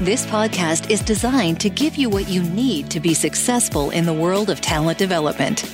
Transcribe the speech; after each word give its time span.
This 0.00 0.24
podcast 0.26 0.90
is 0.90 1.00
designed 1.00 1.58
to 1.60 1.68
give 1.68 1.96
you 1.96 2.08
what 2.08 2.28
you 2.28 2.40
need 2.40 2.88
to 2.92 3.00
be 3.00 3.14
successful 3.14 3.90
in 3.90 4.06
the 4.06 4.12
world 4.12 4.48
of 4.48 4.60
talent 4.60 4.96
development. 4.96 5.68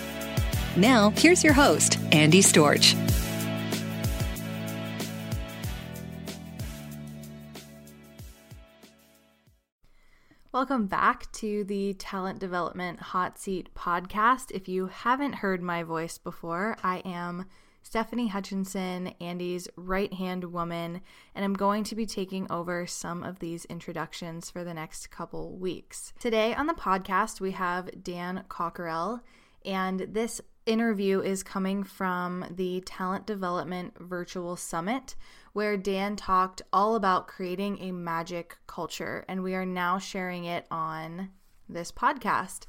Now, 0.78 1.11
here's 1.11 1.44
your 1.44 1.53
host, 1.53 1.98
Andy 2.11 2.41
Storch. 2.41 2.94
Welcome 10.53 10.86
back 10.86 11.31
to 11.33 11.64
the 11.64 11.92
Talent 11.92 12.38
Development 12.38 12.98
Hot 13.00 13.38
Seat 13.38 13.69
podcast. 13.75 14.50
If 14.53 14.69
you 14.69 14.86
haven't 14.86 15.34
heard 15.34 15.61
my 15.61 15.83
voice 15.83 16.16
before, 16.16 16.78
I 16.83 17.03
am 17.05 17.44
Stephanie 17.85 18.29
Hutchinson, 18.29 19.09
Andy's 19.21 19.69
right 19.77 20.13
hand 20.15 20.43
woman, 20.53 21.03
and 21.35 21.45
I'm 21.45 21.53
going 21.53 21.85
to 21.85 21.95
be 21.95 22.07
taking 22.07 22.51
over 22.51 22.87
some 22.87 23.23
of 23.23 23.39
these 23.39 23.67
introductions 23.67 24.51
for 24.51 24.65
the 24.65 24.73
next 24.73 25.11
couple 25.11 25.55
weeks. 25.59 26.15
Today 26.19 26.55
on 26.55 26.67
the 26.67 26.73
podcast, 26.73 27.43
we 27.43 27.53
have 27.53 28.03
Dan 28.03 28.45
Cockerell, 28.49 29.21
and 29.67 30.01
this 30.01 30.41
interview 30.65 31.21
is 31.21 31.43
coming 31.43 31.85
from 31.85 32.47
the 32.51 32.81
Talent 32.87 33.27
Development 33.27 33.95
Virtual 34.01 34.57
Summit, 34.57 35.15
where 35.53 35.77
Dan 35.77 36.17
talked 36.17 36.62
all 36.73 36.97
about 36.97 37.29
creating 37.29 37.78
a 37.81 37.93
magic 37.93 38.56
culture, 38.67 39.27
and 39.28 39.43
we 39.43 39.55
are 39.55 39.67
now 39.67 39.99
sharing 39.99 40.47
it 40.47 40.67
on 40.71 41.28
this 41.69 41.93
podcast. 41.93 42.65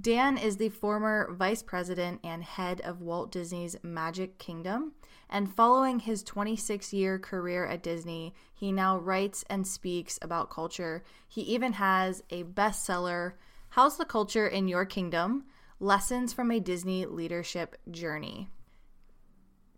Dan 0.00 0.38
is 0.38 0.58
the 0.58 0.68
former 0.68 1.32
vice 1.32 1.62
president 1.62 2.20
and 2.22 2.44
head 2.44 2.80
of 2.82 3.00
Walt 3.00 3.32
Disney's 3.32 3.76
Magic 3.82 4.38
Kingdom. 4.38 4.92
And 5.28 5.52
following 5.52 5.98
his 5.98 6.22
26 6.22 6.92
year 6.92 7.18
career 7.18 7.66
at 7.66 7.82
Disney, 7.82 8.32
he 8.54 8.70
now 8.70 8.96
writes 8.96 9.44
and 9.50 9.66
speaks 9.66 10.18
about 10.22 10.50
culture. 10.50 11.02
He 11.26 11.42
even 11.42 11.74
has 11.74 12.22
a 12.30 12.44
bestseller, 12.44 13.32
How's 13.70 13.96
the 13.96 14.04
Culture 14.04 14.46
in 14.46 14.68
Your 14.68 14.86
Kingdom? 14.86 15.44
Lessons 15.80 16.32
from 16.32 16.50
a 16.52 16.60
Disney 16.60 17.04
Leadership 17.04 17.76
Journey. 17.90 18.48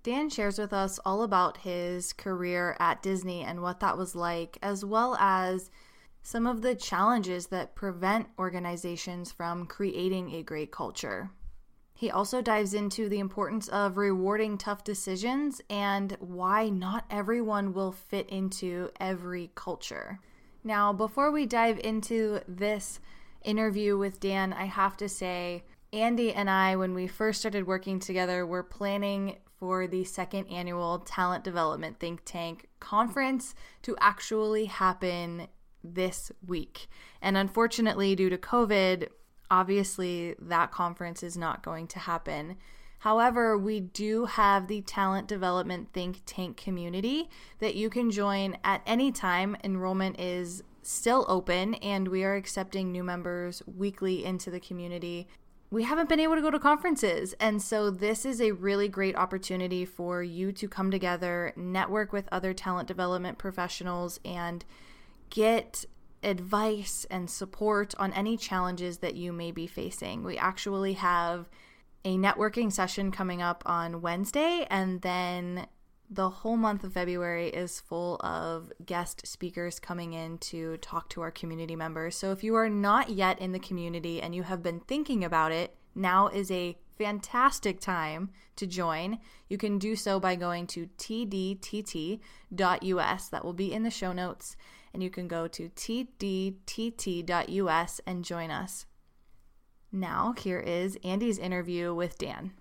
Dan 0.02 0.30
shares 0.30 0.58
with 0.58 0.72
us 0.72 0.98
all 1.04 1.22
about 1.22 1.58
his 1.58 2.12
career 2.12 2.76
at 2.78 3.02
Disney 3.02 3.42
and 3.42 3.62
what 3.62 3.80
that 3.80 3.98
was 3.98 4.14
like, 4.14 4.58
as 4.62 4.84
well 4.84 5.16
as 5.16 5.70
some 6.22 6.46
of 6.46 6.62
the 6.62 6.74
challenges 6.74 7.46
that 7.48 7.74
prevent 7.74 8.28
organizations 8.38 9.32
from 9.32 9.66
creating 9.66 10.32
a 10.34 10.42
great 10.42 10.70
culture. 10.70 11.30
He 11.94 12.10
also 12.10 12.40
dives 12.40 12.72
into 12.72 13.08
the 13.08 13.18
importance 13.18 13.68
of 13.68 13.98
rewarding 13.98 14.56
tough 14.56 14.84
decisions 14.84 15.60
and 15.68 16.16
why 16.18 16.70
not 16.70 17.04
everyone 17.10 17.74
will 17.74 17.92
fit 17.92 18.28
into 18.30 18.90
every 18.98 19.50
culture. 19.54 20.18
Now, 20.64 20.92
before 20.92 21.30
we 21.30 21.44
dive 21.44 21.78
into 21.78 22.40
this 22.48 23.00
interview 23.42 23.98
with 23.98 24.20
Dan, 24.20 24.52
I 24.52 24.64
have 24.64 24.96
to 24.98 25.08
say, 25.08 25.64
Andy 25.92 26.32
and 26.32 26.48
I, 26.48 26.76
when 26.76 26.94
we 26.94 27.06
first 27.06 27.40
started 27.40 27.66
working 27.66 27.98
together, 27.98 28.46
were 28.46 28.62
planning 28.62 29.36
for 29.58 29.86
the 29.86 30.04
second 30.04 30.46
annual 30.46 31.00
Talent 31.00 31.44
Development 31.44 31.98
Think 31.98 32.22
Tank 32.24 32.68
conference 32.80 33.54
to 33.82 33.96
actually 34.00 34.66
happen 34.66 35.48
this 35.82 36.32
week. 36.46 36.88
And 37.20 37.36
unfortunately, 37.36 38.14
due 38.14 38.30
to 38.30 38.38
COVID, 38.38 39.08
obviously 39.50 40.34
that 40.38 40.70
conference 40.70 41.22
is 41.22 41.36
not 41.36 41.62
going 41.62 41.86
to 41.88 41.98
happen. 41.98 42.56
However, 43.00 43.56
we 43.56 43.80
do 43.80 44.26
have 44.26 44.68
the 44.68 44.82
talent 44.82 45.26
development 45.26 45.88
think 45.92 46.20
tank 46.26 46.58
community 46.58 47.30
that 47.58 47.74
you 47.74 47.88
can 47.88 48.10
join 48.10 48.58
at 48.62 48.82
any 48.86 49.10
time. 49.10 49.56
Enrollment 49.64 50.20
is 50.20 50.62
still 50.82 51.24
open 51.28 51.74
and 51.74 52.08
we 52.08 52.24
are 52.24 52.34
accepting 52.34 52.92
new 52.92 53.02
members 53.02 53.62
weekly 53.66 54.24
into 54.24 54.50
the 54.50 54.60
community. 54.60 55.28
We 55.70 55.84
haven't 55.84 56.08
been 56.08 56.20
able 56.20 56.34
to 56.34 56.42
go 56.42 56.50
to 56.50 56.58
conferences, 56.58 57.32
and 57.38 57.62
so 57.62 57.90
this 57.90 58.26
is 58.26 58.40
a 58.40 58.50
really 58.50 58.88
great 58.88 59.14
opportunity 59.14 59.84
for 59.84 60.20
you 60.20 60.50
to 60.50 60.66
come 60.66 60.90
together, 60.90 61.52
network 61.54 62.12
with 62.12 62.28
other 62.32 62.52
talent 62.52 62.88
development 62.88 63.38
professionals, 63.38 64.18
and 64.24 64.64
get 65.30 65.84
advice 66.22 67.06
and 67.10 67.30
support 67.30 67.94
on 67.98 68.12
any 68.12 68.36
challenges 68.36 68.98
that 68.98 69.14
you 69.14 69.32
may 69.32 69.50
be 69.50 69.66
facing. 69.66 70.22
We 70.22 70.36
actually 70.36 70.94
have 70.94 71.48
a 72.04 72.16
networking 72.16 72.72
session 72.72 73.10
coming 73.10 73.40
up 73.42 73.62
on 73.66 74.00
Wednesday, 74.00 74.66
and 74.70 75.00
then 75.02 75.66
the 76.10 76.28
whole 76.28 76.56
month 76.56 76.82
of 76.82 76.92
February 76.94 77.48
is 77.48 77.78
full 77.80 78.16
of 78.20 78.72
guest 78.84 79.26
speakers 79.26 79.78
coming 79.78 80.12
in 80.12 80.38
to 80.38 80.76
talk 80.78 81.08
to 81.10 81.20
our 81.20 81.30
community 81.30 81.76
members. 81.76 82.16
So 82.16 82.32
if 82.32 82.42
you 82.42 82.56
are 82.56 82.68
not 82.68 83.10
yet 83.10 83.38
in 83.38 83.52
the 83.52 83.60
community 83.60 84.20
and 84.20 84.34
you 84.34 84.42
have 84.42 84.62
been 84.62 84.80
thinking 84.80 85.22
about 85.22 85.52
it, 85.52 85.76
now 85.94 86.26
is 86.28 86.50
a 86.50 86.76
fantastic 86.98 87.80
time 87.80 88.30
to 88.56 88.66
join. 88.66 89.18
You 89.48 89.56
can 89.56 89.78
do 89.78 89.94
so 89.94 90.18
by 90.18 90.34
going 90.34 90.66
to 90.68 90.88
tdtt.us. 90.98 92.18
That 93.28 93.44
will 93.44 93.52
be 93.52 93.72
in 93.72 93.84
the 93.84 93.90
show 93.90 94.12
notes 94.12 94.56
and 94.92 95.02
you 95.02 95.10
can 95.10 95.28
go 95.28 95.46
to 95.48 95.68
tdtt.us 95.70 96.00
and 98.06 98.24
join 98.24 98.50
us. 98.50 98.86
Now, 99.92 100.34
here 100.38 100.60
is 100.60 100.96
Andy's 101.02 101.38
interview 101.38 101.94
with 101.94 102.16
Dan. 102.18 102.52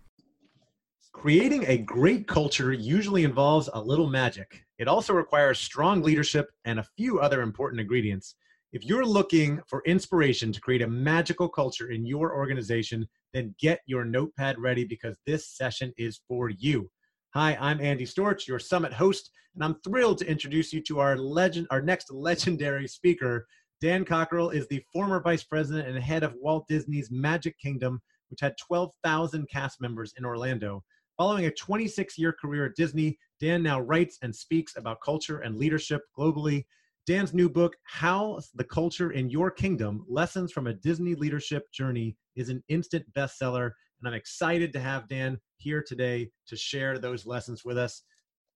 Creating 1.11 1.65
a 1.67 1.77
great 1.77 2.27
culture 2.27 2.71
usually 2.71 3.23
involves 3.23 3.69
a 3.73 3.81
little 3.81 4.09
magic. 4.09 4.63
It 4.77 4.87
also 4.87 5.13
requires 5.13 5.59
strong 5.59 6.01
leadership 6.01 6.47
and 6.65 6.79
a 6.79 6.87
few 6.97 7.19
other 7.19 7.41
important 7.41 7.81
ingredients. 7.81 8.35
If 8.71 8.85
you're 8.85 9.05
looking 9.05 9.59
for 9.67 9.81
inspiration 9.85 10.51
to 10.51 10.61
create 10.61 10.83
a 10.83 10.87
magical 10.87 11.49
culture 11.49 11.89
in 11.91 12.05
your 12.05 12.35
organization, 12.35 13.07
then 13.33 13.55
get 13.59 13.79
your 13.85 14.05
notepad 14.05 14.59
ready 14.59 14.85
because 14.85 15.17
this 15.25 15.47
session 15.47 15.91
is 15.97 16.21
for 16.27 16.49
you. 16.49 16.89
Hi, 17.35 17.55
I'm 17.61 17.79
Andy 17.79 18.07
Storch, 18.07 18.47
your 18.47 18.57
summit 18.57 18.91
host, 18.91 19.29
and 19.53 19.63
I'm 19.63 19.75
thrilled 19.83 20.17
to 20.17 20.27
introduce 20.27 20.73
you 20.73 20.81
to 20.85 20.99
our 20.99 21.15
legend, 21.15 21.67
our 21.69 21.79
next 21.79 22.11
legendary 22.11 22.87
speaker. 22.87 23.45
Dan 23.79 24.03
Cockerell 24.03 24.49
is 24.49 24.67
the 24.67 24.83
former 24.91 25.21
vice 25.21 25.43
president 25.43 25.87
and 25.87 26.03
head 26.03 26.23
of 26.23 26.33
Walt 26.41 26.67
Disney's 26.67 27.11
Magic 27.11 27.55
Kingdom, 27.59 28.01
which 28.31 28.41
had 28.41 28.57
12,000 28.57 29.47
cast 29.47 29.79
members 29.79 30.11
in 30.17 30.25
Orlando. 30.25 30.83
Following 31.19 31.45
a 31.45 31.51
26 31.51 32.17
year 32.17 32.33
career 32.33 32.65
at 32.65 32.75
Disney, 32.75 33.19
Dan 33.39 33.61
now 33.61 33.79
writes 33.79 34.17
and 34.23 34.35
speaks 34.35 34.75
about 34.75 34.97
culture 35.05 35.41
and 35.41 35.55
leadership 35.55 36.01
globally. 36.17 36.65
Dan's 37.05 37.35
new 37.35 37.47
book, 37.47 37.75
How 37.83 38.39
the 38.55 38.63
Culture 38.63 39.11
in 39.11 39.29
Your 39.29 39.51
Kingdom 39.51 40.03
Lessons 40.09 40.51
from 40.51 40.65
a 40.65 40.73
Disney 40.73 41.13
Leadership 41.13 41.71
Journey, 41.71 42.17
is 42.35 42.49
an 42.49 42.63
instant 42.69 43.05
bestseller 43.13 43.73
And 43.99 44.07
I'm 44.07 44.13
excited 44.13 44.73
to 44.73 44.79
have 44.79 45.07
Dan 45.07 45.39
here 45.57 45.83
today 45.85 46.31
to 46.47 46.55
share 46.55 46.97
those 46.97 47.25
lessons 47.25 47.65
with 47.65 47.77
us. 47.77 48.03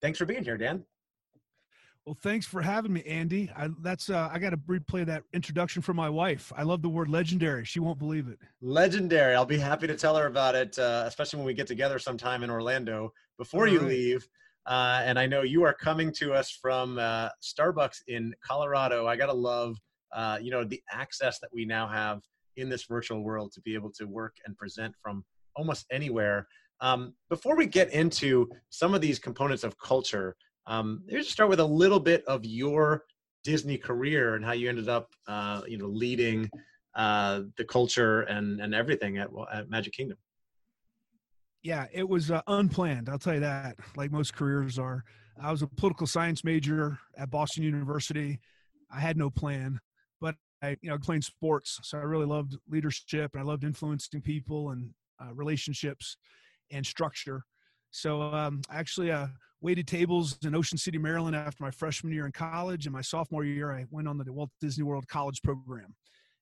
Thanks 0.02 0.18
for 0.18 0.26
being 0.26 0.44
here, 0.44 0.58
Dan. 0.58 0.84
Well, 2.06 2.18
thanks 2.22 2.46
for 2.46 2.62
having 2.62 2.92
me, 2.92 3.02
Andy. 3.04 3.50
I, 3.56 3.70
that's 3.82 4.10
uh, 4.10 4.30
I 4.32 4.38
got 4.38 4.50
to 4.50 4.58
replay 4.58 5.06
that 5.06 5.24
introduction 5.32 5.82
for 5.82 5.94
my 5.94 6.10
wife. 6.10 6.52
I 6.58 6.64
love 6.64 6.82
the 6.82 6.90
word 6.90 7.08
legendary. 7.08 7.64
She 7.64 7.80
won't 7.80 7.98
believe 7.98 8.28
it. 8.28 8.40
Legendary. 8.62 9.36
I'll 9.36 9.46
be 9.46 9.58
happy 9.58 9.88
to 9.88 9.96
tell 9.96 10.18
her 10.18 10.28
about 10.28 10.54
it, 10.54 10.78
uh, 10.78 11.06
especially 11.08 11.38
when 11.38 11.46
we 11.46 11.54
get 11.54 11.68
together 11.68 12.00
sometime 12.00 12.44
in 12.44 12.50
Orlando 12.50 13.14
before 13.38 13.68
you 13.68 13.80
leave. 13.80 14.28
Uh, 14.66 15.02
and 15.06 15.18
I 15.18 15.26
know 15.26 15.44
you 15.44 15.64
are 15.64 15.74
coming 15.74 16.12
to 16.14 16.34
us 16.34 16.52
from 16.52 17.00
uh, 17.00 17.30
Starbucks 17.42 18.02
in 18.08 18.34
Colorado. 18.46 19.08
I 19.08 19.16
gotta 19.16 19.34
love, 19.34 19.78
uh, 20.14 20.40
you 20.42 20.52
know, 20.52 20.66
the 20.66 20.82
access 20.92 21.40
that 21.40 21.50
we 21.54 21.66
now 21.66 21.88
have 21.88 22.22
in 22.58 22.70
this 22.70 22.84
virtual 22.84 23.24
world 23.24 23.52
to 23.54 23.62
be 23.62 23.76
able 23.76 23.92
to 23.92 24.06
work 24.06 24.36
and 24.46 24.58
present 24.58 24.94
from 25.02 25.24
almost 25.56 25.86
anywhere. 25.92 26.48
Um, 26.82 27.14
before 27.30 27.56
we 27.56 27.66
get 27.66 27.92
into 27.94 28.50
some 28.70 28.94
of 28.94 29.02
these 29.02 29.20
components 29.20 29.64
of 29.64 29.78
culture, 29.80 30.36
um, 30.68 31.04
let's 31.10 31.30
start 31.30 31.50
with 31.50 31.60
a 31.60 31.66
little 31.66 32.00
bit 32.00 32.24
of 32.26 32.46
your 32.46 33.04
Disney 33.44 33.78
career 33.78 34.36
and 34.36 34.44
how 34.44 34.54
you 34.54 34.70
ended 34.70 34.90
up, 34.90 35.10
uh, 35.28 35.62
you 35.68 35.78
know, 35.78 35.88
leading 35.88 36.50
uh, 36.96 37.42
the 37.58 37.66
culture 37.66 38.22
and 38.22 38.62
and 38.62 38.74
everything 38.74 39.18
at, 39.18 39.30
at 39.52 39.70
Magic 39.70 39.94
Kingdom. 39.94 40.18
Yeah, 41.64 41.88
it 41.94 42.08
was 42.08 42.30
uh, 42.30 42.42
unplanned. 42.48 43.10
I'll 43.10 43.20
tell 43.20 43.36
you 43.36 43.40
that. 43.40 43.78
Like 43.96 44.12
most 44.12 44.36
careers 44.36 44.78
are. 44.78 45.04
I 45.42 45.52
was 45.52 45.62
a 45.62 45.68
political 45.68 46.06
science 46.06 46.44
major 46.44 47.00
at 47.18 47.32
Boston 47.32 47.64
University. 47.64 48.40
I 48.92 49.00
had 49.00 49.18
no 49.18 49.30
plan, 49.30 49.80
but 50.22 50.36
I, 50.62 50.78
you 50.82 50.90
know, 50.90 50.98
playing 50.98 51.24
sports, 51.24 51.80
so 51.84 51.98
I 51.98 52.02
really 52.02 52.26
loved 52.26 52.58
leadership 52.70 53.32
and 53.34 53.42
I 53.42 53.46
loved 53.46 53.64
influencing 53.64 54.22
people 54.22 54.70
and 54.70 54.92
uh, 55.22 55.34
relationships 55.34 56.18
and 56.72 56.86
structure. 56.86 57.44
So 57.92 58.22
um, 58.22 58.62
I 58.70 58.78
actually 58.78 59.12
uh, 59.12 59.28
waited 59.62 59.88
tables 59.88 60.38
in 60.44 60.56
Ocean 60.56 60.78
City, 60.78 60.98
Maryland 60.98 61.36
after 61.36 61.64
my 61.64 61.72
freshman 61.72 62.12
year 62.12 62.26
in 62.26 62.32
college. 62.32 62.86
And 62.86 62.94
my 62.94 63.02
sophomore 63.02 63.46
year, 63.46 63.72
I 63.72 63.86
went 63.92 64.08
on 64.08 64.18
the 64.18 64.32
Walt 64.32 64.50
Disney 64.60 64.84
World 64.84 65.08
College 65.08 65.42
program. 65.42 65.96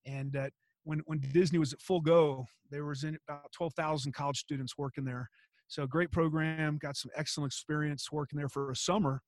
And 0.05 0.35
uh, 0.35 0.49
when, 0.83 1.01
when 1.05 1.19
Disney 1.19 1.59
was 1.59 1.73
at 1.73 1.81
full 1.81 2.01
go, 2.01 2.45
there 2.69 2.85
was 2.85 3.03
in 3.03 3.17
about 3.27 3.51
12,000 3.51 4.13
college 4.13 4.37
students 4.37 4.77
working 4.77 5.05
there. 5.05 5.29
So 5.67 5.85
great 5.85 6.11
program, 6.11 6.79
got 6.81 6.97
some 6.97 7.11
excellent 7.15 7.49
experience 7.49 8.11
working 8.11 8.37
there 8.37 8.49
for 8.49 8.71
a 8.71 8.75
summer. 8.75 9.21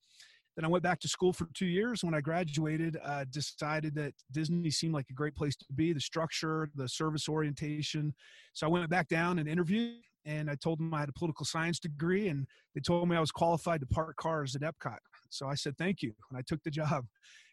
Then 0.56 0.66
I 0.66 0.68
went 0.68 0.84
back 0.84 1.00
to 1.00 1.08
school 1.08 1.34
for 1.34 1.48
two 1.54 1.66
years. 1.66 2.04
When 2.04 2.14
I 2.14 2.22
graduated, 2.22 2.98
uh, 3.04 3.26
decided 3.32 3.96
that 3.96 4.14
Disney 4.32 4.70
seemed 4.70 4.94
like 4.94 5.08
a 5.10 5.14
great 5.14 5.36
place 5.36 5.56
to 5.56 5.66
be, 5.76 5.94
the 5.94 6.00
structure, 6.00 6.70
the 6.76 6.88
service 6.88 7.28
orientation. 7.28 8.14
So 8.54 8.68
I 8.68 8.70
went 8.70 8.90
back 8.90 9.08
down 9.08 9.40
and 9.40 9.48
interviewed 9.48 10.02
and 10.26 10.50
I 10.50 10.56
told 10.56 10.80
them 10.80 10.94
I 10.94 11.02
had 11.02 11.10
a 11.10 11.14
political 11.14 11.46
science 11.46 11.80
degree, 11.80 12.30
and 12.30 12.48
they 12.74 12.82
told 12.82 13.08
me 13.10 13.16
I 13.16 13.20
was 13.20 13.32
qualified 13.32 13.82
to 13.82 13.88
park 13.88 14.16
cars 14.18 14.56
at 14.56 14.62
Epcot. 14.62 14.98
So 15.30 15.48
I 15.48 15.56
said 15.56 15.78
thank 15.78 16.02
you, 16.02 16.14
and 16.30 16.38
I 16.38 16.42
took 16.42 16.62
the 16.64 16.72
job, 16.72 17.06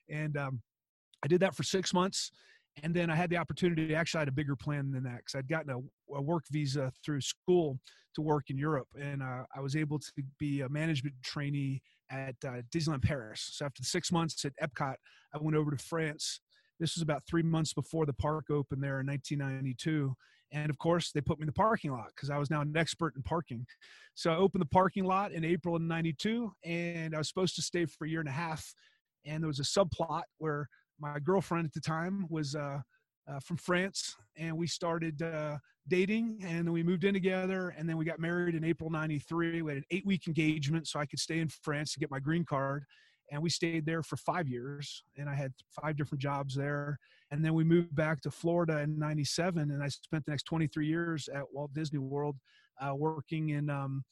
and 0.09 0.37
um, 0.37 0.61
I 1.23 1.29
did 1.29 1.41
that 1.41 1.55
for 1.55 1.63
six 1.63 1.93
months, 1.93 2.31
and 2.83 2.95
then 2.95 3.11
I 3.11 3.17
had 3.17 3.31
the 3.31 3.37
opportunity. 3.37 3.95
Actually, 3.95 4.19
I 4.19 4.23
had 4.23 4.29
a 4.29 4.33
bigger 4.33 4.57
plan 4.57 4.91
than 4.91 5.03
that 5.05 5.19
because 5.19 5.35
I'd 5.35 5.49
gotten 5.49 5.71
a, 5.71 6.15
a, 6.15 6.23
work 6.23 6.45
visa 6.51 6.93
through 7.05 7.21
school 7.21 7.79
to 8.15 8.23
work 8.23 8.51
in 8.51 8.59
Europe, 8.59 8.89
and 8.99 9.23
uh, 9.23 9.45
I 9.55 9.61
was 9.61 9.77
able 9.77 9.99
to 9.99 10.13
be 10.39 10.61
a 10.61 10.69
management 10.69 11.15
trainee 11.23 11.83
at 12.11 12.37
uh, 12.45 12.63
Disneyland 12.75 13.03
Paris. 13.03 13.49
So 13.53 13.65
after 13.65 13.83
six 13.83 14.11
months 14.11 14.45
at 14.45 14.53
Epcot, 14.63 14.95
I 15.35 15.39
went 15.39 15.57
over 15.57 15.71
to 15.71 15.77
France. 15.77 16.41
This 16.79 16.97
was 16.97 17.03
about 17.03 17.23
three 17.27 17.43
months 17.43 17.73
before 17.73 18.07
the 18.07 18.13
park 18.13 18.47
opened 18.51 18.83
there 18.83 19.01
in 19.01 19.07
1992 19.07 20.15
and 20.53 20.71
of 20.71 20.79
course, 20.79 21.13
they 21.13 21.21
put 21.21 21.39
me 21.39 21.45
in 21.45 21.47
the 21.47 21.53
parking 21.53 21.93
lot 21.93 22.09
because 22.15 22.31
I 22.31 22.39
was 22.39 22.51
now 22.51 22.61
an 22.61 22.77
expert 22.77 23.15
in 23.17 23.23
parking. 23.23 23.67
So 24.15 24.33
I 24.33 24.37
opened 24.37 24.63
the 24.63 24.67
parking 24.67 25.05
lot 25.05 25.33
in 25.33 25.45
April 25.45 25.77
of 25.77 25.83
92, 25.83 26.53
and 26.65 27.15
I 27.15 27.19
was 27.19 27.29
supposed 27.29 27.55
to 27.57 27.63
stay 27.63 27.85
for 27.87 28.05
a 28.05 28.09
year 28.09 28.21
and 28.21 28.29
a 28.29 28.33
half. 28.33 28.75
And 29.25 29.43
there 29.43 29.49
was 29.49 29.61
a 29.61 29.63
subplot 29.63 30.23
where 30.39 30.69
my 30.99 31.19
girlfriend 31.21 31.67
at 31.67 31.73
the 31.73 31.81
time 31.81 32.27
was 32.29 32.55
uh, 32.55 32.81
uh, 33.31 33.41
from 33.41 33.57
France, 33.57 34.17
and 34.37 34.57
we 34.57 34.67
started 34.67 35.23
uh, 35.23 35.59
dating, 35.89 36.39
and 36.43 36.67
then 36.67 36.73
we 36.73 36.83
moved 36.83 37.05
in 37.05 37.15
together, 37.15 37.75
and 37.77 37.89
then 37.89 37.97
we 37.97 38.05
got 38.05 38.19
married 38.19 38.55
in 38.55 38.65
April 38.65 38.91
93. 38.91 39.63
We 39.63 39.71
had 39.71 39.79
an 39.79 39.85
eight 39.91 40.07
week 40.07 40.27
engagement 40.27 40.89
so 40.89 40.99
I 40.99 41.07
could 41.07 41.21
stay 41.21 41.41
in 41.41 41.49
France 41.49 41.93
to 41.93 42.01
get 42.01 42.11
my 42.11 42.21
green 42.21 42.45
card 42.45 42.85
and 43.31 43.41
we 43.41 43.51
stayed 43.51 43.87
there 43.87 44.03
for 44.03 44.17
five 44.17 44.49
years 44.49 45.03
and 45.17 45.29
i 45.29 45.35
had 45.35 45.53
five 45.81 45.97
different 45.97 46.21
jobs 46.21 46.55
there 46.55 46.99
and 47.31 47.45
then 47.45 47.55
we 47.55 47.65
moved 47.65 47.95
back 47.95 48.21
to 48.21 48.31
florida 48.31 48.81
in 48.81 48.99
97 48.99 49.71
and 49.71 49.83
i 49.83 49.89
spent 49.89 50.25
the 50.25 50.31
next 50.31 50.45
23 50.45 50.87
years 50.87 51.29
at 51.35 51.45
walt 51.53 51.73
disney 51.75 51.99
world 51.99 52.37
uh, 52.81 52.95
working 52.95 53.51
in 53.51 53.71
um, 53.71 54.03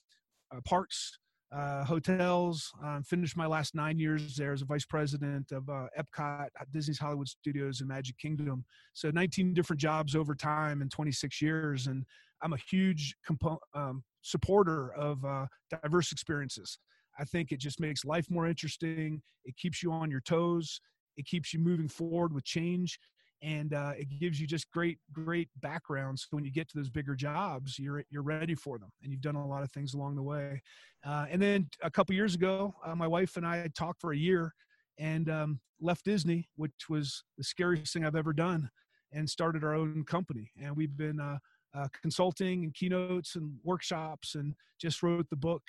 uh, 0.54 0.60
parks 0.64 1.18
uh, 1.54 1.84
hotels 1.84 2.72
um, 2.84 3.02
finished 3.02 3.36
my 3.36 3.46
last 3.46 3.74
nine 3.74 3.98
years 3.98 4.36
there 4.36 4.52
as 4.52 4.62
a 4.62 4.66
vice 4.66 4.84
president 4.84 5.50
of 5.52 5.68
uh, 5.68 5.86
epcot 5.98 6.48
disney's 6.72 6.98
hollywood 6.98 7.28
studios 7.28 7.80
and 7.80 7.88
magic 7.88 8.16
kingdom 8.18 8.64
so 8.92 9.10
19 9.10 9.54
different 9.54 9.80
jobs 9.80 10.14
over 10.14 10.34
time 10.34 10.82
in 10.82 10.88
26 10.88 11.40
years 11.40 11.86
and 11.86 12.04
i'm 12.42 12.52
a 12.52 12.58
huge 12.70 13.14
compo- 13.26 13.60
um, 13.74 14.02
supporter 14.22 14.92
of 14.94 15.24
uh, 15.24 15.46
diverse 15.82 16.12
experiences 16.12 16.78
I 17.18 17.24
think 17.24 17.50
it 17.52 17.58
just 17.58 17.80
makes 17.80 18.04
life 18.04 18.30
more 18.30 18.46
interesting. 18.46 19.20
It 19.44 19.56
keeps 19.56 19.82
you 19.82 19.92
on 19.92 20.10
your 20.10 20.20
toes. 20.20 20.80
It 21.16 21.26
keeps 21.26 21.52
you 21.52 21.58
moving 21.58 21.88
forward 21.88 22.32
with 22.32 22.44
change. 22.44 22.98
And 23.42 23.72
uh, 23.72 23.92
it 23.96 24.08
gives 24.18 24.40
you 24.40 24.46
just 24.46 24.70
great, 24.70 24.98
great 25.12 25.48
backgrounds. 25.60 26.22
So 26.22 26.28
when 26.36 26.44
you 26.44 26.50
get 26.50 26.68
to 26.70 26.76
those 26.76 26.90
bigger 26.90 27.14
jobs, 27.14 27.78
you're 27.78 28.02
you're 28.10 28.22
ready 28.22 28.54
for 28.54 28.78
them, 28.78 28.90
and 29.02 29.12
you've 29.12 29.20
done 29.20 29.36
a 29.36 29.46
lot 29.46 29.62
of 29.62 29.70
things 29.70 29.94
along 29.94 30.16
the 30.16 30.22
way. 30.22 30.60
Uh, 31.06 31.26
and 31.30 31.40
then 31.40 31.68
a 31.82 31.90
couple 31.90 32.14
years 32.14 32.34
ago, 32.34 32.74
uh, 32.84 32.96
my 32.96 33.06
wife 33.06 33.36
and 33.36 33.46
I 33.46 33.68
talked 33.76 34.00
for 34.00 34.12
a 34.12 34.16
year, 34.16 34.52
and 34.98 35.30
um, 35.30 35.60
left 35.80 36.04
Disney, 36.04 36.48
which 36.56 36.88
was 36.88 37.22
the 37.36 37.44
scariest 37.44 37.92
thing 37.92 38.04
I've 38.04 38.16
ever 38.16 38.32
done, 38.32 38.70
and 39.12 39.28
started 39.30 39.62
our 39.62 39.74
own 39.74 40.04
company. 40.04 40.50
And 40.60 40.76
we've 40.76 40.96
been 40.96 41.20
uh, 41.20 41.38
uh, 41.76 41.86
consulting 42.02 42.64
and 42.64 42.74
keynotes 42.74 43.36
and 43.36 43.52
workshops, 43.62 44.34
and 44.34 44.54
just 44.80 45.02
wrote 45.02 45.30
the 45.30 45.36
book 45.36 45.62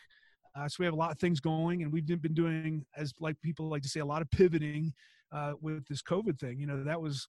uh, 0.55 0.67
so 0.67 0.77
we 0.79 0.85
have 0.85 0.95
a 0.95 0.97
lot 0.97 1.11
of 1.11 1.19
things 1.19 1.39
going, 1.39 1.83
and 1.83 1.93
we've 1.93 2.07
been 2.07 2.33
doing, 2.33 2.83
as 2.97 3.13
like 3.19 3.39
people 3.41 3.69
like 3.69 3.83
to 3.83 3.89
say, 3.89 3.99
a 3.99 4.05
lot 4.05 4.23
of 4.23 4.31
pivoting 4.31 4.91
with 5.61 5.85
this 5.87 6.01
COVID 6.01 6.39
thing. 6.39 6.59
You 6.59 6.65
know, 6.65 6.83
that 6.83 6.99
was 6.99 7.27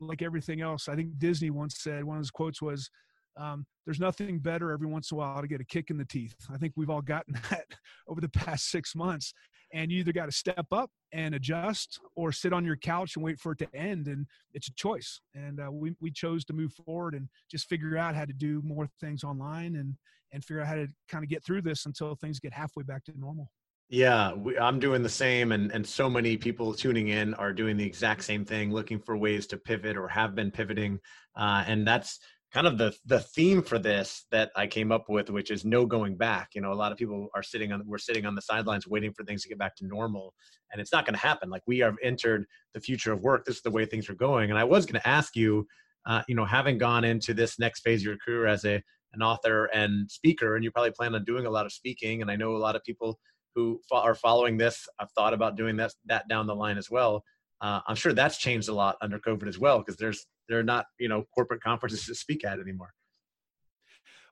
like 0.00 0.22
everything 0.22 0.60
else. 0.60 0.88
I 0.88 0.96
think 0.96 1.18
Disney 1.18 1.50
once 1.50 1.76
said 1.78 2.04
one 2.04 2.16
of 2.16 2.22
his 2.22 2.30
quotes 2.30 2.62
was, 2.62 2.90
um, 3.36 3.66
"There's 3.84 4.00
nothing 4.00 4.38
better 4.38 4.72
every 4.72 4.86
once 4.86 5.10
in 5.10 5.16
a 5.16 5.18
while 5.18 5.40
to 5.40 5.48
get 5.48 5.60
a 5.60 5.64
kick 5.64 5.90
in 5.90 5.98
the 5.98 6.04
teeth." 6.04 6.34
I 6.52 6.56
think 6.58 6.72
we've 6.76 6.90
all 6.90 7.02
gotten 7.02 7.34
that 7.50 7.66
over 8.08 8.20
the 8.20 8.28
past 8.28 8.70
six 8.70 8.94
months, 8.94 9.32
and 9.72 9.90
you 9.90 10.00
either 10.00 10.12
got 10.12 10.26
to 10.26 10.32
step 10.32 10.66
up 10.72 10.90
and 11.12 11.34
adjust 11.34 12.00
or 12.16 12.32
sit 12.32 12.52
on 12.52 12.64
your 12.64 12.76
couch 12.76 13.16
and 13.16 13.24
wait 13.24 13.38
for 13.38 13.52
it 13.52 13.58
to 13.58 13.68
end 13.74 14.06
and 14.06 14.26
it's 14.54 14.68
a 14.68 14.74
choice 14.74 15.20
and 15.34 15.60
uh, 15.60 15.70
we, 15.70 15.94
we 16.00 16.10
chose 16.10 16.44
to 16.44 16.52
move 16.52 16.72
forward 16.84 17.14
and 17.14 17.28
just 17.50 17.68
figure 17.68 17.96
out 17.96 18.14
how 18.14 18.24
to 18.24 18.32
do 18.32 18.60
more 18.64 18.88
things 19.00 19.24
online 19.24 19.76
and 19.76 19.94
and 20.32 20.44
figure 20.44 20.62
out 20.62 20.68
how 20.68 20.74
to 20.74 20.86
kind 21.08 21.24
of 21.24 21.30
get 21.30 21.44
through 21.44 21.60
this 21.60 21.86
until 21.86 22.14
things 22.14 22.38
get 22.38 22.52
halfway 22.52 22.84
back 22.84 23.04
to 23.04 23.12
normal 23.18 23.50
yeah 23.90 24.32
we, 24.32 24.56
i'm 24.58 24.78
doing 24.78 25.02
the 25.02 25.08
same 25.08 25.52
and 25.52 25.70
and 25.72 25.86
so 25.86 26.08
many 26.08 26.36
people 26.36 26.72
tuning 26.72 27.08
in 27.08 27.34
are 27.34 27.52
doing 27.52 27.76
the 27.76 27.84
exact 27.84 28.24
same 28.24 28.44
thing 28.44 28.72
looking 28.72 28.98
for 28.98 29.16
ways 29.16 29.46
to 29.46 29.56
pivot 29.56 29.96
or 29.96 30.08
have 30.08 30.34
been 30.34 30.50
pivoting 30.50 30.98
uh, 31.36 31.64
and 31.66 31.86
that's 31.86 32.20
kind 32.52 32.66
of 32.66 32.78
the 32.78 32.94
the 33.06 33.20
theme 33.20 33.62
for 33.62 33.78
this 33.78 34.26
that 34.30 34.50
I 34.56 34.66
came 34.66 34.90
up 34.90 35.08
with, 35.08 35.30
which 35.30 35.50
is 35.50 35.64
no 35.64 35.86
going 35.86 36.16
back. 36.16 36.50
You 36.54 36.60
know, 36.60 36.72
a 36.72 36.74
lot 36.74 36.92
of 36.92 36.98
people 36.98 37.28
are 37.34 37.42
sitting 37.42 37.72
on 37.72 37.82
we're 37.86 37.98
sitting 37.98 38.26
on 38.26 38.34
the 38.34 38.42
sidelines 38.42 38.86
waiting 38.86 39.12
for 39.12 39.24
things 39.24 39.42
to 39.42 39.48
get 39.48 39.58
back 39.58 39.76
to 39.76 39.86
normal, 39.86 40.34
and 40.72 40.80
it's 40.80 40.92
not 40.92 41.04
going 41.06 41.14
to 41.14 41.20
happen. 41.20 41.48
Like 41.50 41.62
we 41.66 41.78
have 41.78 41.96
entered 42.02 42.46
the 42.74 42.80
future 42.80 43.12
of 43.12 43.22
work. 43.22 43.44
This 43.44 43.56
is 43.56 43.62
the 43.62 43.70
way 43.70 43.86
things 43.86 44.08
are 44.08 44.14
going. 44.14 44.50
And 44.50 44.58
I 44.58 44.64
was 44.64 44.84
going 44.86 45.00
to 45.00 45.08
ask 45.08 45.36
you, 45.36 45.66
uh, 46.06 46.22
you 46.28 46.34
know, 46.34 46.44
having 46.44 46.78
gone 46.78 47.04
into 47.04 47.34
this 47.34 47.58
next 47.58 47.80
phase 47.80 48.00
of 48.00 48.06
your 48.06 48.16
career 48.18 48.46
as 48.46 48.64
a 48.64 48.82
an 49.12 49.22
author 49.22 49.66
and 49.66 50.10
speaker, 50.10 50.54
and 50.54 50.64
you 50.64 50.70
probably 50.70 50.92
plan 50.92 51.14
on 51.14 51.24
doing 51.24 51.46
a 51.46 51.50
lot 51.50 51.66
of 51.66 51.72
speaking. 51.72 52.22
And 52.22 52.30
I 52.30 52.36
know 52.36 52.56
a 52.56 52.58
lot 52.58 52.76
of 52.76 52.82
people 52.84 53.18
who 53.54 53.80
are 53.92 54.14
following 54.14 54.56
this 54.56 54.88
I've 54.98 55.10
thought 55.12 55.34
about 55.34 55.56
doing 55.56 55.76
that 55.76 55.92
that 56.06 56.28
down 56.28 56.46
the 56.46 56.54
line 56.54 56.78
as 56.78 56.90
well. 56.90 57.24
Uh, 57.60 57.80
I'm 57.86 57.96
sure 57.96 58.12
that's 58.12 58.38
changed 58.38 58.68
a 58.68 58.74
lot 58.74 58.96
under 59.02 59.18
COVID 59.18 59.46
as 59.46 59.58
well 59.58 59.78
because 59.78 59.96
there's 59.96 60.26
they're 60.48 60.62
not 60.62 60.86
you 60.98 61.08
know 61.08 61.24
corporate 61.34 61.62
conferences 61.62 62.06
to 62.06 62.14
speak 62.14 62.44
at 62.44 62.58
anymore. 62.58 62.92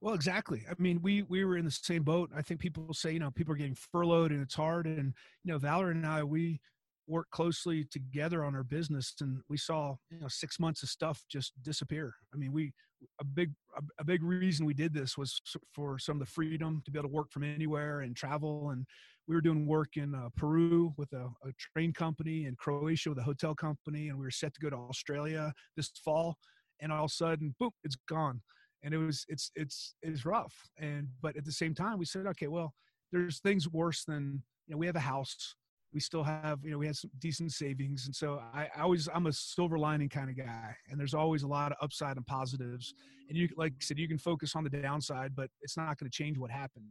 Well, 0.01 0.15
exactly. 0.15 0.63
I 0.71 0.75
mean, 0.79 1.01
we 1.03 1.23
we 1.23 1.45
were 1.45 1.57
in 1.57 1.65
the 1.65 1.71
same 1.71 2.05
boat. 2.05 2.31
I 2.35 2.43
think 2.43 2.61
people 2.61 2.93
say 2.95 3.13
you 3.13 3.19
know 3.19 3.31
people 3.31 3.53
are 3.53 3.59
getting 3.59 3.75
furloughed 3.75 4.31
and 4.31 4.43
it's 4.43 4.55
hard. 4.55 4.87
And 4.87 5.13
you 5.45 5.53
know, 5.53 5.59
Valerie 5.59 5.93
and 5.95 6.07
I 6.07 6.23
we 6.23 6.61
worked 7.09 7.31
closely 7.31 7.85
together 7.91 8.45
on 8.45 8.55
our 8.55 8.63
business, 8.63 9.15
and 9.21 9.41
we 9.49 9.57
saw 9.57 9.97
you 10.11 10.21
know 10.21 10.29
six 10.29 10.61
months 10.61 10.83
of 10.83 10.89
stuff 10.89 11.25
just 11.31 11.53
disappear. 11.63 12.15
I 12.35 12.37
mean, 12.37 12.53
we 12.53 12.73
a 13.21 13.25
big 13.25 13.53
a, 13.99 14.05
big 14.05 14.23
reason 14.25 14.67
we 14.67 14.75
did 14.75 14.93
this 14.93 15.17
was 15.17 15.41
for 15.73 15.99
some 15.99 16.17
of 16.17 16.21
the 16.21 16.33
freedom 16.33 16.83
to 16.85 16.91
be 16.91 16.99
able 16.99 17.09
to 17.09 17.15
work 17.15 17.31
from 17.31 17.45
anywhere 17.45 18.01
and 18.01 18.17
travel 18.17 18.71
and 18.71 18.85
we 19.29 19.37
were 19.37 19.41
doing 19.41 19.69
work 19.69 19.91
in 19.95 20.17
uh, 20.17 20.31
peru 20.37 20.93
with 20.97 21.13
a, 21.13 21.27
a, 21.45 21.53
train 21.73 21.93
company 21.93 22.47
and 22.47 22.59
croatia 22.59 23.09
with 23.09 23.19
a 23.19 23.23
hotel 23.23 23.55
company 23.55 24.09
and 24.09 24.19
we 24.19 24.25
were 24.25 24.33
set 24.33 24.53
to 24.53 24.61
go 24.61 24.69
to 24.69 24.75
australia 24.75 25.53
this 25.77 25.93
fall 26.05 26.39
and 26.81 26.91
all 26.91 27.05
of 27.05 27.11
a 27.13 27.15
sudden 27.15 27.55
boom 27.61 27.71
it's 27.85 27.95
gone 28.09 28.41
and 28.83 28.95
it 28.95 28.99
was 28.99 29.25
it's 29.29 29.51
it's 29.55 29.95
it's 30.03 30.25
rough. 30.25 30.55
And 30.79 31.09
but 31.23 31.37
at 31.37 31.45
the 31.45 31.53
same 31.53 31.75
time, 31.75 31.99
we 31.99 32.05
said, 32.05 32.27
okay, 32.27 32.49
well, 32.49 32.75
there's 33.13 33.41
things 33.41 33.69
worse 33.69 34.05
than 34.05 34.43
you 34.67 34.75
know 34.75 34.79
we 34.79 34.87
have 34.87 34.97
a 34.97 35.01
house 35.01 35.55
we 35.93 36.01
still 36.01 36.23
have 36.23 36.59
you 36.63 36.71
know 36.71 36.79
we 36.79 36.87
had 36.87 36.97
some 36.97 37.11
decent 37.19 37.53
savings 37.53 38.07
and 38.07 38.15
so 38.15 38.41
I, 38.55 38.69
I, 38.77 38.83
always 38.83 39.09
i'm 39.15 39.27
a 39.27 39.33
silver 39.33 39.79
lining 39.79 40.09
kind 40.09 40.31
of 40.31 40.37
guy 40.37 40.77
and 40.89 40.99
there's 40.99 41.15
always 41.15 41.43
a 41.43 41.47
lot 41.47 41.73
of 41.73 41.79
upside 41.81 42.17
and 42.17 42.27
positives 42.27 42.95
and 43.29 43.37
you 43.37 43.49
like 43.57 43.73
i 43.73 43.81
said 43.81 43.99
you 43.99 44.09
can 44.09 44.19
focus 44.19 44.55
on 44.57 44.65
the 44.65 44.71
downside 44.71 45.35
but 45.35 45.49
it's 45.63 45.77
not 45.77 45.99
going 45.99 46.11
to 46.11 46.17
change 46.17 46.39
what 46.39 46.51
happened 46.51 46.87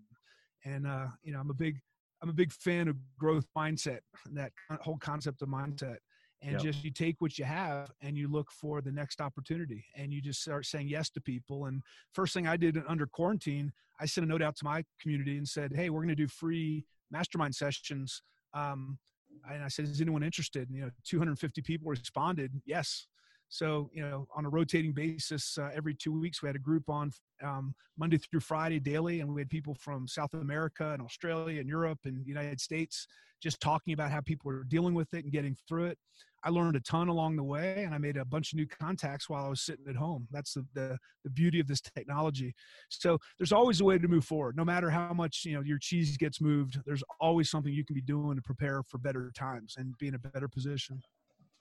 and 0.66 0.88
uh 0.88 1.08
you 1.24 1.34
know 1.34 1.39
i'm 1.39 1.50
a 1.50 1.56
big 1.56 1.80
i'm 2.22 2.30
a 2.30 2.34
big 2.34 2.51
fan 2.51 2.88
of 2.88 2.96
growth 3.20 3.46
mindset 3.58 4.00
that 4.32 4.51
whole 4.82 4.98
concept 4.98 5.42
of 5.42 5.50
mindset 5.50 5.98
and 6.44 6.54
yep. 6.54 6.62
just 6.62 6.84
you 6.84 6.92
take 6.92 7.16
what 7.20 7.38
you 7.39 7.46
have 7.46 7.92
and 8.01 8.16
you 8.16 8.27
look 8.27 8.51
for 8.51 8.82
the 8.82 8.92
next 8.92 9.22
opportunity 9.22 9.84
and 9.96 10.13
you 10.13 10.22
just 10.22 10.42
start 10.42 10.66
saying 10.66 10.88
yes 10.88 11.10
to 11.10 11.22
people 11.22 11.66
and 11.66 11.82
first 12.13 12.34
thing 12.34 12.48
i 12.48 12.58
did 12.58 12.77
under 12.88 13.08
quarantine 13.08 13.72
i 14.00 14.06
sent 14.06 14.25
a 14.25 14.30
note 14.30 14.42
out 14.42 14.56
to 14.56 14.66
my 14.66 14.84
community 15.01 15.38
and 15.38 15.48
said 15.48 15.72
hey 15.75 15.89
we're 15.89 16.01
going 16.01 16.08
to 16.10 16.16
do 16.16 16.27
free 16.27 16.86
mastermind 17.12 17.56
sessions 17.56 18.22
um, 18.54 18.98
and 19.51 19.63
I 19.63 19.68
said, 19.68 19.86
is 19.86 20.01
anyone 20.01 20.24
interested? 20.24 20.68
And, 20.68 20.77
you 20.77 20.84
know, 20.84 20.92
250 21.06 21.62
people 21.62 21.89
responded, 21.89 22.51
yes. 22.66 23.08
So, 23.50 23.89
you 23.94 24.01
know, 24.01 24.27
on 24.36 24.46
a 24.46 24.50
rotating 24.50 24.92
basis, 24.92 25.58
uh, 25.58 25.70
every 25.74 25.94
two 25.94 26.12
weeks, 26.12 26.42
we 26.42 26.48
had 26.48 26.56
a 26.56 26.60
group 26.60 26.89
on 26.89 27.12
um, 27.42 27.74
Monday 27.98 28.18
through 28.18 28.42
Friday 28.42 28.80
daily, 28.80 29.22
and 29.22 29.34
we 29.34 29.39
had 29.39 29.50
people 29.50 29.74
from 29.74 30.08
South 30.08 30.34
America 30.34 30.92
and 30.92 31.01
Australia 31.01 31.62
and 31.62 31.70
Europe 31.70 32.00
and 32.06 32.25
United 32.27 32.60
States 32.60 33.08
just 33.42 33.62
talking 33.62 33.94
about 33.94 34.12
how 34.12 34.20
people 34.22 34.51
were 34.51 34.63
dealing 34.63 34.94
with 34.94 35.13
it 35.13 35.24
and 35.24 35.32
getting 35.32 35.56
through 35.68 35.86
it. 35.86 35.98
I 36.48 36.50
learned 36.50 36.77
a 36.77 36.80
ton 36.80 37.10
along 37.10 37.36
the 37.36 37.44
way, 37.44 37.84
and 37.84 37.94
I 37.94 37.98
made 37.98 38.16
a 38.16 38.24
bunch 38.24 38.54
of 38.54 38.58
new 38.58 38.66
contacts 38.66 39.27
while 39.27 39.44
I 39.44 39.50
was 39.50 39.60
sitting 39.60 39.86
at 39.89 39.98
home. 39.98 40.30
That's 40.32 40.54
the, 40.54 40.66
the, 40.74 40.98
the 41.25 41.30
beauty 41.30 41.60
of 41.60 41.68
this 41.68 41.82
technology. 41.82 42.56
So 42.88 43.18
there's 43.38 43.51
always 43.51 43.82
a 43.82 43.84
way 43.84 43.98
to 43.98 44.08
move 44.08 44.24
forward. 44.24 44.56
No 44.56 44.63
matter 44.63 44.89
how 44.89 45.12
much 45.12 45.44
you 45.44 45.56
know 45.56 45.62
your 45.62 45.77
cheese 45.77 46.16
gets 46.16 46.39
moved, 46.39 46.80
there's 46.86 47.04
always 47.20 47.50
something 47.50 47.74
you 47.74 47.84
can 47.84 47.96
be 47.96 48.01
doing 48.01 48.38
to 48.38 48.42
prepare 48.42 48.82
for 48.84 48.98
better 48.98 49.30
times 49.36 49.75
and 49.77 49.94
be 49.98 50.08
in 50.08 50.16
a 50.16 50.20
better 50.20 50.48
position. 50.48 51.01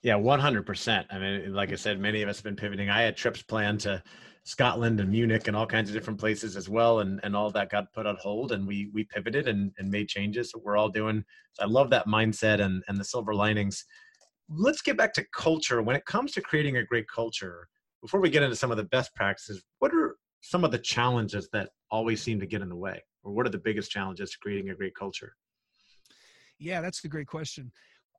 Yeah, 0.03 0.13
100%. 0.13 1.05
I 1.09 1.19
mean, 1.19 1.53
like 1.53 1.73
I 1.73 1.75
said, 1.75 1.99
many 1.99 2.21
of 2.21 2.29
us 2.29 2.37
have 2.37 2.45
been 2.45 2.55
pivoting. 2.55 2.89
I 2.89 3.01
had 3.01 3.17
trips 3.17 3.41
planned 3.41 3.81
to 3.81 4.01
Scotland 4.45 5.01
and 5.01 5.09
Munich 5.09 5.49
and 5.49 5.57
all 5.57 5.67
kinds 5.67 5.89
of 5.89 5.95
different 5.95 6.19
places 6.19 6.55
as 6.55 6.69
well. 6.69 7.01
And, 7.01 7.19
and 7.23 7.35
all 7.35 7.51
that 7.51 7.69
got 7.69 7.91
put 7.91 8.05
on 8.05 8.15
hold 8.21 8.53
and 8.53 8.65
we, 8.65 8.89
we 8.93 9.03
pivoted 9.03 9.49
and, 9.49 9.73
and 9.79 9.91
made 9.91 10.07
changes. 10.07 10.51
So 10.51 10.61
we're 10.63 10.77
all 10.77 10.87
doing, 10.87 11.25
so 11.51 11.63
I 11.63 11.67
love 11.67 11.89
that 11.89 12.07
mindset 12.07 12.61
and, 12.61 12.83
and 12.87 12.97
the 12.97 13.03
silver 13.03 13.35
linings 13.35 13.83
let's 14.49 14.81
get 14.81 14.97
back 14.97 15.13
to 15.13 15.25
culture. 15.33 15.81
When 15.81 15.95
it 15.95 16.05
comes 16.05 16.31
to 16.33 16.41
creating 16.41 16.77
a 16.77 16.83
great 16.83 17.07
culture, 17.07 17.67
before 18.01 18.19
we 18.19 18.29
get 18.29 18.43
into 18.43 18.55
some 18.55 18.71
of 18.71 18.77
the 18.77 18.83
best 18.83 19.13
practices, 19.15 19.63
what 19.79 19.93
are 19.93 20.15
some 20.41 20.63
of 20.63 20.71
the 20.71 20.79
challenges 20.79 21.49
that 21.53 21.69
always 21.91 22.21
seem 22.21 22.39
to 22.39 22.45
get 22.45 22.61
in 22.61 22.69
the 22.69 22.75
way? 22.75 23.01
Or 23.23 23.33
what 23.33 23.45
are 23.45 23.49
the 23.49 23.57
biggest 23.57 23.91
challenges 23.91 24.31
to 24.31 24.37
creating 24.39 24.69
a 24.69 24.75
great 24.75 24.95
culture? 24.95 25.33
Yeah, 26.59 26.81
that's 26.81 27.03
a 27.03 27.07
great 27.07 27.27
question. 27.27 27.71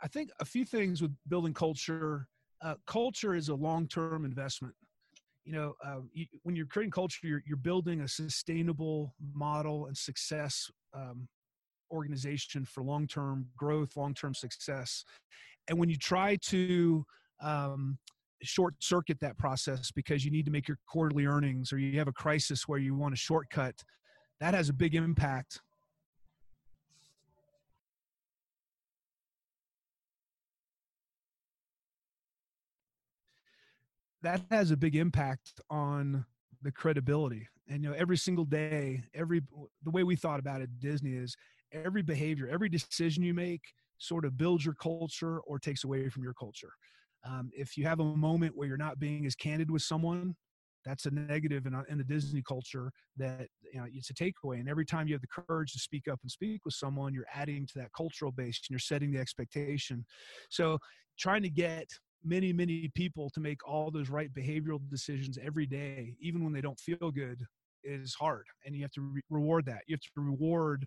I 0.02 0.08
think 0.08 0.30
a 0.40 0.44
few 0.44 0.64
things 0.64 1.02
with 1.02 1.14
building 1.28 1.54
culture. 1.54 2.28
Uh, 2.62 2.74
culture 2.86 3.34
is 3.34 3.48
a 3.48 3.54
long-term 3.54 4.24
investment. 4.24 4.74
You 5.44 5.52
know, 5.52 5.74
uh, 5.84 6.00
you, 6.12 6.26
when 6.42 6.54
you're 6.54 6.66
creating 6.66 6.90
culture, 6.90 7.26
you're, 7.26 7.42
you're, 7.46 7.56
building 7.56 8.02
a 8.02 8.08
sustainable 8.08 9.14
model 9.34 9.86
and 9.86 9.96
success 9.96 10.70
um, 10.92 11.26
organization 11.90 12.64
for 12.64 12.82
long-term 12.82 13.46
growth, 13.56 13.96
long-term 13.96 14.34
success 14.34 15.04
and 15.68 15.78
when 15.78 15.88
you 15.88 15.96
try 15.96 16.36
to 16.46 17.04
um, 17.42 17.98
short 18.42 18.74
circuit 18.80 19.18
that 19.20 19.36
process 19.38 19.90
because 19.90 20.24
you 20.24 20.30
need 20.30 20.46
to 20.46 20.50
make 20.50 20.68
your 20.68 20.78
quarterly 20.88 21.26
earnings 21.26 21.72
or 21.72 21.78
you 21.78 21.98
have 21.98 22.08
a 22.08 22.12
crisis 22.12 22.66
where 22.66 22.78
you 22.78 22.94
want 22.94 23.12
a 23.14 23.16
shortcut 23.16 23.74
that 24.40 24.54
has 24.54 24.68
a 24.68 24.72
big 24.72 24.94
impact. 24.94 25.60
That 34.22 34.42
has 34.50 34.70
a 34.70 34.76
big 34.76 34.96
impact 34.96 35.60
on 35.70 36.24
the 36.62 36.72
credibility. 36.72 37.48
And 37.68 37.82
you 37.82 37.90
know 37.90 37.94
every 37.96 38.16
single 38.16 38.44
day 38.44 39.02
every 39.14 39.42
the 39.84 39.90
way 39.90 40.02
we 40.02 40.16
thought 40.16 40.40
about 40.40 40.62
it 40.62 40.70
disney 40.80 41.12
is 41.12 41.36
every 41.70 42.00
behavior 42.00 42.48
every 42.50 42.70
decision 42.70 43.22
you 43.22 43.34
make 43.34 43.60
sort 43.98 44.24
of 44.24 44.36
builds 44.36 44.64
your 44.64 44.74
culture 44.74 45.40
or 45.40 45.58
takes 45.58 45.84
away 45.84 46.08
from 46.08 46.22
your 46.22 46.34
culture. 46.34 46.70
Um, 47.28 47.50
if 47.52 47.76
you 47.76 47.84
have 47.84 48.00
a 48.00 48.04
moment 48.04 48.56
where 48.56 48.68
you're 48.68 48.76
not 48.76 48.98
being 48.98 49.26
as 49.26 49.34
candid 49.34 49.70
with 49.70 49.82
someone, 49.82 50.34
that's 50.84 51.06
a 51.06 51.10
negative 51.10 51.66
in, 51.66 51.74
in 51.88 51.98
the 51.98 52.04
Disney 52.04 52.42
culture 52.42 52.90
that 53.16 53.48
you 53.72 53.80
know 53.80 53.86
it's 53.92 54.10
a 54.10 54.14
takeaway. 54.14 54.60
And 54.60 54.68
every 54.68 54.86
time 54.86 55.08
you 55.08 55.14
have 55.14 55.20
the 55.20 55.42
courage 55.46 55.72
to 55.72 55.78
speak 55.78 56.08
up 56.08 56.20
and 56.22 56.30
speak 56.30 56.64
with 56.64 56.74
someone, 56.74 57.12
you're 57.12 57.26
adding 57.34 57.66
to 57.66 57.78
that 57.80 57.92
cultural 57.96 58.32
base 58.32 58.60
and 58.66 58.70
you're 58.70 58.78
setting 58.78 59.12
the 59.12 59.18
expectation. 59.18 60.04
So 60.48 60.78
trying 61.18 61.42
to 61.42 61.50
get 61.50 61.88
many 62.24 62.52
many 62.52 62.90
people 62.94 63.30
to 63.30 63.40
make 63.40 63.66
all 63.66 63.90
those 63.90 64.08
right 64.08 64.32
behavioral 64.34 64.80
decisions 64.90 65.38
every 65.40 65.66
day 65.66 66.16
even 66.20 66.42
when 66.42 66.52
they 66.52 66.60
don't 66.60 66.78
feel 66.80 67.12
good 67.12 67.44
is 67.84 68.12
hard 68.14 68.44
and 68.66 68.74
you 68.74 68.82
have 68.82 68.90
to 68.90 69.02
re- 69.02 69.22
reward 69.30 69.64
that 69.64 69.82
you 69.86 69.94
have 69.94 70.00
to 70.00 70.10
reward 70.16 70.84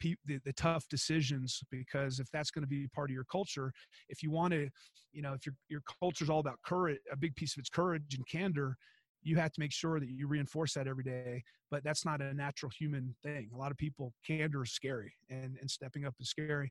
pe- 0.00 0.14
the, 0.26 0.38
the 0.44 0.52
tough 0.52 0.88
decisions 0.88 1.62
because 1.70 2.18
if 2.18 2.30
that's 2.30 2.50
going 2.50 2.62
to 2.62 2.68
be 2.68 2.86
part 2.88 3.10
of 3.10 3.14
your 3.14 3.24
culture 3.24 3.72
if 4.08 4.22
you 4.22 4.30
want 4.30 4.52
to 4.52 4.68
you 5.12 5.22
know 5.22 5.32
if 5.32 5.44
your 5.46 5.54
your 5.68 5.82
culture 6.00 6.24
is 6.24 6.30
all 6.30 6.40
about 6.40 6.58
courage 6.64 6.98
a 7.12 7.16
big 7.16 7.34
piece 7.36 7.56
of 7.56 7.60
it's 7.60 7.68
courage 7.68 8.14
and 8.14 8.26
candor 8.28 8.76
you 9.22 9.36
have 9.36 9.52
to 9.52 9.60
make 9.60 9.72
sure 9.72 9.98
that 9.98 10.08
you 10.08 10.26
reinforce 10.28 10.74
that 10.74 10.86
every 10.86 11.04
day 11.04 11.42
but 11.70 11.84
that's 11.84 12.04
not 12.04 12.20
a 12.20 12.34
natural 12.34 12.70
human 12.78 13.14
thing. 13.22 13.50
A 13.54 13.56
lot 13.56 13.70
of 13.70 13.76
people 13.76 14.12
candor 14.26 14.62
is 14.62 14.72
scary 14.72 15.12
and 15.28 15.56
and 15.60 15.70
stepping 15.70 16.04
up 16.04 16.14
is 16.20 16.30
scary. 16.30 16.70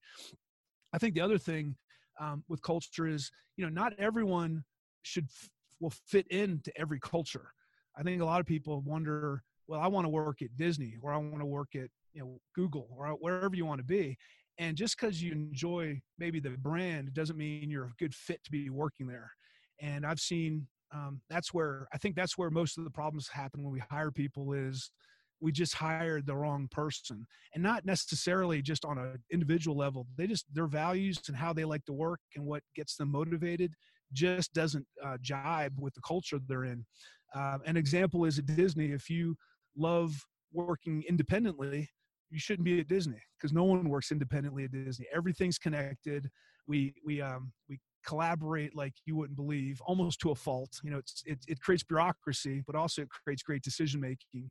I 0.94 0.98
think 0.98 1.16
the 1.16 1.22
other 1.22 1.38
thing 1.38 1.76
um, 2.20 2.44
with 2.48 2.62
culture 2.62 3.08
is 3.08 3.32
you 3.58 3.66
know 3.66 3.72
not 3.72 3.94
everyone 4.00 4.64
should 5.04 5.26
f- 5.26 5.50
will 5.80 5.94
fit 6.08 6.28
into 6.28 6.72
every 6.78 7.00
culture. 7.00 7.52
I 7.98 8.04
think 8.04 8.22
a 8.22 8.26
lot 8.26 8.40
of 8.40 8.46
people 8.46 8.82
wonder 8.82 9.44
well 9.68 9.82
i 9.82 9.88
want 9.88 10.06
to 10.06 10.10
work 10.10 10.42
at 10.42 10.56
disney 10.56 10.96
or 11.02 11.12
i 11.12 11.18
want 11.18 11.40
to 11.40 11.46
work 11.46 11.76
at 11.76 11.90
you 12.18 12.24
know 12.24 12.40
google 12.56 12.88
or 12.98 13.10
wherever 13.20 13.56
you 13.56 13.66
want 13.66 13.80
to 13.80 13.86
be 13.86 14.18
and 14.58 14.76
just 14.76 15.00
because 15.00 15.22
you 15.22 15.32
enjoy 15.32 16.00
maybe 16.18 16.40
the 16.40 16.50
brand 16.50 17.14
doesn't 17.14 17.38
mean 17.38 17.70
you're 17.70 17.86
a 17.86 17.94
good 18.00 18.16
fit 18.16 18.44
to 18.44 18.52
be 18.52 18.70
working 18.70 19.08
there. 19.08 19.32
And 19.80 20.06
i've 20.06 20.20
seen 20.20 20.68
um, 20.94 21.22
that's 21.30 21.54
where 21.54 21.88
i 21.94 21.98
think 21.98 22.16
that's 22.16 22.38
where 22.38 22.50
most 22.50 22.78
of 22.78 22.84
the 22.84 22.90
problems 22.90 23.28
happen 23.28 23.64
when 23.64 23.74
we 23.74 23.82
hire 23.92 24.12
people 24.12 24.54
is 24.54 24.92
we 25.40 25.52
just 25.52 25.76
hired 25.76 26.26
the 26.26 26.36
wrong 26.36 26.68
person. 26.72 27.28
And 27.54 27.62
not 27.62 27.86
necessarily 27.86 28.60
just 28.60 28.84
on 28.84 28.98
an 28.98 29.20
individual 29.32 29.78
level 29.78 30.08
they 30.18 30.26
just 30.28 30.46
their 30.54 30.68
values 30.68 31.20
and 31.28 31.38
how 31.38 31.54
they 31.54 31.66
like 31.66 31.86
to 31.86 31.94
work 31.94 32.20
and 32.36 32.44
what 32.46 32.64
gets 32.76 32.96
them 32.96 33.12
motivated 33.12 33.74
just 34.14 34.54
doesn't 34.54 34.88
uh, 35.06 35.18
jibe 35.22 35.74
with 35.80 35.94
the 35.94 36.02
culture 36.02 36.40
they're 36.48 36.64
in. 36.64 36.84
Uh, 37.36 37.58
an 37.66 37.78
example 37.78 38.26
is 38.26 38.40
at 38.40 38.46
disney 38.48 38.88
if 38.92 39.10
you 39.10 39.36
love 39.76 40.16
working 40.54 41.04
independently 41.08 41.90
you 42.30 42.40
shouldn't 42.40 42.66
be 42.66 42.80
at 42.80 42.88
Disney 42.88 43.22
because 43.38 43.54
no 43.54 43.64
one 43.64 43.90
works 43.90 44.12
independently 44.12 44.66
at 44.66 44.72
Disney. 44.72 45.06
Everything's 45.14 45.58
connected. 45.58 46.30
We 46.68 46.94
we 47.06 47.22
um 47.22 47.52
we 47.70 47.80
collaborate 48.06 48.76
like 48.76 48.94
you 49.06 49.16
wouldn't 49.16 49.36
believe, 49.36 49.82
almost 49.86 50.20
to 50.22 50.32
a 50.32 50.36
fault. 50.36 50.80
You 50.84 50.92
know, 50.92 50.98
it's, 50.98 51.24
it 51.26 51.40
it 51.48 51.62
creates 51.62 51.84
bureaucracy, 51.84 52.64
but 52.66 52.76
also 52.76 53.04
it 53.04 53.10
creates 53.10 53.44
great 53.44 53.64
decision 53.64 54.02
making. 54.02 54.50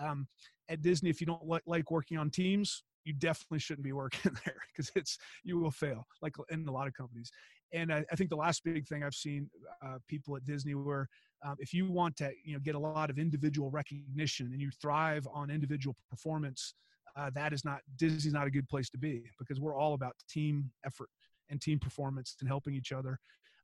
Um, 0.00 0.28
at 0.68 0.82
Disney, 0.82 1.10
if 1.10 1.20
you 1.20 1.26
don't 1.26 1.44
like, 1.46 1.62
like 1.66 1.90
working 1.90 2.18
on 2.18 2.30
teams, 2.30 2.84
you 3.04 3.14
definitely 3.14 3.58
shouldn't 3.58 3.84
be 3.84 3.92
working 3.92 4.36
there 4.44 4.56
because 4.70 4.92
it's 4.94 5.18
you 5.42 5.58
will 5.58 5.70
fail, 5.70 6.06
like 6.22 6.34
in 6.50 6.68
a 6.68 6.72
lot 6.72 6.86
of 6.86 6.94
companies. 6.94 7.30
And 7.72 7.92
I, 7.92 8.04
I 8.10 8.16
think 8.16 8.30
the 8.30 8.36
last 8.36 8.64
big 8.64 8.86
thing 8.86 9.02
I've 9.02 9.14
seen 9.14 9.50
uh, 9.84 9.98
people 10.08 10.36
at 10.36 10.44
Disney 10.44 10.74
where 10.74 11.08
um, 11.44 11.56
if 11.58 11.72
you 11.72 11.90
want 11.90 12.16
to 12.16 12.30
you 12.44 12.54
know 12.54 12.60
get 12.60 12.74
a 12.74 12.78
lot 12.78 13.10
of 13.10 13.18
individual 13.18 13.70
recognition 13.70 14.50
and 14.52 14.60
you 14.60 14.70
thrive 14.82 15.26
on 15.32 15.50
individual 15.50 15.96
performance 16.10 16.74
uh, 17.18 17.30
that 17.34 17.52
is 17.52 17.64
not 17.64 17.80
Disney's 17.96 18.32
not 18.32 18.46
a 18.46 18.50
good 18.50 18.68
place 18.68 18.88
to 18.90 18.98
be 18.98 19.22
because 19.38 19.60
we're 19.60 19.76
all 19.76 19.94
about 19.94 20.14
team 20.28 20.70
effort 20.84 21.08
and 21.50 21.60
team 21.60 21.78
performance 21.78 22.36
and 22.40 22.48
helping 22.48 22.74
each 22.74 22.92
other. 22.92 23.18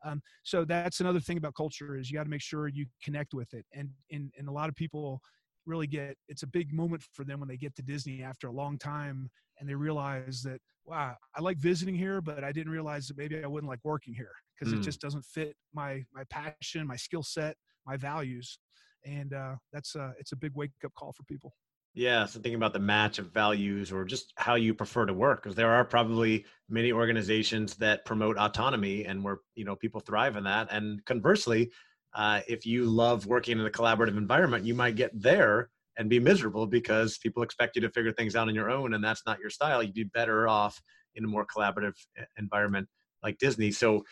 Um, 0.05 0.21
so 0.43 0.65
that's 0.65 1.01
another 1.01 1.21
thing 1.21 1.39
about 1.39 1.55
culture 1.55 1.97
is 1.97 2.11
you 2.11 2.17
got 2.17 2.25
to 2.25 2.31
make 2.31 2.43
sure 2.43 2.69
you 2.69 2.87
connect 3.03 3.33
with 3.33 3.55
it. 3.55 3.65
And, 3.73 3.91
and 4.11 4.31
and 4.39 4.49
a 4.49 4.53
lot 4.53 4.69
of 4.69 4.75
people 4.75 5.21
really 5.67 5.87
get 5.87 6.17
it's 6.29 6.43
a 6.43 6.47
big 6.47 6.73
moment 6.73 7.03
for 7.13 7.25
them 7.25 7.41
when 7.41 7.49
they 7.49 7.57
get 7.57 7.75
to 7.77 7.83
Disney 7.83 8.23
after 8.23 8.49
a 8.49 8.53
long 8.53 8.77
time 8.77 9.31
and 9.59 9.69
they 9.69 9.75
realize 9.75 10.43
that 10.43 10.61
wow 10.85 11.17
I 11.35 11.41
like 11.41 11.57
visiting 11.57 11.95
here 11.95 12.21
but 12.21 12.45
I 12.45 12.53
didn't 12.53 12.71
realize 12.71 13.09
that 13.09 13.17
maybe 13.17 13.43
I 13.43 13.47
wouldn't 13.47 13.71
like 13.71 13.79
working 13.83 14.13
here 14.13 14.33
because 14.59 14.75
mm. 14.75 14.79
it 14.79 14.83
just 14.83 15.01
doesn't 15.01 15.25
fit 15.25 15.57
my 15.73 16.05
my 16.13 16.25
passion 16.29 16.87
my 16.87 16.97
skill 16.97 17.23
set 17.23 17.57
my 17.87 17.97
values 17.97 18.59
and 19.05 19.33
uh, 19.35 19.55
that's 19.73 19.95
a 19.95 20.13
it's 20.19 20.33
a 20.33 20.37
big 20.37 20.53
wake 20.55 20.71
up 20.85 20.93
call 20.95 21.13
for 21.13 21.23
people. 21.25 21.53
Yeah, 21.97 22.27
so 22.27 22.41
thinking 22.41 22.57
about 22.57 22.73
the 22.73 22.81
match 22.81 23.21
of 23.21 23.33
values 23.33 23.93
or 23.93 24.05
just 24.05 24.33
how 24.37 24.57
you 24.57 24.75
prefer 24.75 25.07
to 25.07 25.15
work, 25.15 25.43
because 25.43 25.55
there 25.55 25.71
are 25.71 25.85
probably 25.85 26.45
many 26.69 26.91
organizations 26.91 27.77
that 27.77 28.05
promote 28.05 28.37
autonomy 28.37 29.05
and 29.05 29.23
where 29.23 29.39
you 29.55 29.65
know 29.65 29.77
people 29.77 30.01
thrive 30.01 30.37
in 30.37 30.45
that, 30.45 30.69
and 30.73 31.05
conversely, 31.05 31.71
uh, 32.15 32.41
if 32.49 32.67
you 32.67 32.85
love 32.87 33.27
working 33.27 33.61
in 33.61 33.67
a 33.67 33.71
collaborative 33.71 34.17
environment, 34.17 34.65
you 34.65 34.75
might 34.75 34.97
get 34.97 35.11
there 35.15 35.71
and 35.97 36.11
be 36.11 36.19
miserable 36.19 36.67
because 36.67 37.17
people 37.19 37.45
expect 37.45 37.77
you 37.77 37.83
to 37.83 37.91
figure 37.91 38.13
things 38.13 38.35
out 38.35 38.49
on 38.49 38.55
your 38.57 38.71
own, 38.71 38.95
and 38.95 39.05
that's 39.05 39.23
not 39.25 39.39
your 39.39 39.51
style. 39.51 39.81
You'd 39.81 39.95
be 39.95 40.05
better 40.05 40.49
off 40.49 40.83
in 41.15 41.25
a 41.25 41.29
more 41.29 41.47
collaborative 41.47 41.95
environment 42.39 42.89
like 43.23 43.39
Disney. 43.39 43.71
So 43.71 44.05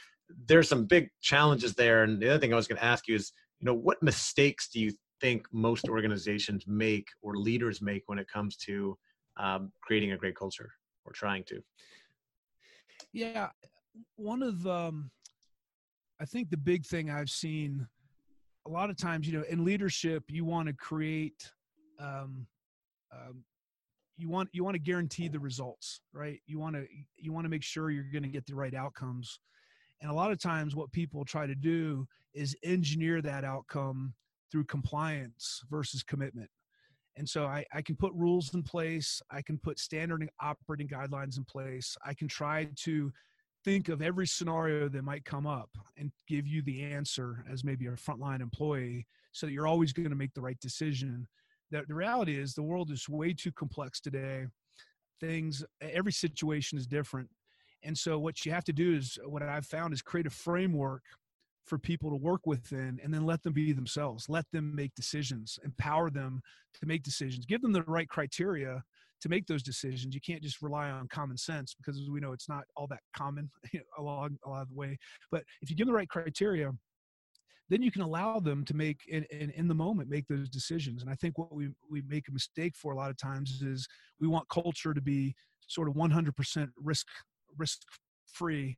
there's 0.47 0.69
some 0.69 0.85
big 0.87 1.09
challenges 1.21 1.75
there. 1.75 2.05
And 2.05 2.21
the 2.21 2.31
other 2.31 2.39
thing 2.39 2.53
I 2.53 2.57
was 2.57 2.69
going 2.69 2.79
to 2.79 2.85
ask 2.85 3.09
you 3.09 3.17
is, 3.17 3.33
you 3.59 3.67
know, 3.67 3.75
what 3.75 4.03
mistakes 4.03 4.69
do 4.69 4.81
you 4.81 4.93
think 5.23 5.47
most 5.53 5.89
organizations 5.89 6.67
make 6.67 7.09
or 7.23 7.37
leaders 7.37 7.81
make 7.81 8.03
when 8.07 8.19
it 8.19 8.29
comes 8.29 8.57
to 8.57 8.99
um, 9.39 9.73
creating 9.81 10.13
a 10.13 10.17
great 10.19 10.37
culture 10.37 10.71
or 11.07 11.13
trying 11.13 11.45
to? 11.45 11.63
Yeah, 13.13 13.49
one 14.17 14.43
of 14.43 14.67
um, 14.67 15.11
I 16.21 16.25
think 16.25 16.51
the 16.51 16.57
big 16.57 16.85
thing 16.85 17.09
I've 17.09 17.31
seen 17.31 17.87
a 18.67 18.71
lot 18.71 18.91
of 18.91 18.97
times, 18.97 19.27
you 19.27 19.39
know, 19.39 19.45
in 19.49 19.65
leadership, 19.65 20.25
you 20.29 20.45
want 20.45 20.69
to 20.69 20.75
create, 20.75 21.51
um, 21.99 22.47
um, 23.13 23.45
you 24.17 24.29
want 24.29 24.49
you 24.53 24.65
want 24.65 24.75
to 24.75 24.81
guarantee 24.81 25.29
the 25.29 25.41
results, 25.41 26.01
right? 26.13 26.41
You 26.47 26.59
want 26.59 26.77
to 26.77 26.87
you 27.17 27.33
want 27.33 27.45
to 27.45 27.49
make 27.49 27.63
sure 27.63 27.91
you're 27.91 28.05
going 28.05 28.23
to 28.23 28.29
get 28.29 28.47
the 28.47 28.55
right 28.55 28.75
outcomes, 28.75 29.41
and 30.01 30.11
a 30.11 30.15
lot 30.15 30.33
of 30.33 30.41
times, 30.41 30.75
what 30.75 30.91
people 30.93 31.25
try 31.25 31.47
to 31.47 31.55
do 31.55 32.07
is 32.35 32.57
engineer 32.65 33.23
that 33.23 33.45
outcome 33.45 34.15
through 34.53 34.65
compliance 34.65 35.63
versus 35.71 36.03
commitment. 36.03 36.51
And 37.17 37.29
so 37.29 37.47
I, 37.47 37.65
I 37.73 37.83
can 37.83 37.97
put 37.97 38.13
rules 38.15 38.55
in 38.55 38.63
place. 38.63 39.21
I 39.31 39.43
can 39.43 39.59
put 39.59 39.79
standard 39.79 40.29
operating 40.41 40.89
guidelines 40.89 41.39
in 41.39 41.45
place. 41.45 41.97
I 42.05 42.15
can 42.15 42.29
try 42.29 42.69
to 42.85 43.11
think 43.65 43.89
of 43.89 44.03
every 44.03 44.27
scenario 44.27 44.89
that 44.89 45.03
might 45.03 45.25
come 45.25 45.47
up 45.47 45.71
and 45.97 46.13
give 46.29 46.47
you 46.47 46.63
the 46.63 46.83
answer 46.83 47.45
as 47.51 47.65
maybe 47.65 47.87
a 47.87 47.93
frontline 47.93 48.41
employee 48.41 49.07
so 49.33 49.47
that 49.47 49.53
you're 49.53 49.67
always 49.67 49.93
going 49.93 50.11
to 50.11 50.17
make 50.17 50.35
the 50.35 50.41
right 50.41 50.59
decision. 50.61 51.27
The, 51.71 51.83
the 51.89 51.95
reality 51.95 52.39
is 52.39 52.55
the 52.55 52.63
world 52.63 52.91
is 52.91 53.09
way 53.09 53.33
too 53.33 53.53
complex 53.53 54.01
today. 54.01 54.47
Things, 55.21 55.65
every 55.81 56.13
situation 56.13 56.77
is 56.77 56.87
different. 56.87 57.29
And 57.85 57.97
so 57.97 58.19
what 58.19 58.45
you 58.45 58.53
have 58.53 58.65
to 58.65 58.73
do 58.73 58.95
is 58.95 59.19
what 59.25 59.43
I've 59.43 59.67
found 59.67 59.93
is 59.93 60.03
create 60.03 60.27
a 60.27 60.31
framework 60.31 61.03
for 61.65 61.79
people 61.79 62.11
to 62.11 62.17
work 62.17 62.47
within 62.47 62.99
and 63.03 63.13
then 63.13 63.25
let 63.25 63.43
them 63.43 63.53
be 63.53 63.73
themselves. 63.73 64.29
Let 64.29 64.45
them 64.53 64.75
make 64.75 64.95
decisions 64.95 65.59
empower 65.65 66.11
them 66.11 66.41
to 66.81 66.87
make 66.87 67.03
decisions. 67.03 67.47
Give 67.47 67.63
them 67.63 67.73
the 67.73 67.83
right 67.83 68.09
criteria 68.09 68.83
to 69.21 69.29
make 69.29 69.47
those 69.47 69.63
decisions. 69.63 70.15
You 70.15 70.21
can't 70.21 70.43
just 70.43 70.63
rely 70.63 70.91
on 70.91 71.07
common 71.09 71.37
sense 71.37 71.75
because 71.75 72.11
we 72.11 72.21
know 72.21 72.33
it's 72.33 72.49
not 72.49 72.65
all 72.77 72.89
that 72.89 73.01
common 73.17 73.51
along 73.99 74.39
a 74.45 74.51
lot 74.51 74.63
of 74.63 74.69
the 74.69 74.75
way. 74.75 74.99
But 75.31 75.45
if 75.61 75.71
you 75.71 75.77
give 75.77 75.87
them 75.87 75.93
the 75.93 75.99
right 75.99 76.09
criteria 76.09 76.73
then 77.69 77.81
you 77.81 77.91
can 77.91 78.03
allow 78.03 78.39
them 78.39 78.67
to 78.67 78.75
make 78.75 79.01
in, 79.09 79.25
in, 79.31 79.49
in, 79.51 79.67
the 79.67 79.75
moment 79.75 80.11
make 80.11 80.27
those 80.29 80.51
decisions. 80.51 81.01
And 81.01 81.11
i 81.11 81.15
think 81.15 81.39
what 81.39 81.55
we, 81.55 81.71
we 81.91 82.03
make 82.07 82.29
a 82.29 82.33
mistake 82.33 82.75
for 82.77 82.93
a 82.93 82.97
lot 82.97 83.09
of 83.09 83.17
times 83.17 83.63
is 83.63 83.89
we 84.21 84.29
want 84.29 84.47
culture 84.51 84.93
to 84.93 85.01
be 85.01 85.35
sort 85.69 85.89
of 85.89 85.95
100% 85.95 86.69
risk 86.77 87.07
risk 87.57 87.79
free 88.27 88.77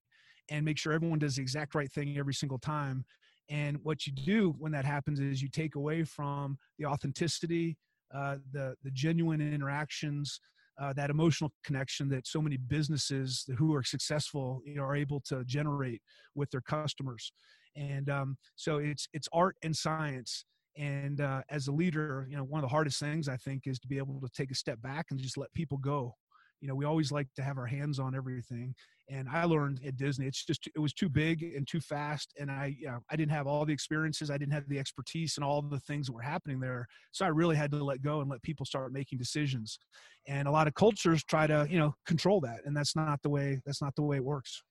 and 0.50 0.64
make 0.64 0.78
sure 0.78 0.92
everyone 0.92 1.18
does 1.18 1.36
the 1.36 1.42
exact 1.42 1.74
right 1.74 1.90
thing 1.90 2.18
every 2.18 2.34
single 2.34 2.58
time. 2.58 3.04
And 3.50 3.78
what 3.82 4.06
you 4.06 4.12
do 4.12 4.54
when 4.58 4.72
that 4.72 4.84
happens 4.84 5.20
is 5.20 5.42
you 5.42 5.48
take 5.48 5.74
away 5.74 6.04
from 6.04 6.58
the 6.78 6.86
authenticity, 6.86 7.76
uh, 8.14 8.36
the 8.52 8.74
the 8.82 8.90
genuine 8.90 9.40
interactions, 9.40 10.40
uh, 10.80 10.92
that 10.94 11.10
emotional 11.10 11.52
connection 11.64 12.08
that 12.08 12.26
so 12.26 12.40
many 12.40 12.56
businesses 12.56 13.44
who 13.58 13.74
are 13.74 13.82
successful 13.82 14.62
you 14.64 14.76
know, 14.76 14.82
are 14.82 14.96
able 14.96 15.20
to 15.20 15.44
generate 15.44 16.00
with 16.34 16.50
their 16.50 16.62
customers. 16.62 17.32
And 17.76 18.08
um, 18.08 18.36
so 18.56 18.78
it's 18.78 19.08
it's 19.12 19.28
art 19.32 19.56
and 19.62 19.76
science. 19.76 20.44
And 20.76 21.20
uh, 21.20 21.42
as 21.50 21.68
a 21.68 21.72
leader, 21.72 22.26
you 22.28 22.36
know, 22.36 22.42
one 22.42 22.58
of 22.58 22.68
the 22.68 22.72
hardest 22.72 22.98
things 22.98 23.28
I 23.28 23.36
think 23.36 23.66
is 23.66 23.78
to 23.80 23.88
be 23.88 23.98
able 23.98 24.20
to 24.20 24.28
take 24.34 24.50
a 24.50 24.56
step 24.56 24.80
back 24.82 25.06
and 25.10 25.20
just 25.20 25.36
let 25.36 25.52
people 25.52 25.78
go 25.78 26.16
you 26.64 26.68
know 26.68 26.74
we 26.74 26.86
always 26.86 27.12
like 27.12 27.28
to 27.36 27.42
have 27.42 27.58
our 27.58 27.66
hands 27.66 27.98
on 27.98 28.14
everything 28.14 28.74
and 29.10 29.28
i 29.28 29.44
learned 29.44 29.78
at 29.86 29.98
disney 29.98 30.26
it's 30.26 30.46
just 30.46 30.66
it 30.74 30.78
was 30.78 30.94
too 30.94 31.10
big 31.10 31.42
and 31.42 31.68
too 31.68 31.80
fast 31.80 32.32
and 32.40 32.50
i 32.50 32.74
you 32.80 32.86
know, 32.86 32.98
i 33.10 33.16
didn't 33.16 33.32
have 33.32 33.46
all 33.46 33.66
the 33.66 33.72
experiences 33.72 34.30
i 34.30 34.38
didn't 34.38 34.54
have 34.54 34.66
the 34.70 34.78
expertise 34.78 35.36
and 35.36 35.44
all 35.44 35.60
the 35.60 35.80
things 35.80 36.06
that 36.06 36.14
were 36.14 36.22
happening 36.22 36.58
there 36.58 36.86
so 37.12 37.26
i 37.26 37.28
really 37.28 37.54
had 37.54 37.70
to 37.70 37.84
let 37.84 38.00
go 38.00 38.22
and 38.22 38.30
let 38.30 38.42
people 38.42 38.64
start 38.64 38.94
making 38.94 39.18
decisions 39.18 39.78
and 40.26 40.48
a 40.48 40.50
lot 40.50 40.66
of 40.66 40.72
cultures 40.74 41.22
try 41.24 41.46
to 41.46 41.66
you 41.68 41.78
know 41.78 41.94
control 42.06 42.40
that 42.40 42.60
and 42.64 42.74
that's 42.74 42.96
not 42.96 43.20
the 43.22 43.28
way 43.28 43.60
that's 43.66 43.82
not 43.82 43.94
the 43.94 44.02
way 44.02 44.16
it 44.16 44.24
works. 44.24 44.62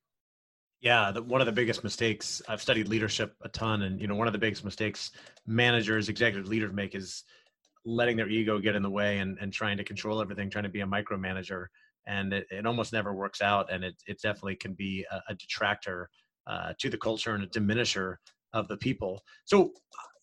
Yeah, 0.81 1.11
the, 1.11 1.23
one 1.23 1.39
of 1.39 1.45
the 1.45 1.53
biggest 1.53 1.81
mistakes 1.81 2.41
I've 2.49 2.61
studied 2.61 2.89
leadership 2.89 3.35
a 3.41 3.47
ton, 3.47 3.83
and 3.83 4.01
you 4.01 4.07
know, 4.07 4.15
one 4.15 4.27
of 4.27 4.33
the 4.33 4.39
biggest 4.39 4.65
mistakes 4.65 5.11
managers, 5.47 6.09
executive 6.09 6.49
leaders 6.49 6.73
make 6.73 6.93
is 6.93 7.23
letting 7.85 8.17
their 8.17 8.29
ego 8.29 8.59
get 8.59 8.75
in 8.75 8.83
the 8.83 8.89
way 8.89 9.19
and, 9.19 9.37
and 9.41 9.51
trying 9.51 9.77
to 9.77 9.83
control 9.83 10.21
everything, 10.21 10.49
trying 10.49 10.63
to 10.63 10.69
be 10.69 10.81
a 10.81 10.85
micromanager. 10.85 11.65
And 12.07 12.33
it, 12.33 12.47
it 12.49 12.65
almost 12.65 12.93
never 12.93 13.13
works 13.13 13.41
out. 13.41 13.71
And 13.71 13.83
it, 13.83 13.95
it 14.07 14.21
definitely 14.21 14.55
can 14.55 14.73
be 14.73 15.05
a, 15.11 15.21
a 15.29 15.35
detractor 15.35 16.09
uh, 16.47 16.73
to 16.79 16.89
the 16.89 16.97
culture 16.97 17.35
and 17.35 17.43
a 17.43 17.47
diminisher 17.47 18.15
of 18.53 18.67
the 18.67 18.77
people. 18.77 19.21
So 19.45 19.71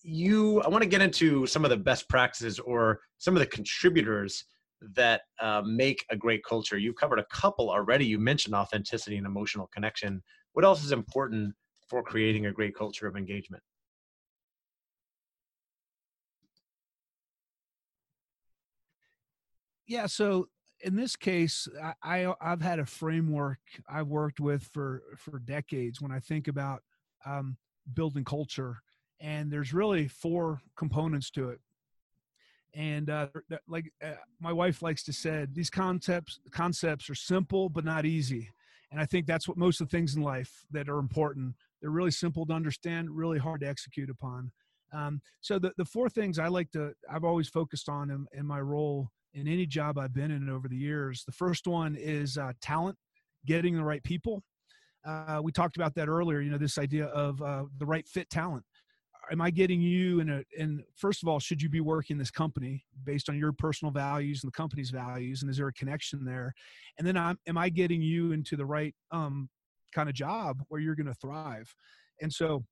you, 0.03 0.61
I 0.63 0.69
want 0.69 0.83
to 0.83 0.89
get 0.89 1.03
into 1.03 1.47
some 1.47 1.65
of 1.65 1.71
the 1.71 1.77
best 1.77 2.09
practices 2.09 2.59
or 2.59 3.01
some 3.19 3.35
of 3.35 3.41
the 3.41 3.47
contributors 3.47 4.45
that 4.95 5.23
uh, 5.41 5.63
make 5.65 6.07
a 6.11 6.17
great 6.17 6.43
culture. 6.45 6.79
You've 6.79 6.97
covered 6.97 7.19
a 7.19 7.27
couple 7.27 7.71
already. 7.71 8.07
You 8.07 8.19
mentioned 8.19 8.55
authenticity 8.55 9.17
and 9.19 9.27
emotional 9.27 9.69
connection. 9.73 10.23
What 10.53 10.65
else 10.65 10.85
is 10.85 10.93
important 10.93 11.55
for 11.89 12.03
creating 12.03 12.47
a 12.47 12.53
great 12.53 12.75
culture 12.75 13.07
of 13.07 13.17
engagement? 13.17 13.63
Yeah. 19.91 20.07
So 20.07 20.47
in 20.85 20.95
this 20.95 21.17
case, 21.17 21.67
I, 22.01 22.33
I 22.41 22.49
have 22.49 22.63
had 22.63 22.79
a 22.79 22.87
framework 22.87 23.59
I've 23.89 24.07
worked 24.07 24.39
with 24.39 24.63
for 24.73 25.03
for 25.17 25.41
decades. 25.41 26.01
When 26.01 26.13
I 26.13 26.21
think 26.21 26.47
about 26.47 26.83
um, 27.27 27.57
building 27.93 28.25
culture, 28.25 28.77
and 29.21 29.51
there's 29.51 29.75
really 29.75 30.07
four 30.07 30.61
components 30.77 31.29
to 31.33 31.51
it. 31.51 31.61
And 32.73 33.11
uh, 33.11 33.27
like 33.67 33.93
uh, 34.01 34.13
my 34.39 34.53
wife 34.53 34.81
likes 34.81 35.03
to 35.05 35.13
say, 35.13 35.49
these 35.53 35.71
concepts 35.71 36.39
concepts 36.53 37.11
are 37.11 37.17
simple 37.17 37.69
but 37.69 37.85
not 37.85 38.07
easy. 38.07 38.49
And 38.93 39.01
I 39.01 39.07
think 39.07 39.27
that's 39.27 39.49
what 39.49 39.59
most 39.59 39.81
of 39.81 39.89
the 39.89 39.97
things 39.97 40.15
in 40.15 40.23
life 40.23 40.63
that 40.71 40.89
are 40.89 41.01
important. 41.01 41.57
They're 41.81 41.91
really 41.91 42.13
simple 42.13 42.47
to 42.47 42.53
understand, 42.53 43.11
really 43.11 43.41
hard 43.41 43.63
to 43.63 43.69
execute 43.69 44.09
upon. 44.09 44.53
Um, 44.93 45.21
so 45.41 45.59
the, 45.59 45.73
the 45.77 45.85
four 45.85 46.09
things 46.09 46.39
I 46.39 46.47
like 46.47 46.71
to, 46.73 46.93
I've 47.13 47.25
always 47.25 47.49
focused 47.49 47.89
on 47.89 48.11
in, 48.11 48.27
in 48.33 48.47
my 48.47 48.61
role 48.61 49.11
in 49.35 49.49
any 49.49 49.67
job 49.67 49.99
I've 49.99 50.15
been 50.15 50.31
in 50.31 50.49
over 50.49 50.69
the 50.69 50.77
years. 50.77 51.25
The 51.25 51.33
first 51.33 51.67
one 51.67 51.97
is 51.97 52.37
uh, 52.37 52.53
talent, 52.61 52.97
getting 53.47 53.77
the 53.77 53.85
right 53.85 54.03
people. 54.03 54.43
Uh, 55.07 55.41
we 55.43 55.53
talked 55.53 55.77
about 55.77 55.95
that 55.95 56.09
earlier. 56.09 56.41
You 56.41 56.51
know, 56.51 56.59
this 56.59 56.79
idea 56.79 57.07
of 57.07 57.41
uh, 57.41 57.65
the 57.79 57.87
right 57.87 58.07
fit 58.07 58.29
talent. 58.31 58.65
Am 59.33 59.41
I 59.41 59.51
getting 59.51 59.81
you 59.81 60.21
in 60.21 60.29
a? 60.29 60.43
And 60.59 60.83
first 60.97 61.23
of 61.23 61.29
all, 61.29 61.39
should 61.39 61.63
you 61.63 61.69
be 61.69 61.81
working 61.81 62.19
this 62.19 62.33
company 62.33 62.85
based 63.05 63.29
on 63.29 63.39
your 63.39 63.53
personal 63.53 63.93
values 63.93 64.43
and 64.43 64.53
the 64.53 64.57
company's 64.57 64.91
values? 64.91 65.43
And 65.43 65.51
is 65.51 65.57
there 65.57 65.69
a 65.69 65.73
connection 65.73 66.25
there? 66.25 66.53
And 66.99 67.07
then, 67.07 67.17
I'm, 67.17 67.39
am 67.47 67.57
I 67.57 67.69
getting 67.69 68.03
you 68.03 68.33
into 68.33 68.57
the 68.57 68.67
right 68.67 68.95
um, 69.13 69.49
kind 69.95 70.09
of 70.09 70.15
job 70.17 70.63
where 70.69 70.81
you're 70.81 70.97
going 70.97 71.07
to 71.07 71.15
thrive? 71.15 71.73
And 72.21 72.33
so, 72.33 72.65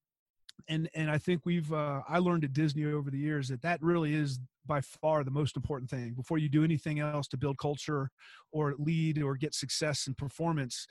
and 0.69 0.89
and 0.95 1.11
I 1.11 1.19
think 1.19 1.43
we've 1.45 1.73
uh, 1.73 2.03
I 2.09 2.19
learned 2.19 2.45
at 2.45 2.53
Disney 2.53 2.85
over 2.85 3.11
the 3.11 3.19
years 3.19 3.49
that 3.49 3.63
that 3.63 3.83
really 3.83 4.15
is 4.15 4.39
by 4.67 4.81
far 4.81 5.25
the 5.25 5.31
most 5.31 5.57
important 5.57 5.91
thing. 5.91 6.15
Before 6.15 6.39
you 6.39 6.49
do 6.49 6.65
anything 6.65 7.01
else 7.01 7.27
to 7.29 7.37
build 7.37 7.59
culture 7.59 8.11
or 8.53 8.75
lead 8.79 9.23
or 9.23 9.37
get 9.37 9.55
success 9.55 10.07
and 10.07 10.17
performance 10.17 10.87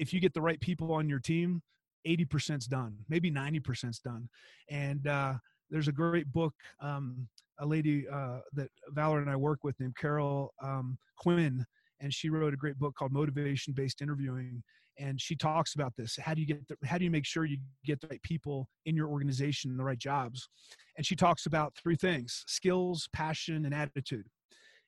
if 0.00 0.14
you 0.14 0.18
get 0.18 0.34
the 0.34 0.40
right 0.40 0.60
people 0.60 0.92
on 0.92 1.08
your 1.08 1.20
team 1.20 1.62
80% 2.08 2.58
is 2.58 2.66
done 2.66 2.96
maybe 3.08 3.30
90% 3.30 3.90
is 3.90 3.98
done. 4.00 4.28
And 4.68 5.06
uh, 5.06 5.34
there's 5.68 5.88
a 5.88 5.92
great 5.92 6.32
book 6.32 6.54
um, 6.80 7.28
a 7.60 7.66
lady 7.66 8.08
uh, 8.08 8.38
that 8.54 8.70
Valerie 8.88 9.22
and 9.22 9.30
I 9.30 9.36
work 9.36 9.62
with 9.62 9.78
named 9.78 9.96
Carol 9.96 10.54
um, 10.62 10.98
Quinn 11.16 11.64
and 12.00 12.12
she 12.12 12.30
wrote 12.30 12.54
a 12.54 12.56
great 12.56 12.78
book 12.78 12.94
called 12.94 13.12
motivation 13.12 13.74
based 13.74 14.00
interviewing 14.00 14.62
and 15.00 15.20
she 15.20 15.34
talks 15.34 15.74
about 15.74 15.92
this 15.96 16.18
how 16.20 16.34
do 16.34 16.40
you 16.40 16.46
get 16.46 16.66
the, 16.68 16.76
how 16.84 16.98
do 16.98 17.04
you 17.04 17.10
make 17.10 17.26
sure 17.26 17.44
you 17.44 17.58
get 17.84 18.00
the 18.00 18.08
right 18.08 18.22
people 18.22 18.68
in 18.86 18.94
your 18.94 19.08
organization 19.08 19.76
the 19.76 19.84
right 19.84 19.98
jobs? 19.98 20.48
And 20.96 21.06
she 21.06 21.16
talks 21.16 21.46
about 21.46 21.74
three 21.82 21.96
things 21.96 22.44
skills 22.46 23.08
passion 23.12 23.64
and 23.64 23.74
attitude. 23.74 24.26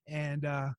And 0.09 0.44
uh, 0.44 0.70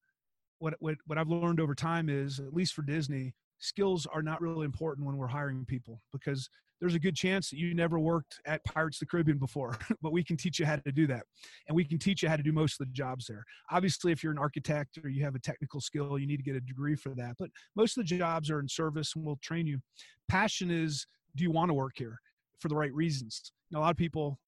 what, 0.60 0.76
what 0.80 0.96
what 1.06 1.18
i've 1.18 1.28
learned 1.28 1.60
over 1.60 1.76
time 1.76 2.10
is 2.10 2.40
at 2.40 2.54
least 2.54 2.74
for 2.74 2.84
disney 2.84 3.34
skills 3.60 4.08
are 4.12 4.22
not 4.22 4.42
really 4.42 4.66
important 4.66 5.06
when 5.06 5.18
we're 5.18 5.28
hiring 5.28 5.66
people 5.66 6.02
because 6.14 6.50
there's 6.84 6.96
a 6.96 7.00
good 7.00 7.16
chance 7.16 7.50
that 7.50 7.58
you 7.58 7.74
never 7.74 7.98
worked 7.98 8.42
at 8.46 8.64
Pirates 8.66 8.98
of 8.98 9.08
the 9.08 9.12
Caribbean 9.12 9.38
before, 9.38 9.78
but 10.02 10.12
we 10.12 10.24
can 10.24 10.36
teach 10.36 10.60
you 10.60 10.66
how 10.66 10.76
to 10.76 10.92
do 10.92 11.08
that. 11.08 11.24
And 11.68 11.76
we 11.76 11.86
can 11.86 11.98
teach 11.98 12.24
you 12.24 12.28
how 12.30 12.36
to 12.36 12.44
do 12.44 12.52
most 12.52 12.82
of 12.82 12.88
the 12.88 12.94
jobs 12.94 13.26
there. 13.28 13.46
Obviously, 13.72 14.12
if 14.12 14.22
you're 14.22 14.34
an 14.34 14.38
architect 14.38 14.98
or 15.02 15.10
you 15.10 15.24
have 15.24 15.36
a 15.36 15.40
technical 15.40 15.80
skill, 15.80 16.20
you 16.20 16.28
need 16.28 16.38
to 16.38 16.44
get 16.44 16.56
a 16.56 16.62
degree 16.62 16.96
for 16.96 17.16
that. 17.16 17.36
But 17.40 17.50
most 17.76 17.98
of 17.98 18.04
the 18.04 18.18
jobs 18.18 18.52
are 18.52 18.60
in 18.60 18.68
service 18.68 19.14
and 19.16 19.24
we'll 19.24 19.40
train 19.42 19.66
you. 19.66 19.80
Passion 20.28 20.70
is 20.70 21.08
do 21.36 21.44
you 21.44 21.52
want 21.52 21.70
to 21.70 21.74
work 21.74 21.94
here? 21.96 22.20
for 22.64 22.70
the 22.70 22.76
right 22.76 22.94
reasons. 22.94 23.52
A 23.76 23.80
lot 23.80 23.92
of 23.92 23.98
people 23.98 24.40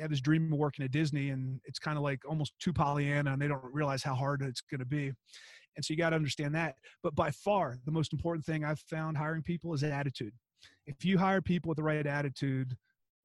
have 0.00 0.10
this 0.10 0.20
dream 0.20 0.52
of 0.52 0.58
working 0.58 0.84
at 0.84 0.92
Disney, 0.92 1.30
and 1.30 1.60
it's 1.64 1.80
kind 1.80 1.98
of 1.98 2.04
like 2.04 2.20
almost 2.26 2.52
too 2.60 2.72
Pollyanna, 2.72 3.32
and 3.32 3.42
they 3.42 3.48
don't 3.48 3.64
realize 3.74 4.02
how 4.02 4.14
hard 4.14 4.42
it's 4.42 4.60
going 4.60 4.78
to 4.78 4.86
be. 4.86 5.12
And 5.76 5.84
so 5.84 5.92
you 5.92 5.96
got 5.96 6.10
to 6.10 6.16
understand 6.16 6.54
that. 6.54 6.76
But 7.02 7.16
by 7.16 7.32
far, 7.32 7.76
the 7.84 7.90
most 7.90 8.12
important 8.12 8.46
thing 8.46 8.64
I've 8.64 8.78
found 8.78 9.16
hiring 9.16 9.42
people 9.42 9.74
is 9.74 9.82
attitude. 9.82 10.32
If 10.88 11.04
you 11.04 11.18
hire 11.18 11.42
people 11.42 11.68
with 11.68 11.76
the 11.76 11.82
right 11.82 12.06
attitude, 12.06 12.74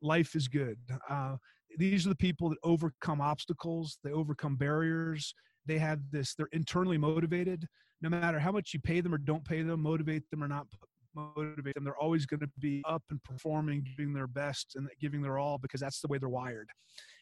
life 0.02 0.36
is 0.36 0.50
good. 0.50 0.78
Uh, 1.10 1.38
these 1.78 2.06
are 2.06 2.10
the 2.10 2.16
people 2.16 2.50
that 2.50 2.58
overcome 2.62 3.22
obstacles, 3.22 3.98
they 4.04 4.12
overcome 4.12 4.58
barriers. 4.58 5.34
They 5.66 5.78
have 5.78 6.00
this, 6.12 6.36
they're 6.36 6.50
internally 6.52 6.98
motivated. 6.98 7.66
No 8.02 8.10
matter 8.10 8.38
how 8.38 8.52
much 8.52 8.72
you 8.74 8.82
pay 8.82 9.00
them 9.00 9.14
or 9.14 9.18
don't 9.18 9.46
pay 9.46 9.62
them, 9.62 9.82
motivate 9.82 10.30
them 10.30 10.44
or 10.44 10.50
not 10.50 10.68
motivate 11.16 11.76
them. 11.76 11.86
They're 11.86 11.98
always 11.98 12.26
going 12.26 12.42
to 12.42 12.50
be 12.60 12.84
up 12.86 13.04
and 13.10 13.24
performing, 13.24 13.86
doing 13.98 14.14
their 14.14 14.28
best 14.28 14.74
and 14.76 14.90
giving 15.00 15.22
their 15.22 15.38
all 15.38 15.58
because 15.58 15.80
that's 15.80 16.02
the 16.02 16.08
way 16.08 16.18
they're 16.18 16.28
wired. 16.28 16.68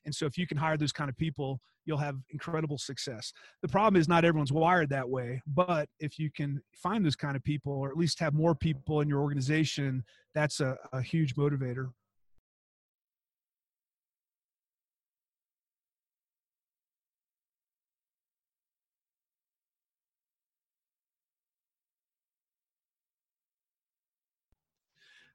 And 0.05 0.13
so 0.13 0.25
if 0.25 0.37
you 0.37 0.47
can 0.47 0.57
hire 0.57 0.77
those 0.77 0.91
kind 0.91 1.09
of 1.09 1.17
people, 1.17 1.59
you'll 1.85 1.97
have 1.97 2.15
incredible 2.29 2.77
success. 2.77 3.31
The 3.61 3.67
problem 3.67 3.99
is 3.99 4.07
not 4.07 4.25
everyone's 4.25 4.51
wired 4.51 4.89
that 4.89 5.09
way, 5.09 5.41
but 5.47 5.89
if 5.99 6.19
you 6.19 6.29
can 6.31 6.61
find 6.73 7.05
those 7.05 7.15
kind 7.15 7.35
of 7.35 7.43
people 7.43 7.73
or 7.73 7.89
at 7.89 7.97
least 7.97 8.19
have 8.19 8.33
more 8.33 8.55
people 8.55 9.01
in 9.01 9.07
your 9.07 9.21
organization, 9.21 10.03
that's 10.33 10.59
a, 10.59 10.77
a 10.93 11.01
huge 11.01 11.35
motivator. 11.35 11.89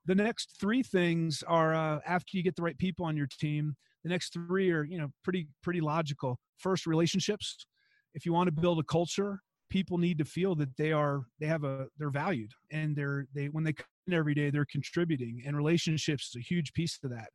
the 0.06 0.14
next 0.14 0.56
three 0.58 0.82
things 0.82 1.42
are 1.46 1.74
uh, 1.74 1.98
after 2.06 2.36
you 2.36 2.42
get 2.42 2.56
the 2.56 2.62
right 2.62 2.78
people 2.78 3.04
on 3.04 3.16
your 3.16 3.26
team 3.26 3.76
the 4.06 4.12
next 4.12 4.32
three 4.32 4.70
are 4.70 4.84
you 4.84 4.98
know 4.98 5.08
pretty 5.24 5.48
pretty 5.62 5.80
logical. 5.80 6.38
First 6.58 6.86
relationships. 6.86 7.66
If 8.14 8.24
you 8.24 8.32
want 8.32 8.46
to 8.46 8.52
build 8.52 8.78
a 8.78 8.84
culture 8.84 9.40
people 9.68 9.98
need 9.98 10.18
to 10.18 10.24
feel 10.24 10.54
that 10.54 10.76
they 10.76 10.92
are 10.92 11.22
they 11.40 11.46
have 11.46 11.64
a 11.64 11.86
they're 11.98 12.10
valued 12.10 12.52
and 12.70 12.94
they're 12.94 13.26
they 13.34 13.46
when 13.46 13.64
they 13.64 13.72
come 13.72 13.86
every 14.12 14.34
day 14.34 14.48
they're 14.50 14.66
contributing 14.70 15.42
and 15.44 15.56
relationships 15.56 16.28
is 16.28 16.36
a 16.36 16.40
huge 16.40 16.72
piece 16.72 16.98
to 16.98 17.08
that. 17.08 17.28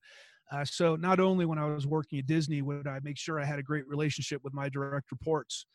Uh, 0.51 0.65
so 0.65 0.95
not 0.95 1.19
only 1.19 1.45
when 1.45 1.57
i 1.57 1.65
was 1.65 1.85
working 1.85 2.19
at 2.19 2.25
disney 2.25 2.61
would 2.61 2.87
i 2.87 2.99
make 3.03 3.17
sure 3.17 3.39
i 3.39 3.45
had 3.45 3.59
a 3.59 3.63
great 3.63 3.87
relationship 3.87 4.41
with 4.43 4.53
my 4.53 4.69
direct 4.69 5.11
reports. 5.11 5.65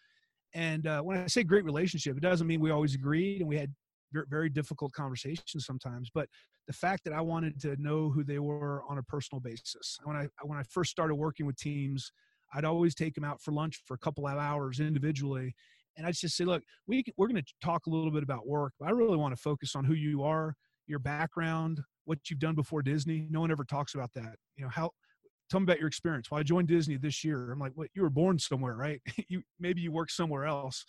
And 0.54 0.86
uh, 0.86 1.02
when 1.02 1.18
i 1.18 1.26
say 1.26 1.44
great 1.44 1.64
relationship 1.64 2.16
it 2.16 2.22
doesn't 2.22 2.46
mean 2.46 2.60
we 2.60 2.70
always 2.70 2.94
agreed 2.94 3.40
and 3.40 3.48
we 3.48 3.58
had 3.58 3.70
very 4.12 4.48
difficult 4.48 4.92
conversations 4.92 5.66
sometimes 5.66 6.10
but 6.14 6.28
the 6.66 6.72
fact 6.72 7.04
that 7.04 7.12
i 7.12 7.20
wanted 7.20 7.60
to 7.60 7.76
know 7.80 8.10
who 8.10 8.24
they 8.24 8.38
were 8.38 8.82
on 8.88 8.98
a 8.98 9.02
personal 9.02 9.40
basis. 9.40 9.98
When 10.04 10.16
i 10.16 10.26
when 10.42 10.58
i 10.58 10.62
first 10.62 10.90
started 10.90 11.14
working 11.14 11.46
with 11.46 11.56
teams 11.56 12.12
i'd 12.54 12.64
always 12.64 12.94
take 12.94 13.14
them 13.14 13.24
out 13.24 13.40
for 13.42 13.52
lunch 13.52 13.82
for 13.86 13.94
a 13.94 13.98
couple 13.98 14.26
of 14.26 14.38
hours 14.38 14.80
individually 14.80 15.54
and 15.96 16.06
i'd 16.06 16.14
just 16.14 16.36
say 16.36 16.44
look 16.44 16.62
we, 16.86 17.04
we're 17.16 17.28
going 17.28 17.42
to 17.42 17.52
talk 17.60 17.86
a 17.86 17.90
little 17.90 18.10
bit 18.10 18.22
about 18.22 18.46
work 18.46 18.72
but 18.78 18.88
i 18.88 18.90
really 18.90 19.16
want 19.16 19.34
to 19.34 19.40
focus 19.40 19.74
on 19.74 19.84
who 19.84 19.94
you 19.94 20.22
are 20.22 20.54
your 20.86 20.98
background 20.98 21.80
what 22.04 22.18
you've 22.30 22.38
done 22.38 22.54
before 22.54 22.82
disney. 22.82 23.26
No 23.30 23.40
one 23.40 23.50
ever 23.50 23.64
talks 23.64 23.94
about 23.94 24.12
that. 24.14 24.36
You 24.56 24.64
know 24.64 24.70
how 24.70 24.90
tell 25.50 25.60
me 25.60 25.64
about 25.64 25.78
your 25.78 25.88
experience. 25.88 26.30
Well 26.30 26.40
i 26.40 26.42
joined 26.42 26.68
disney 26.68 26.96
this 26.96 27.22
year. 27.22 27.52
I'm 27.52 27.58
like 27.58 27.72
what? 27.74 27.88
You 27.94 28.02
were 28.02 28.10
born 28.10 28.38
somewhere 28.38 28.74
right? 28.74 29.00
You 29.28 29.42
maybe 29.60 29.80
you 29.80 29.92
work 29.92 30.10
somewhere 30.10 30.46
else 30.46 30.84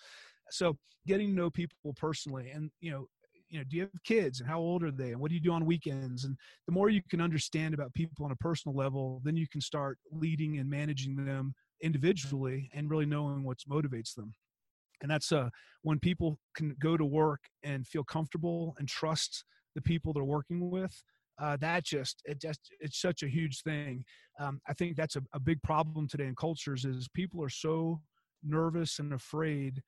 so 0.52 0.78
getting 1.06 1.30
to 1.30 1.34
know 1.34 1.50
people 1.50 1.94
personally 1.96 2.52
and 2.54 2.70
you 2.82 2.92
know 2.92 3.06
you 3.50 3.58
know 3.58 3.64
do 3.70 3.78
you 3.78 3.84
have 3.84 4.04
kids 4.04 4.40
and 4.40 4.50
how 4.50 4.60
old 4.60 4.84
are 4.84 4.92
they 4.92 5.12
and 5.12 5.20
what 5.20 5.30
do 5.30 5.36
you 5.36 5.42
do 5.42 5.52
on 5.52 5.66
weekends? 5.66 6.26
And 6.26 6.36
the 6.68 6.74
more 6.74 6.90
you 6.90 7.02
can 7.10 7.22
understand 7.22 7.74
about 7.74 7.94
people 7.94 8.26
on 8.26 8.32
a 8.32 8.36
personal 8.38 8.76
level 8.76 9.22
then 9.24 9.36
you 9.36 9.48
can 9.48 9.62
start 9.62 9.98
leading 10.12 10.60
and 10.60 10.70
managing 10.70 11.16
them 11.16 11.54
individually 11.82 12.70
and 12.74 12.90
really 12.90 13.06
knowing 13.06 13.44
what 13.44 13.58
motivates 13.70 14.14
them. 14.16 14.34
And 15.02 15.12
that's 15.12 15.32
uh, 15.32 15.50
when 15.84 16.00
people 16.00 16.40
can 16.56 16.76
go 16.80 16.98
to 16.98 17.06
work 17.06 17.42
and 17.64 17.86
feel 17.86 18.04
comfortable 18.04 18.76
and 18.80 18.88
trust 18.88 19.46
the 19.76 19.82
people 19.82 20.12
they're 20.12 20.24
working 20.24 20.72
with 20.72 21.04
uh, 21.40 21.58
that 21.58 21.84
just 21.84 22.22
it 22.26 22.42
just 22.42 22.60
it's 22.80 23.00
such 23.00 23.24
a 23.24 23.28
huge 23.28 23.62
thing. 23.62 24.04
Um, 24.40 24.60
i 24.68 24.74
think 24.74 24.96
that's 24.96 25.16
a, 25.16 25.22
a 25.34 25.40
big 25.40 25.62
problem 25.64 26.08
today 26.08 26.26
in 26.26 26.36
cultures 26.36 26.86
is 26.86 27.08
people 27.14 27.44
are 27.44 27.50
so 27.50 28.02
nervous 28.44 29.00
and 29.00 29.14
afraid 29.14 29.82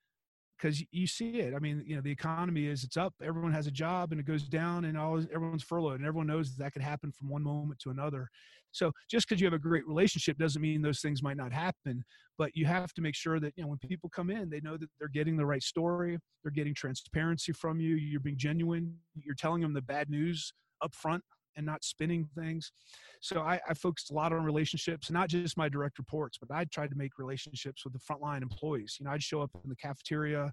because 0.60 0.82
you 0.90 1.06
see 1.06 1.40
it. 1.40 1.54
I 1.54 1.58
mean, 1.58 1.82
you 1.86 1.96
know, 1.96 2.02
the 2.02 2.10
economy 2.10 2.66
is 2.66 2.84
it's 2.84 2.96
up, 2.96 3.14
everyone 3.22 3.52
has 3.52 3.66
a 3.66 3.70
job, 3.70 4.12
and 4.12 4.20
it 4.20 4.26
goes 4.26 4.42
down, 4.44 4.84
and 4.84 4.98
always 4.98 5.26
everyone's 5.32 5.62
furloughed, 5.62 6.00
and 6.00 6.06
everyone 6.06 6.26
knows 6.26 6.50
that, 6.50 6.64
that 6.64 6.72
could 6.72 6.82
happen 6.82 7.12
from 7.12 7.28
one 7.28 7.42
moment 7.42 7.80
to 7.80 7.90
another. 7.90 8.28
So 8.72 8.92
just 9.10 9.28
because 9.28 9.40
you 9.40 9.46
have 9.46 9.54
a 9.54 9.58
great 9.58 9.86
relationship 9.86 10.38
doesn't 10.38 10.62
mean 10.62 10.82
those 10.82 11.00
things 11.00 11.22
might 11.22 11.36
not 11.36 11.52
happen. 11.52 12.04
But 12.38 12.54
you 12.54 12.66
have 12.66 12.92
to 12.94 13.02
make 13.02 13.14
sure 13.14 13.40
that 13.40 13.52
you 13.56 13.64
know 13.64 13.68
when 13.68 13.78
people 13.78 14.10
come 14.10 14.30
in, 14.30 14.48
they 14.48 14.60
know 14.60 14.76
that 14.76 14.88
they're 14.98 15.08
getting 15.08 15.36
the 15.36 15.46
right 15.46 15.62
story, 15.62 16.18
they're 16.42 16.52
getting 16.52 16.74
transparency 16.74 17.52
from 17.52 17.80
you, 17.80 17.96
you're 17.96 18.20
being 18.20 18.38
genuine, 18.38 18.96
you're 19.14 19.34
telling 19.34 19.62
them 19.62 19.74
the 19.74 19.82
bad 19.82 20.10
news 20.10 20.52
up 20.82 20.94
front 20.94 21.22
and 21.56 21.66
not 21.66 21.84
spinning 21.84 22.28
things. 22.36 22.72
So 23.20 23.40
I, 23.40 23.60
I, 23.68 23.74
focused 23.74 24.10
a 24.10 24.14
lot 24.14 24.32
on 24.32 24.44
relationships, 24.44 25.10
not 25.10 25.28
just 25.28 25.56
my 25.56 25.68
direct 25.68 25.98
reports, 25.98 26.38
but 26.40 26.54
I 26.54 26.64
tried 26.64 26.90
to 26.90 26.96
make 26.96 27.18
relationships 27.18 27.84
with 27.84 27.92
the 27.92 27.98
frontline 27.98 28.42
employees. 28.42 28.96
You 28.98 29.06
know, 29.06 29.12
I'd 29.12 29.22
show 29.22 29.42
up 29.42 29.50
in 29.62 29.68
the 29.68 29.76
cafeteria, 29.76 30.52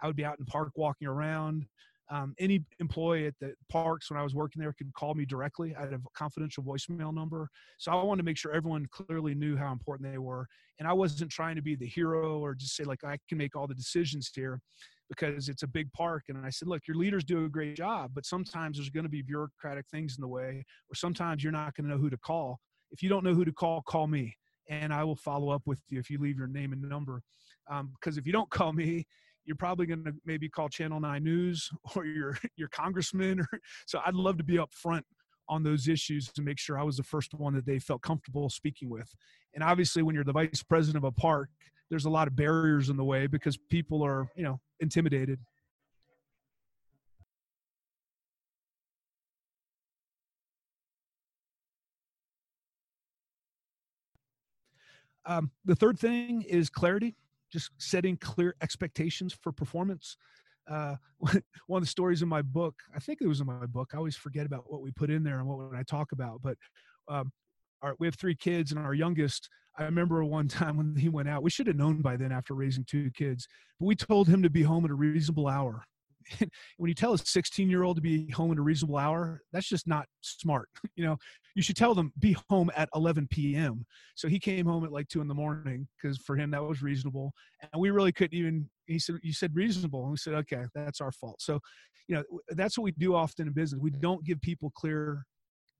I 0.00 0.06
would 0.06 0.16
be 0.16 0.24
out 0.24 0.38
in 0.38 0.44
the 0.44 0.50
park 0.50 0.72
walking 0.76 1.08
around. 1.08 1.66
Um, 2.08 2.34
any 2.38 2.64
employee 2.78 3.26
at 3.26 3.34
the 3.40 3.54
parks 3.68 4.10
when 4.10 4.20
I 4.20 4.22
was 4.22 4.32
working 4.32 4.62
there 4.62 4.72
could 4.72 4.92
call 4.94 5.14
me 5.14 5.24
directly. 5.24 5.74
I 5.74 5.82
had 5.82 5.92
a 5.92 6.00
confidential 6.14 6.62
voicemail 6.62 7.12
number. 7.12 7.48
So 7.78 7.90
I 7.90 8.00
wanted 8.02 8.22
to 8.22 8.24
make 8.24 8.36
sure 8.36 8.52
everyone 8.52 8.86
clearly 8.92 9.34
knew 9.34 9.56
how 9.56 9.72
important 9.72 10.08
they 10.08 10.18
were. 10.18 10.46
And 10.78 10.86
I 10.86 10.92
wasn't 10.92 11.32
trying 11.32 11.56
to 11.56 11.62
be 11.62 11.74
the 11.74 11.86
hero 11.86 12.38
or 12.38 12.54
just 12.54 12.76
say, 12.76 12.84
like, 12.84 13.02
I 13.02 13.18
can 13.28 13.38
make 13.38 13.56
all 13.56 13.66
the 13.66 13.74
decisions 13.74 14.30
here 14.32 14.60
because 15.08 15.48
it's 15.48 15.62
a 15.62 15.68
big 15.68 15.92
park. 15.92 16.24
And 16.28 16.44
I 16.44 16.50
said, 16.50 16.68
look, 16.68 16.82
your 16.86 16.96
leaders 16.96 17.24
do 17.24 17.44
a 17.44 17.48
great 17.48 17.76
job, 17.76 18.10
but 18.14 18.26
sometimes 18.26 18.76
there's 18.76 18.90
going 18.90 19.04
to 19.04 19.10
be 19.10 19.22
bureaucratic 19.22 19.86
things 19.88 20.16
in 20.16 20.22
the 20.22 20.28
way, 20.28 20.64
or 20.90 20.94
sometimes 20.94 21.42
you're 21.42 21.52
not 21.52 21.74
going 21.74 21.88
to 21.88 21.94
know 21.94 22.00
who 22.00 22.10
to 22.10 22.18
call. 22.18 22.58
If 22.90 23.02
you 23.02 23.08
don't 23.08 23.24
know 23.24 23.34
who 23.34 23.44
to 23.44 23.52
call, 23.52 23.82
call 23.82 24.06
me, 24.06 24.34
and 24.68 24.92
I 24.92 25.04
will 25.04 25.16
follow 25.16 25.50
up 25.50 25.62
with 25.66 25.80
you 25.88 25.98
if 25.98 26.10
you 26.10 26.18
leave 26.18 26.38
your 26.38 26.48
name 26.48 26.72
and 26.72 26.82
number. 26.82 27.22
Because 27.68 28.16
um, 28.16 28.18
if 28.18 28.26
you 28.26 28.32
don't 28.32 28.50
call 28.50 28.72
me, 28.72 29.06
you're 29.44 29.56
probably 29.56 29.86
going 29.86 30.04
to 30.04 30.12
maybe 30.24 30.48
call 30.48 30.68
Channel 30.68 31.00
9 31.00 31.22
News 31.22 31.70
or 31.96 32.04
your 32.04 32.38
your 32.56 32.68
congressman. 32.68 33.40
Or, 33.40 33.48
so 33.86 34.00
I'd 34.04 34.14
love 34.14 34.38
to 34.38 34.44
be 34.44 34.58
up 34.58 34.72
front 34.72 35.04
on 35.48 35.62
those 35.62 35.86
issues 35.86 36.32
to 36.32 36.42
make 36.42 36.58
sure 36.58 36.78
I 36.78 36.82
was 36.82 36.96
the 36.96 37.04
first 37.04 37.32
one 37.34 37.54
that 37.54 37.66
they 37.66 37.78
felt 37.78 38.02
comfortable 38.02 38.50
speaking 38.50 38.90
with. 38.90 39.08
And 39.54 39.62
obviously, 39.62 40.02
when 40.02 40.14
you're 40.14 40.24
the 40.24 40.32
vice 40.32 40.62
president 40.62 41.04
of 41.04 41.08
a 41.08 41.12
park, 41.12 41.50
there's 41.90 42.04
a 42.04 42.10
lot 42.10 42.28
of 42.28 42.36
barriers 42.36 42.88
in 42.88 42.96
the 42.96 43.04
way 43.04 43.26
because 43.26 43.56
people 43.56 44.04
are, 44.04 44.28
you 44.36 44.42
know, 44.42 44.60
intimidated. 44.80 45.38
Um, 55.26 55.50
the 55.64 55.74
third 55.74 55.98
thing 55.98 56.42
is 56.42 56.70
clarity, 56.70 57.16
just 57.52 57.70
setting 57.78 58.16
clear 58.16 58.54
expectations 58.62 59.32
for 59.32 59.52
performance. 59.52 60.16
Uh, 60.68 60.96
one 61.66 61.78
of 61.78 61.82
the 61.82 61.86
stories 61.86 62.22
in 62.22 62.28
my 62.28 62.42
book, 62.42 62.74
I 62.94 63.00
think 63.00 63.20
it 63.20 63.26
was 63.26 63.40
in 63.40 63.46
my 63.46 63.66
book. 63.66 63.90
I 63.92 63.96
always 63.96 64.16
forget 64.16 64.46
about 64.46 64.70
what 64.70 64.82
we 64.82 64.90
put 64.92 65.10
in 65.10 65.24
there 65.24 65.38
and 65.38 65.48
what 65.48 65.74
I 65.74 65.82
talk 65.82 66.12
about. 66.12 66.42
But 66.42 66.56
um, 67.08 67.32
our, 67.86 67.96
we 67.98 68.06
have 68.06 68.16
three 68.16 68.34
kids, 68.34 68.72
and 68.72 68.80
our 68.80 68.94
youngest, 68.94 69.48
I 69.78 69.84
remember 69.84 70.24
one 70.24 70.48
time 70.60 70.76
when 70.76 70.96
he 70.96 71.08
went 71.08 71.28
out. 71.28 71.42
We 71.42 71.50
should 71.50 71.66
have 71.68 71.76
known 71.76 72.02
by 72.02 72.16
then 72.16 72.32
after 72.32 72.54
raising 72.54 72.84
two 72.84 73.10
kids, 73.12 73.46
but 73.78 73.86
we 73.86 73.94
told 73.94 74.28
him 74.28 74.42
to 74.42 74.50
be 74.50 74.62
home 74.62 74.84
at 74.84 74.90
a 74.90 74.94
reasonable 74.94 75.48
hour. 75.48 75.84
when 76.78 76.88
you 76.88 76.94
tell 76.94 77.12
a 77.12 77.18
16 77.18 77.70
year 77.70 77.84
old 77.84 77.96
to 77.96 78.02
be 78.02 78.28
home 78.32 78.50
at 78.50 78.58
a 78.58 78.62
reasonable 78.62 78.96
hour, 78.96 79.42
that's 79.52 79.68
just 79.68 79.86
not 79.86 80.06
smart. 80.20 80.68
You 80.96 81.04
know, 81.04 81.18
you 81.54 81.62
should 81.62 81.76
tell 81.76 81.94
them 81.94 82.10
be 82.18 82.36
home 82.48 82.70
at 82.74 82.88
11 82.94 83.28
p.m. 83.30 83.84
So 84.14 84.28
he 84.28 84.38
came 84.38 84.64
home 84.64 84.82
at 84.82 84.92
like 84.92 85.08
two 85.08 85.20
in 85.20 85.28
the 85.28 85.34
morning 85.34 85.86
because 85.96 86.16
for 86.16 86.36
him 86.36 86.50
that 86.52 86.62
was 86.62 86.80
reasonable. 86.82 87.32
And 87.60 87.80
we 87.80 87.90
really 87.90 88.12
couldn't 88.12 88.36
even. 88.36 88.70
He 88.86 88.98
said, 88.98 89.16
"You 89.22 89.34
said 89.34 89.54
reasonable," 89.54 90.02
and 90.02 90.10
we 90.10 90.16
said, 90.16 90.32
"Okay, 90.34 90.64
that's 90.74 91.02
our 91.02 91.12
fault." 91.12 91.42
So, 91.42 91.60
you 92.08 92.16
know, 92.16 92.22
that's 92.50 92.78
what 92.78 92.84
we 92.84 92.92
do 92.92 93.14
often 93.14 93.46
in 93.46 93.52
business. 93.52 93.78
We 93.78 93.90
don't 93.90 94.24
give 94.24 94.40
people 94.40 94.72
clear, 94.74 95.26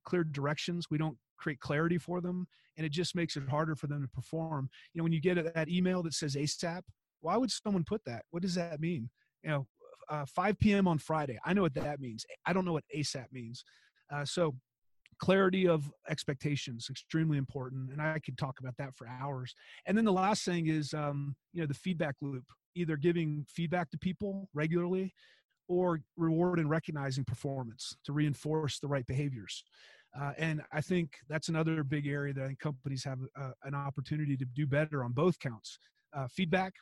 clear 0.07 0.25
directions. 0.25 0.87
We 0.91 0.97
don't 0.97 1.19
create 1.37 1.61
clarity 1.61 1.99
for 1.99 2.23
them 2.23 2.47
and 2.77 2.87
it 2.87 2.93
just 2.93 3.15
makes 3.15 3.37
it 3.37 3.49
harder 3.49 3.75
for 3.75 3.87
them 3.87 4.03
to 4.03 4.09
perform. 4.09 4.69
You 4.93 4.99
know 4.99 5.03
when 5.05 5.13
you 5.13 5.21
get 5.21 5.55
that 5.55 5.69
email 5.69 6.03
that 6.03 6.15
says 6.15 6.35
asap 6.35 6.83
why 7.21 7.37
would 7.37 7.51
someone 7.51 7.85
put 7.85 8.03
that? 8.05 8.25
What 8.31 8.43
does 8.43 8.55
that 8.55 8.81
mean? 8.81 9.11
You 9.43 9.51
know 9.51 9.67
uh, 10.09 10.25
5 10.25 10.59
p.m 10.61 10.87
on 10.87 10.99
friday 10.99 11.37
i 11.45 11.53
know 11.53 11.63
what 11.63 11.75
that 11.75 12.01
means. 12.01 12.25
I 12.47 12.53
don't 12.53 12.65
know 12.65 12.73
what 12.73 12.85
asap 12.97 13.27
means. 13.33 13.65
Uh, 14.13 14.25
so 14.25 14.55
clarity 15.19 15.67
of 15.67 15.91
expectations 16.11 16.89
extremely 16.91 17.39
important 17.39 17.91
and 17.91 18.03
i 18.03 18.19
could 18.19 18.37
talk 18.37 18.61
about 18.61 18.77
that 18.79 18.95
for 18.95 19.09
hours. 19.09 19.55
And 19.87 19.97
then 19.97 20.05
the 20.05 20.13
last 20.13 20.45
thing 20.45 20.69
is 20.69 20.95
um, 20.95 21.35
you 21.53 21.61
know 21.61 21.67
the 21.67 21.75
feedback 21.75 22.15
loop 22.21 22.45
either 22.75 22.97
giving 22.97 23.47
feedback 23.49 23.91
to 23.91 23.99
people 23.99 24.49
regularly 24.53 25.15
or 25.69 26.01
reward 26.17 26.61
and 26.61 26.71
recognizing 26.71 27.25
performance 27.25 27.97
to 28.05 28.13
reinforce 28.13 28.79
the 28.79 28.87
right 28.87 29.07
behaviors 29.07 29.65
Uh, 30.19 30.33
and 30.39 30.63
I 30.73 30.81
think 30.81 31.19
that's 31.29 31.49
another 31.49 31.85
big 31.85 32.07
area 32.07 32.33
that 32.35 32.45
I 32.45 32.47
think 32.49 32.59
companies 32.59 33.05
have 33.05 33.19
uh, 33.39 33.51
an 33.65 33.75
opportunity 33.75 34.37
to 34.37 34.45
do 34.45 34.67
better 34.67 35.05
on 35.05 35.13
both 35.13 35.39
counts. 35.39 35.79
Uh, 36.17 36.27
feedback. 36.29 36.73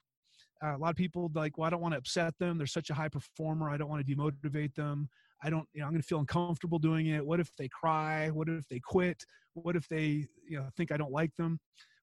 Uh, 0.63 0.77
a 0.77 0.79
lot 0.79 0.91
of 0.91 0.97
people 0.97 1.31
like, 1.35 1.59
well, 1.59 1.67
I 1.67 1.71
don't 1.71 1.81
want 1.81 1.93
to 1.93 1.99
upset 1.99 2.35
them. 2.39 2.59
They're 2.59 2.67
such 2.67 2.91
a 2.91 2.95
high 2.95 3.09
performer. 3.09 3.71
I 3.71 3.77
don't 3.77 3.89
want 3.89 4.07
to 4.07 4.15
demotivate 4.15 4.75
them. 4.75 5.09
I 5.43 5.51
don't, 5.51 5.67
you 5.73 5.81
know, 5.81 5.87
I'm 5.87 5.93
going 5.93 6.01
to 6.01 6.07
feel 6.07 6.21
uncomfortable 6.21 6.79
doing 6.79 7.09
it. 7.09 7.25
What 7.25 7.41
if 7.41 7.55
they 7.57 7.69
cry? 7.69 8.31
What 8.31 8.49
if 8.49 8.69
they 8.69 8.79
quit? 8.79 9.25
What 9.55 9.77
if 9.77 9.89
they, 9.89 10.27
you 10.49 10.59
know, 10.59 10.69
think 10.77 10.93
I 10.93 10.97
don't 10.97 11.13
like 11.13 11.35
them? 11.37 11.59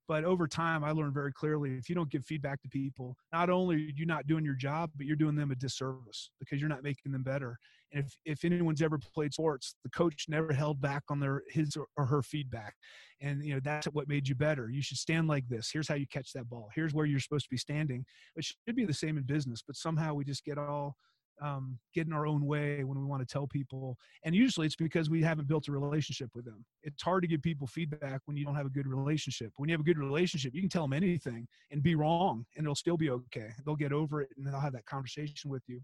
But 0.07 0.25
over 0.25 0.47
time, 0.47 0.83
I 0.83 0.91
learned 0.91 1.13
very 1.13 1.31
clearly 1.31 1.77
if 1.77 1.87
you 1.87 1.95
don't 1.95 2.09
give 2.09 2.25
feedback 2.25 2.61
to 2.63 2.67
people, 2.69 3.15
not 3.31 3.49
only 3.49 3.75
are 3.75 3.79
you 3.95 4.05
not 4.05 4.27
doing 4.27 4.43
your 4.43 4.55
job, 4.55 4.91
but 4.97 5.05
you're 5.05 5.15
doing 5.15 5.35
them 5.35 5.51
a 5.51 5.55
disservice 5.55 6.29
because 6.39 6.59
you're 6.59 6.69
not 6.69 6.83
making 6.83 7.13
them 7.13 7.23
better. 7.23 7.57
And 7.91 8.05
if, 8.05 8.15
if 8.25 8.45
anyone's 8.45 8.81
ever 8.81 8.97
played 8.97 9.33
sports, 9.33 9.75
the 9.83 9.89
coach 9.89 10.25
never 10.29 10.53
held 10.53 10.81
back 10.81 11.03
on 11.09 11.19
their 11.19 11.43
his 11.49 11.77
or 11.97 12.05
her 12.05 12.21
feedback. 12.21 12.75
And 13.21 13.43
you 13.43 13.53
know 13.53 13.59
that's 13.63 13.87
what 13.87 14.07
made 14.07 14.27
you 14.27 14.35
better. 14.35 14.69
You 14.69 14.81
should 14.81 14.97
stand 14.97 15.27
like 15.27 15.47
this. 15.47 15.69
Here's 15.71 15.87
how 15.87 15.95
you 15.95 16.07
catch 16.07 16.33
that 16.33 16.49
ball. 16.49 16.69
Here's 16.73 16.93
where 16.93 17.05
you're 17.05 17.19
supposed 17.19 17.45
to 17.45 17.51
be 17.51 17.57
standing. 17.57 18.05
It 18.35 18.45
should 18.45 18.75
be 18.75 18.85
the 18.85 18.93
same 18.93 19.17
in 19.17 19.23
business, 19.23 19.61
but 19.65 19.75
somehow 19.75 20.13
we 20.13 20.23
just 20.23 20.43
get 20.43 20.57
all 20.57 20.95
um, 21.41 21.79
get 21.93 22.07
in 22.07 22.13
our 22.13 22.27
own 22.27 22.45
way 22.45 22.83
when 22.83 22.99
we 22.99 23.05
want 23.05 23.27
to 23.27 23.31
tell 23.31 23.47
people. 23.47 23.97
And 24.23 24.35
usually 24.35 24.67
it's 24.67 24.75
because 24.75 25.09
we 25.09 25.21
haven't 25.21 25.47
built 25.47 25.67
a 25.67 25.71
relationship 25.71 26.29
with 26.35 26.45
them. 26.45 26.63
It's 26.83 27.01
hard 27.01 27.23
to 27.23 27.27
give 27.27 27.41
people 27.41 27.67
feedback 27.67 28.21
when 28.25 28.37
you 28.37 28.45
don't 28.45 28.55
have 28.55 28.67
a 28.67 28.69
good 28.71 28.87
relationship. 28.87 29.51
When 29.57 29.67
you 29.67 29.73
have 29.73 29.81
a 29.81 29.83
good 29.85 29.97
relationship, 29.97 30.53
you 30.53 30.61
can 30.61 30.69
tell 30.69 30.83
them 30.83 30.93
anything 30.93 31.47
and 31.71 31.81
be 31.81 31.95
wrong 31.95 32.45
and 32.55 32.65
it'll 32.65 32.75
still 32.75 32.97
be 32.97 33.09
okay. 33.09 33.49
They'll 33.65 33.75
get 33.75 33.91
over 33.91 34.21
it 34.21 34.29
and 34.37 34.45
they'll 34.45 34.59
have 34.59 34.73
that 34.73 34.85
conversation 34.85 35.49
with 35.49 35.63
you. 35.67 35.81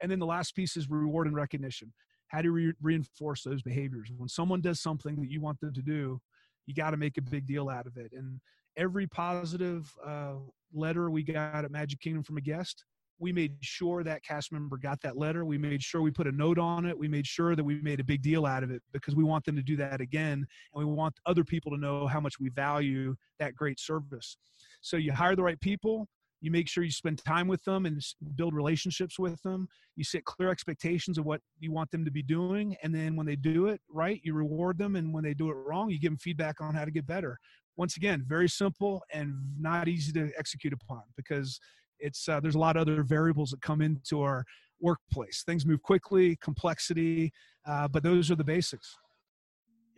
And 0.00 0.10
then 0.10 0.18
the 0.18 0.26
last 0.26 0.54
piece 0.54 0.76
is 0.76 0.88
reward 0.88 1.26
and 1.26 1.36
recognition. 1.36 1.92
How 2.28 2.42
do 2.42 2.48
you 2.48 2.52
re- 2.52 2.72
reinforce 2.80 3.42
those 3.42 3.62
behaviors? 3.62 4.10
When 4.16 4.28
someone 4.28 4.60
does 4.60 4.80
something 4.80 5.16
that 5.16 5.30
you 5.30 5.40
want 5.40 5.60
them 5.60 5.72
to 5.74 5.82
do, 5.82 6.20
you 6.66 6.74
got 6.74 6.90
to 6.90 6.96
make 6.96 7.18
a 7.18 7.22
big 7.22 7.46
deal 7.46 7.68
out 7.68 7.86
of 7.86 7.96
it. 7.96 8.12
And 8.12 8.40
every 8.76 9.06
positive 9.06 9.92
uh, 10.06 10.34
letter 10.72 11.10
we 11.10 11.22
got 11.22 11.64
at 11.64 11.70
Magic 11.70 12.00
Kingdom 12.00 12.22
from 12.22 12.36
a 12.36 12.40
guest, 12.40 12.84
we 13.18 13.32
made 13.32 13.56
sure 13.60 14.02
that 14.02 14.24
cast 14.24 14.50
member 14.50 14.78
got 14.78 15.00
that 15.02 15.16
letter. 15.16 15.44
We 15.44 15.58
made 15.58 15.82
sure 15.82 16.00
we 16.00 16.10
put 16.10 16.26
a 16.26 16.32
note 16.32 16.58
on 16.58 16.86
it. 16.86 16.98
We 16.98 17.06
made 17.06 17.26
sure 17.26 17.54
that 17.54 17.62
we 17.62 17.80
made 17.82 18.00
a 18.00 18.04
big 18.04 18.22
deal 18.22 18.46
out 18.46 18.62
of 18.62 18.70
it 18.70 18.82
because 18.92 19.14
we 19.14 19.24
want 19.24 19.44
them 19.44 19.56
to 19.56 19.62
do 19.62 19.76
that 19.76 20.00
again. 20.00 20.46
And 20.74 20.86
we 20.86 20.86
want 20.86 21.14
other 21.26 21.44
people 21.44 21.70
to 21.72 21.78
know 21.78 22.06
how 22.06 22.20
much 22.20 22.40
we 22.40 22.48
value 22.48 23.14
that 23.38 23.54
great 23.54 23.78
service. 23.78 24.38
So 24.80 24.96
you 24.96 25.12
hire 25.12 25.36
the 25.36 25.42
right 25.42 25.60
people. 25.60 26.08
You 26.40 26.50
make 26.50 26.68
sure 26.68 26.84
you 26.84 26.90
spend 26.90 27.22
time 27.24 27.48
with 27.48 27.62
them 27.64 27.86
and 27.86 28.02
build 28.34 28.54
relationships 28.54 29.18
with 29.18 29.40
them. 29.42 29.68
You 29.96 30.04
set 30.04 30.24
clear 30.24 30.50
expectations 30.50 31.18
of 31.18 31.26
what 31.26 31.40
you 31.58 31.70
want 31.72 31.90
them 31.90 32.04
to 32.04 32.10
be 32.10 32.22
doing. 32.22 32.76
And 32.82 32.94
then 32.94 33.16
when 33.16 33.26
they 33.26 33.36
do 33.36 33.66
it 33.66 33.80
right, 33.90 34.20
you 34.24 34.34
reward 34.34 34.78
them. 34.78 34.96
And 34.96 35.12
when 35.12 35.24
they 35.24 35.34
do 35.34 35.50
it 35.50 35.54
wrong, 35.54 35.90
you 35.90 36.00
give 36.00 36.12
them 36.12 36.18
feedback 36.18 36.60
on 36.60 36.74
how 36.74 36.84
to 36.84 36.90
get 36.90 37.06
better. 37.06 37.38
Once 37.76 37.96
again, 37.96 38.24
very 38.26 38.48
simple 38.48 39.02
and 39.12 39.34
not 39.58 39.88
easy 39.88 40.12
to 40.12 40.30
execute 40.38 40.72
upon 40.72 41.02
because 41.16 41.60
it's 41.98 42.28
uh, 42.28 42.40
there's 42.40 42.54
a 42.54 42.58
lot 42.58 42.76
of 42.76 42.82
other 42.82 43.02
variables 43.02 43.50
that 43.50 43.60
come 43.60 43.82
into 43.82 44.22
our 44.22 44.44
workplace. 44.80 45.42
Things 45.44 45.66
move 45.66 45.82
quickly, 45.82 46.36
complexity, 46.36 47.32
uh, 47.66 47.88
but 47.88 48.02
those 48.02 48.30
are 48.30 48.36
the 48.36 48.44
basics. 48.44 48.96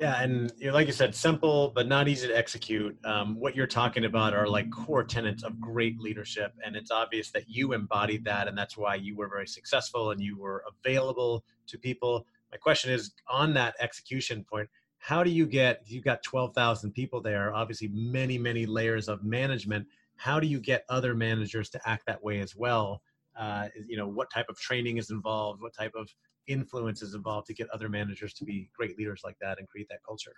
Yeah, 0.03 0.21
and 0.21 0.53
like 0.73 0.89
you 0.89 0.93
said, 0.93 1.15
simple 1.15 1.71
but 1.77 1.87
not 1.87 2.09
easy 2.09 2.27
to 2.27 2.37
execute. 2.37 2.99
Um, 3.05 3.39
what 3.39 3.55
you're 3.55 3.69
talking 3.69 4.05
about 4.05 4.35
are 4.35 4.49
like 4.49 4.69
core 4.69 5.05
tenets 5.05 5.45
of 5.45 5.61
great 5.61 6.01
leadership, 6.01 6.53
and 6.67 6.75
it's 6.75 6.91
obvious 6.91 7.31
that 7.31 7.49
you 7.49 7.73
embodied 7.73 8.25
that, 8.25 8.49
and 8.49 8.59
that's 8.59 8.77
why 8.77 8.97
you 8.97 9.15
were 9.15 9.29
very 9.29 9.47
successful 9.47 10.11
and 10.11 10.21
you 10.21 10.37
were 10.37 10.65
available 10.85 11.45
to 11.69 11.79
people. 11.79 12.27
My 12.51 12.59
question 12.59 12.91
is 12.91 13.13
on 13.31 13.55
that 13.55 13.77
execution 13.79 14.45
point. 14.45 14.69
How 14.99 15.23
do 15.23 15.31
you 15.31 15.47
get? 15.47 15.83
You've 15.87 16.03
got 16.03 16.25
twelve 16.25 16.53
thousand 16.53 16.95
people 16.95 17.21
there. 17.21 17.55
Obviously, 17.55 17.87
many 17.93 18.39
many 18.39 18.67
layers 18.67 19.09
of 19.09 19.23
management 19.23 19.87
how 20.17 20.39
do 20.39 20.47
you 20.47 20.61
get 20.61 20.85
other 20.89 21.15
managers 21.15 21.69
to 21.71 21.81
act 21.85 22.07
that 22.07 22.23
way 22.23 22.39
as 22.41 22.55
well 22.55 23.03
uh, 23.39 23.69
you 23.89 23.97
know 23.97 24.07
what 24.07 24.31
type 24.31 24.47
of 24.49 24.59
training 24.59 24.99
is 24.99 25.11
involved 25.11 25.63
what 25.63 25.75
type 25.75 25.93
of 25.97 26.09
influence 26.47 27.03
is 27.03 27.15
involved 27.15 27.47
to 27.47 27.55
get 27.55 27.69
other 27.71 27.89
managers 27.89 28.35
to 28.35 28.45
be 28.45 28.71
great 28.77 28.99
leaders 28.99 29.23
like 29.25 29.37
that 29.41 29.59
and 29.59 29.69
create 29.69 29.89
that 29.89 30.01
culture. 30.07 30.35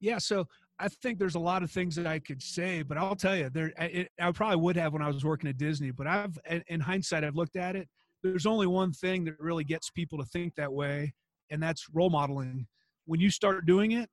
Yeah 0.00 0.18
so 0.18 0.46
i 0.78 0.86
think 0.86 1.18
there's 1.18 1.34
a 1.34 1.40
lot 1.40 1.64
of 1.64 1.72
things 1.72 1.96
that 1.96 2.06
i 2.06 2.20
could 2.20 2.40
say 2.40 2.82
but 2.82 2.96
i'll 2.96 3.16
tell 3.16 3.34
you 3.34 3.50
there 3.50 3.72
it, 3.78 4.08
i 4.20 4.30
probably 4.30 4.54
would 4.56 4.76
have 4.76 4.92
when 4.92 5.02
i 5.02 5.08
was 5.08 5.24
working 5.24 5.50
at 5.50 5.56
disney 5.58 5.90
but 5.90 6.06
i've 6.06 6.38
in 6.68 6.78
hindsight 6.78 7.24
i've 7.24 7.34
looked 7.34 7.56
at 7.56 7.74
it. 7.74 7.88
There's 8.22 8.46
only 8.46 8.68
one 8.68 8.92
thing 8.92 9.24
that 9.24 9.34
really 9.40 9.64
gets 9.64 9.90
people 9.90 10.18
to 10.18 10.24
think 10.24 10.54
that 10.54 10.72
way 10.72 11.14
and 11.50 11.60
that's 11.62 11.86
role 11.92 12.10
modeling. 12.10 12.66
When 13.06 13.18
you 13.18 13.30
start 13.30 13.66
doing 13.66 13.92
it 13.92 14.08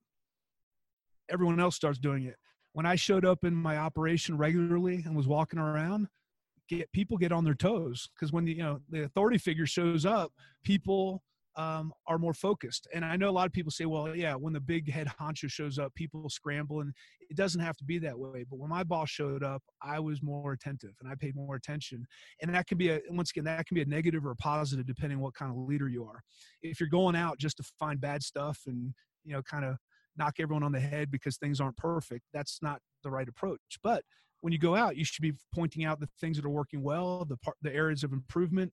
everyone 1.29 1.59
else 1.59 1.75
starts 1.75 1.99
doing 1.99 2.23
it. 2.23 2.35
When 2.73 2.85
I 2.85 2.95
showed 2.95 3.25
up 3.25 3.43
in 3.43 3.55
my 3.55 3.77
operation 3.77 4.37
regularly 4.37 5.03
and 5.05 5.15
was 5.15 5.27
walking 5.27 5.59
around, 5.59 6.07
get 6.69 6.91
people 6.91 7.17
get 7.17 7.31
on 7.31 7.43
their 7.43 7.53
toes 7.55 8.09
because 8.15 8.31
when 8.31 8.45
the 8.45 8.53
you 8.53 8.63
know 8.63 8.79
the 8.89 9.03
authority 9.03 9.37
figure 9.37 9.65
shows 9.65 10.05
up, 10.05 10.31
people 10.63 11.23
um, 11.57 11.93
are 12.07 12.17
more 12.17 12.33
focused. 12.33 12.87
And 12.93 13.05
I 13.05 13.15
know 13.15 13.29
a 13.29 13.31
lot 13.31 13.45
of 13.45 13.53
people 13.53 13.71
say, 13.71 13.85
well, 13.85 14.15
yeah, 14.15 14.33
when 14.35 14.53
the 14.53 14.59
big 14.59 14.91
head 14.91 15.07
honcho 15.19 15.49
shows 15.49 15.79
up, 15.79 15.93
people 15.95 16.29
scramble, 16.29 16.81
and 16.81 16.93
it 17.29 17.37
doesn't 17.37 17.61
have 17.61 17.77
to 17.77 17.85
be 17.85 17.97
that 17.99 18.17
way. 18.17 18.45
But 18.49 18.59
when 18.59 18.69
my 18.69 18.83
boss 18.83 19.09
showed 19.09 19.43
up, 19.43 19.61
I 19.81 19.99
was 19.99 20.21
more 20.21 20.53
attentive 20.53 20.91
and 21.01 21.09
I 21.09 21.15
paid 21.15 21.35
more 21.35 21.55
attention. 21.55 22.05
And 22.41 22.53
that 22.53 22.67
can 22.67 22.77
be 22.77 22.89
a 22.89 22.99
once 23.09 23.31
again 23.31 23.45
that 23.45 23.65
can 23.65 23.75
be 23.75 23.81
a 23.81 23.85
negative 23.85 24.25
or 24.25 24.31
a 24.31 24.35
positive 24.35 24.85
depending 24.85 25.19
what 25.19 25.33
kind 25.33 25.51
of 25.51 25.57
leader 25.57 25.87
you 25.87 26.03
are. 26.03 26.21
If 26.61 26.79
you're 26.79 26.89
going 26.89 27.15
out 27.15 27.39
just 27.39 27.57
to 27.57 27.63
find 27.79 27.99
bad 28.01 28.21
stuff 28.21 28.59
and 28.67 28.93
you 29.23 29.33
know 29.33 29.41
kind 29.41 29.65
of 29.65 29.77
knock 30.17 30.35
everyone 30.39 30.63
on 30.63 30.71
the 30.71 30.79
head 30.79 31.11
because 31.11 31.37
things 31.37 31.59
aren't 31.59 31.77
perfect. 31.77 32.23
That's 32.33 32.59
not 32.61 32.79
the 33.03 33.11
right 33.11 33.27
approach. 33.27 33.79
But 33.83 34.03
when 34.41 34.53
you 34.53 34.59
go 34.59 34.75
out, 34.75 34.95
you 34.97 35.05
should 35.05 35.21
be 35.21 35.33
pointing 35.53 35.85
out 35.85 35.99
the 35.99 36.09
things 36.19 36.37
that 36.37 36.45
are 36.45 36.49
working 36.49 36.83
well, 36.83 37.25
the 37.25 37.37
part, 37.37 37.57
the 37.61 37.73
areas 37.73 38.03
of 38.03 38.13
improvement. 38.13 38.71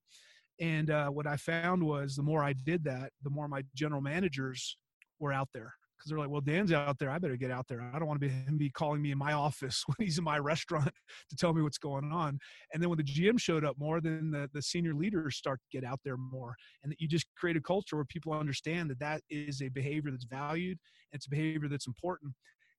And 0.60 0.90
uh, 0.90 1.08
what 1.08 1.26
I 1.26 1.36
found 1.36 1.82
was 1.82 2.14
the 2.14 2.22
more 2.22 2.44
I 2.44 2.52
did 2.52 2.84
that, 2.84 3.10
the 3.22 3.30
more 3.30 3.48
my 3.48 3.64
general 3.74 4.00
managers 4.00 4.76
were 5.18 5.32
out 5.32 5.48
there 5.54 5.74
because 6.02 6.10
they're 6.10 6.18
like, 6.18 6.30
well, 6.30 6.40
Dan's 6.40 6.72
out 6.72 6.98
there. 6.98 7.10
I 7.10 7.18
better 7.18 7.36
get 7.36 7.52
out 7.52 7.68
there. 7.68 7.88
I 7.94 7.98
don't 7.98 8.08
want 8.08 8.20
to 8.20 8.26
be 8.26 8.32
him 8.32 8.58
be 8.58 8.70
calling 8.70 9.00
me 9.00 9.12
in 9.12 9.18
my 9.18 9.32
office 9.32 9.84
when 9.86 10.04
he's 10.04 10.18
in 10.18 10.24
my 10.24 10.38
restaurant 10.38 10.90
to 11.30 11.36
tell 11.36 11.52
me 11.52 11.62
what's 11.62 11.78
going 11.78 12.10
on. 12.12 12.38
And 12.72 12.82
then 12.82 12.88
when 12.90 12.98
the 12.98 13.04
GM 13.04 13.38
showed 13.38 13.64
up 13.64 13.78
more, 13.78 14.00
then 14.00 14.30
the, 14.32 14.50
the 14.52 14.62
senior 14.62 14.94
leaders 14.94 15.36
start 15.36 15.60
to 15.60 15.78
get 15.78 15.88
out 15.88 16.00
there 16.04 16.16
more. 16.16 16.56
And 16.82 16.90
that 16.90 17.00
you 17.00 17.06
just 17.06 17.26
create 17.36 17.56
a 17.56 17.60
culture 17.60 17.96
where 17.96 18.04
people 18.04 18.32
understand 18.32 18.90
that 18.90 18.98
that 18.98 19.22
is 19.30 19.62
a 19.62 19.68
behavior 19.68 20.10
that's 20.10 20.24
valued. 20.24 20.78
It's 21.12 21.26
a 21.26 21.30
behavior 21.30 21.68
that's 21.68 21.86
important. 21.86 22.34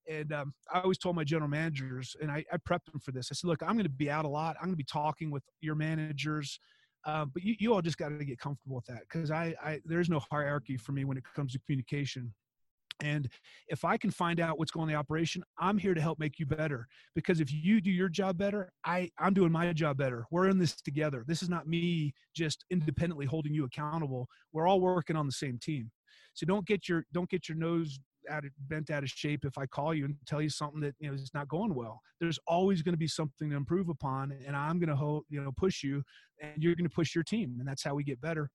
And 0.10 0.34
um, 0.34 0.54
I 0.74 0.82
always 0.82 0.98
told 0.98 1.16
my 1.16 1.24
general 1.24 1.50
managers, 1.50 2.14
and 2.22 2.30
I, 2.30 2.44
I 2.52 2.58
prepped 2.58 2.92
them 2.92 3.00
for 3.00 3.14
this. 3.14 3.30
I 3.32 3.36
said, 3.36 3.48
look, 3.48 3.64
I'm 3.64 3.74
going 3.74 3.84
to 3.84 3.90
be 3.90 4.12
out 4.12 4.26
a 4.26 4.28
lot. 4.28 4.58
I'm 4.60 4.66
going 4.66 4.74
to 4.74 4.78
be 4.78 4.84
talking 4.84 5.32
with 5.32 5.44
your 5.62 5.76
managers. 5.76 6.60
Uh, 7.06 7.24
but 7.26 7.42
you, 7.42 7.56
you 7.60 7.74
all 7.74 7.82
just 7.82 7.98
got 7.98 8.10
to 8.10 8.26
get 8.26 8.38
comfortable 8.38 8.76
with 8.76 8.86
that 8.86 9.02
because 9.02 9.32
I, 9.32 9.54
I 9.64 9.82
there's 9.86 10.10
no 10.10 10.20
hierarchy 10.32 10.78
for 10.78 10.94
me 10.94 11.04
when 11.04 11.18
it 11.18 11.24
comes 11.36 11.52
to 11.54 11.60
communication 11.66 12.34
and 13.02 13.28
if 13.68 13.84
I 13.84 13.98
can 13.98 14.12
find 14.12 14.40
out 14.40 14.58
what's 14.60 14.72
going 14.72 14.84
on 14.84 14.90
in 14.90 14.94
the 14.94 15.00
operation, 15.00 15.44
I'm 15.60 15.78
here 15.78 15.94
to 15.94 16.02
help 16.02 16.20
make 16.20 16.40
you 16.40 16.46
better. 16.46 16.88
Because 17.16 17.40
if 17.40 17.52
you 17.52 17.82
do 17.82 17.92
your 17.92 18.10
job 18.10 18.38
better, 18.38 18.72
I, 18.86 19.10
I'm 19.20 19.34
doing 19.34 19.52
my 19.52 19.72
job 19.74 19.98
better. 19.98 20.26
We're 20.32 20.50
in 20.50 20.58
this 20.58 20.76
together. 20.76 21.24
This 21.28 21.42
is 21.42 21.50
not 21.50 21.68
me 21.68 22.14
just 22.36 22.66
independently 22.70 23.26
holding 23.26 23.54
you 23.54 23.66
accountable. 23.66 24.28
We're 24.52 24.68
all 24.68 24.80
working 24.80 25.16
on 25.16 25.26
the 25.26 25.32
same 25.32 25.58
team. 25.60 25.92
So 26.34 26.46
don't 26.46 26.66
get 26.66 26.88
your 26.90 27.06
don't 27.14 27.30
get 27.30 27.48
your 27.48 27.58
nose 27.58 28.00
out 28.30 28.46
of, 28.46 28.52
bent 28.70 28.90
out 28.90 29.04
of 29.04 29.10
shape 29.10 29.44
if 29.46 29.58
I 29.58 29.66
call 29.66 29.94
you 29.94 30.06
and 30.06 30.16
tell 30.26 30.42
you 30.42 30.50
something 30.50 30.80
that 30.82 30.96
you 31.00 31.08
know 31.08 31.14
is 31.14 31.34
not 31.34 31.48
going 31.48 31.74
well. 31.74 32.02
There's 32.20 32.40
always 32.48 32.82
going 32.82 32.94
to 32.94 33.00
be 33.00 33.08
something 33.08 33.50
to 33.50 33.56
improve 33.56 33.90
upon, 33.90 34.34
and 34.46 34.56
I'm 34.56 34.80
going 34.80 34.90
to 34.90 34.96
hold 34.96 35.26
you 35.30 35.42
know 35.42 35.52
push 35.56 35.84
you, 35.84 36.04
and 36.42 36.64
you're 36.64 36.76
going 36.76 36.90
to 36.90 36.96
push 36.96 37.14
your 37.14 37.24
team, 37.24 37.58
and 37.60 37.68
that's 37.68 37.84
how 37.84 37.96
we 37.96 38.04
get 38.04 38.22
better. 38.22 38.50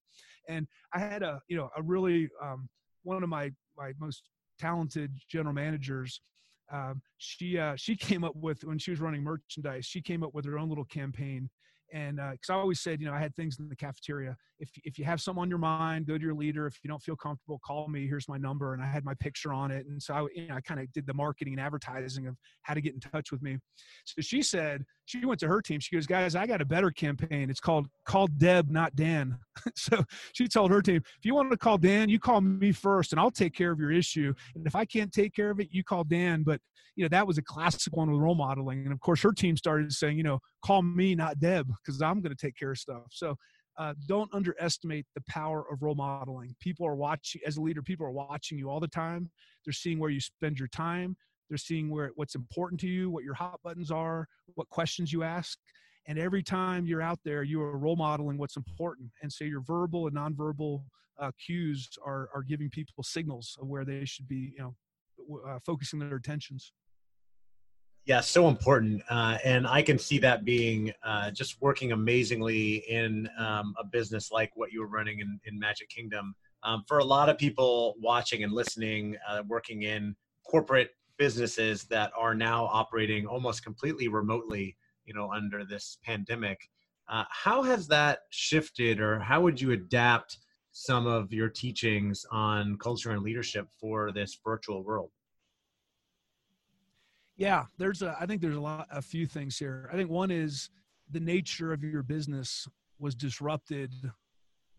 And 0.48 0.66
I 0.92 0.98
had 0.98 1.22
a 1.22 1.40
you 1.48 1.56
know 1.56 1.70
a 1.76 1.82
really 1.82 2.28
um, 2.42 2.68
one 3.02 3.22
of 3.22 3.28
my 3.28 3.50
my 3.78 3.92
most 4.00 4.22
talented 4.58 5.12
general 5.28 5.54
managers 5.54 6.20
um, 6.70 7.00
she 7.16 7.58
uh, 7.58 7.74
she 7.76 7.96
came 7.96 8.24
up 8.24 8.36
with 8.36 8.62
when 8.64 8.78
she 8.78 8.90
was 8.90 9.00
running 9.00 9.22
merchandise 9.22 9.86
she 9.86 10.00
came 10.00 10.22
up 10.22 10.34
with 10.34 10.44
her 10.44 10.58
own 10.58 10.68
little 10.68 10.84
campaign 10.84 11.48
and 11.92 12.16
because 12.16 12.50
uh, 12.50 12.54
I 12.54 12.56
always 12.56 12.80
said, 12.80 13.00
you 13.00 13.06
know, 13.06 13.14
I 13.14 13.18
had 13.18 13.34
things 13.34 13.58
in 13.58 13.68
the 13.68 13.76
cafeteria. 13.76 14.36
If 14.58 14.70
if 14.84 14.98
you 14.98 15.04
have 15.04 15.20
something 15.20 15.42
on 15.42 15.48
your 15.48 15.58
mind, 15.58 16.06
go 16.06 16.18
to 16.18 16.22
your 16.22 16.34
leader. 16.34 16.66
If 16.66 16.78
you 16.82 16.88
don't 16.88 17.02
feel 17.02 17.16
comfortable, 17.16 17.60
call 17.64 17.88
me. 17.88 18.06
Here's 18.06 18.28
my 18.28 18.36
number, 18.36 18.74
and 18.74 18.82
I 18.82 18.86
had 18.86 19.04
my 19.04 19.14
picture 19.14 19.52
on 19.52 19.70
it. 19.70 19.86
And 19.86 20.02
so 20.02 20.14
I, 20.14 20.26
you 20.34 20.48
know, 20.48 20.56
I 20.56 20.60
kind 20.60 20.80
of 20.80 20.92
did 20.92 21.06
the 21.06 21.14
marketing 21.14 21.54
and 21.54 21.60
advertising 21.60 22.26
of 22.26 22.36
how 22.62 22.74
to 22.74 22.80
get 22.80 22.94
in 22.94 23.00
touch 23.00 23.32
with 23.32 23.42
me. 23.42 23.58
So 24.04 24.20
she 24.20 24.42
said 24.42 24.84
she 25.08 25.24
went 25.24 25.40
to 25.40 25.48
her 25.48 25.62
team. 25.62 25.80
She 25.80 25.96
goes, 25.96 26.06
guys, 26.06 26.34
I 26.34 26.46
got 26.46 26.60
a 26.60 26.66
better 26.66 26.90
campaign. 26.90 27.48
It's 27.48 27.60
called 27.60 27.88
call 28.04 28.26
Deb, 28.26 28.70
not 28.70 28.94
Dan. 28.94 29.38
so 29.74 30.04
she 30.34 30.46
told 30.46 30.70
her 30.70 30.82
team, 30.82 30.96
if 30.96 31.24
you 31.24 31.34
want 31.34 31.50
to 31.50 31.56
call 31.56 31.78
Dan, 31.78 32.10
you 32.10 32.18
call 32.18 32.42
me 32.42 32.72
first, 32.72 33.12
and 33.12 33.20
I'll 33.20 33.30
take 33.30 33.54
care 33.54 33.70
of 33.70 33.80
your 33.80 33.90
issue. 33.90 34.34
And 34.54 34.66
if 34.66 34.76
I 34.76 34.84
can't 34.84 35.10
take 35.10 35.34
care 35.34 35.50
of 35.50 35.60
it, 35.60 35.68
you 35.70 35.82
call 35.82 36.04
Dan. 36.04 36.42
But 36.42 36.60
you 36.94 37.04
know 37.04 37.08
that 37.08 37.26
was 37.26 37.38
a 37.38 37.42
classic 37.42 37.96
one 37.96 38.10
with 38.10 38.20
role 38.20 38.34
modeling. 38.34 38.84
And 38.84 38.92
of 38.92 39.00
course, 39.00 39.22
her 39.22 39.32
team 39.32 39.56
started 39.56 39.92
saying, 39.92 40.18
you 40.18 40.24
know, 40.24 40.40
call 40.62 40.82
me, 40.82 41.14
not 41.14 41.40
Deb 41.40 41.66
because 41.82 42.02
I'm 42.02 42.20
going 42.20 42.36
to 42.36 42.46
take 42.46 42.56
care 42.56 42.72
of 42.72 42.78
stuff. 42.78 43.04
So 43.10 43.34
uh, 43.78 43.94
don't 44.06 44.32
underestimate 44.34 45.06
the 45.14 45.22
power 45.28 45.64
of 45.72 45.82
role 45.82 45.94
modeling. 45.94 46.54
People 46.60 46.86
are 46.86 46.96
watching, 46.96 47.40
as 47.46 47.56
a 47.56 47.62
leader, 47.62 47.80
people 47.80 48.04
are 48.04 48.10
watching 48.10 48.58
you 48.58 48.68
all 48.68 48.80
the 48.80 48.88
time. 48.88 49.30
They're 49.64 49.72
seeing 49.72 49.98
where 49.98 50.10
you 50.10 50.20
spend 50.20 50.58
your 50.58 50.68
time. 50.68 51.16
They're 51.48 51.58
seeing 51.58 51.90
where 51.90 52.10
what's 52.14 52.34
important 52.34 52.80
to 52.80 52.88
you, 52.88 53.10
what 53.10 53.24
your 53.24 53.34
hot 53.34 53.60
buttons 53.62 53.90
are, 53.90 54.28
what 54.54 54.68
questions 54.68 55.12
you 55.12 55.22
ask. 55.22 55.58
And 56.06 56.18
every 56.18 56.42
time 56.42 56.86
you're 56.86 57.02
out 57.02 57.18
there, 57.24 57.42
you 57.42 57.60
are 57.60 57.76
role 57.76 57.96
modeling 57.96 58.38
what's 58.38 58.56
important. 58.56 59.10
And 59.22 59.32
so 59.32 59.44
your 59.44 59.60
verbal 59.60 60.06
and 60.06 60.16
nonverbal 60.16 60.82
uh, 61.18 61.30
cues 61.44 61.90
are, 62.04 62.30
are 62.34 62.42
giving 62.42 62.70
people 62.70 63.04
signals 63.04 63.56
of 63.60 63.68
where 63.68 63.84
they 63.84 64.04
should 64.04 64.28
be, 64.28 64.54
you 64.56 64.60
know, 64.60 64.74
uh, 65.46 65.58
focusing 65.64 65.98
their 65.98 66.16
attentions. 66.16 66.72
Yeah, 68.06 68.20
so 68.20 68.48
important. 68.48 69.02
Uh, 69.10 69.36
and 69.44 69.66
I 69.66 69.82
can 69.82 69.98
see 69.98 70.16
that 70.20 70.46
being 70.46 70.92
uh, 71.02 71.30
just 71.30 71.60
working 71.60 71.92
amazingly 71.92 72.76
in 72.88 73.28
um, 73.38 73.74
a 73.78 73.84
business 73.84 74.32
like 74.32 74.50
what 74.54 74.72
you 74.72 74.80
were 74.80 74.86
running 74.86 75.20
in, 75.20 75.38
in 75.44 75.58
Magic 75.58 75.90
Kingdom. 75.90 76.34
Um, 76.62 76.84
for 76.88 76.98
a 76.98 77.04
lot 77.04 77.28
of 77.28 77.36
people 77.36 77.96
watching 78.00 78.44
and 78.44 78.52
listening, 78.52 79.16
uh, 79.28 79.42
working 79.46 79.82
in 79.82 80.16
corporate 80.42 80.92
businesses 81.18 81.84
that 81.84 82.12
are 82.16 82.34
now 82.34 82.66
operating 82.66 83.26
almost 83.26 83.64
completely 83.64 84.08
remotely, 84.08 84.76
you 85.04 85.14
know, 85.14 85.32
under 85.32 85.64
this 85.64 85.98
pandemic, 86.04 86.58
uh, 87.08 87.24
how 87.30 87.62
has 87.62 87.86
that 87.88 88.20
shifted 88.30 89.00
or 89.00 89.18
how 89.18 89.40
would 89.40 89.60
you 89.60 89.72
adapt 89.72 90.38
some 90.72 91.06
of 91.06 91.32
your 91.32 91.48
teachings 91.48 92.24
on 92.30 92.76
culture 92.78 93.10
and 93.10 93.22
leadership 93.22 93.68
for 93.80 94.12
this 94.12 94.38
virtual 94.44 94.84
world? 94.84 95.10
Yeah, 97.36 97.64
there's 97.78 98.02
a. 98.02 98.16
I 98.20 98.26
think 98.26 98.42
there's 98.42 98.56
a 98.56 98.60
lot, 98.60 98.88
a 98.90 99.00
few 99.00 99.24
things 99.24 99.56
here. 99.56 99.88
I 99.92 99.96
think 99.96 100.10
one 100.10 100.32
is 100.32 100.70
the 101.10 101.20
nature 101.20 101.72
of 101.72 101.84
your 101.84 102.02
business 102.02 102.66
was 102.98 103.14
disrupted 103.14 103.92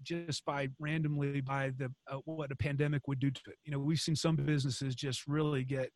just 0.04 0.43
by 0.45 0.67
randomly 0.78 1.41
by 1.41 1.71
the 1.78 1.91
uh, 2.12 2.17
what 2.25 2.52
a 2.52 2.56
pandemic 2.56 3.08
would 3.08 3.19
do 3.19 3.32
to 3.32 3.41
it. 3.47 3.58
You 3.63 3.71
know, 3.71 3.80
we've 3.80 3.99
seen 3.99 4.15
some 4.15 4.36
businesses 4.36 4.93
just 4.93 5.25
really 5.25 5.63
get 5.63 5.89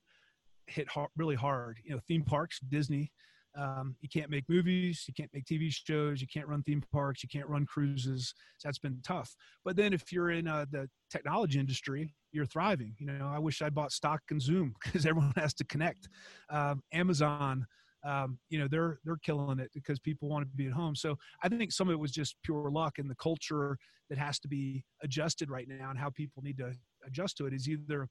hit 0.67 0.87
hard, 0.87 1.09
really 1.17 1.35
hard. 1.35 1.79
You 1.83 1.95
know, 1.95 1.99
theme 2.07 2.23
parks, 2.23 2.59
Disney. 2.59 3.11
Um, 3.55 3.95
you 4.01 4.09
can't 4.09 4.31
make 4.31 4.45
movies, 4.49 5.05
you 5.07 5.13
can't 5.13 5.29
make 5.31 5.45
TV 5.45 5.71
shows, 5.71 6.19
you 6.19 6.27
can't 6.27 6.47
run 6.47 6.63
theme 6.63 6.83
parks, 6.91 7.21
you 7.21 7.29
can't 7.29 7.47
run 7.47 7.67
cruises. 7.67 8.33
So 8.57 8.67
that's 8.67 8.79
been 8.79 8.99
tough. 9.03 9.35
But 9.63 9.75
then 9.75 9.93
if 9.93 10.11
you're 10.11 10.31
in 10.31 10.47
uh, 10.47 10.65
the 10.71 10.89
technology 11.11 11.59
industry, 11.59 12.15
you're 12.31 12.47
thriving. 12.47 12.95
You 12.97 13.05
know, 13.05 13.31
I 13.31 13.37
wish 13.37 13.61
I 13.61 13.69
bought 13.69 13.91
stock 13.91 14.21
in 14.31 14.39
Zoom 14.39 14.73
because 14.83 15.05
everyone 15.05 15.33
has 15.35 15.53
to 15.55 15.65
connect. 15.65 16.09
Um, 16.49 16.81
Amazon, 16.91 17.67
um, 18.03 18.39
you 18.49 18.59
know, 18.59 18.67
they're 18.67 18.99
they're 19.05 19.17
killing 19.17 19.59
it 19.59 19.69
because 19.73 19.99
people 19.99 20.29
want 20.29 20.49
to 20.49 20.57
be 20.57 20.67
at 20.67 20.73
home. 20.73 20.95
So 20.95 21.17
I 21.43 21.49
think 21.49 21.71
some 21.71 21.87
of 21.87 21.93
it 21.93 21.99
was 21.99 22.11
just 22.11 22.35
pure 22.43 22.69
luck 22.71 22.97
and 22.97 23.09
the 23.09 23.15
culture 23.15 23.77
that 24.09 24.17
has 24.17 24.39
to 24.39 24.47
be 24.47 24.83
adjusted 25.03 25.49
right 25.49 25.67
now 25.67 25.89
and 25.89 25.97
how 25.97 26.09
people 26.09 26.43
need 26.43 26.57
to 26.57 26.73
adjust 27.05 27.37
to 27.37 27.45
it 27.45 27.53
is 27.53 27.69
either 27.69 28.07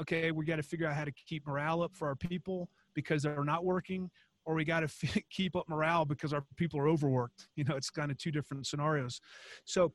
okay, 0.00 0.30
we 0.30 0.44
got 0.44 0.56
to 0.56 0.62
figure 0.62 0.86
out 0.86 0.94
how 0.94 1.04
to 1.04 1.12
keep 1.12 1.46
morale 1.46 1.82
up 1.82 1.94
for 1.94 2.08
our 2.08 2.16
people 2.16 2.68
because 2.94 3.22
they're 3.22 3.44
not 3.44 3.64
working, 3.64 4.10
or 4.44 4.54
we 4.54 4.64
got 4.64 4.80
to 4.80 4.84
f- 4.86 5.18
keep 5.30 5.56
up 5.56 5.68
morale 5.68 6.04
because 6.04 6.32
our 6.32 6.44
people 6.56 6.78
are 6.80 6.88
overworked. 6.88 7.48
You 7.56 7.64
know, 7.64 7.76
it's 7.76 7.90
kind 7.90 8.10
of 8.10 8.18
two 8.18 8.30
different 8.30 8.66
scenarios. 8.66 9.20
So 9.64 9.92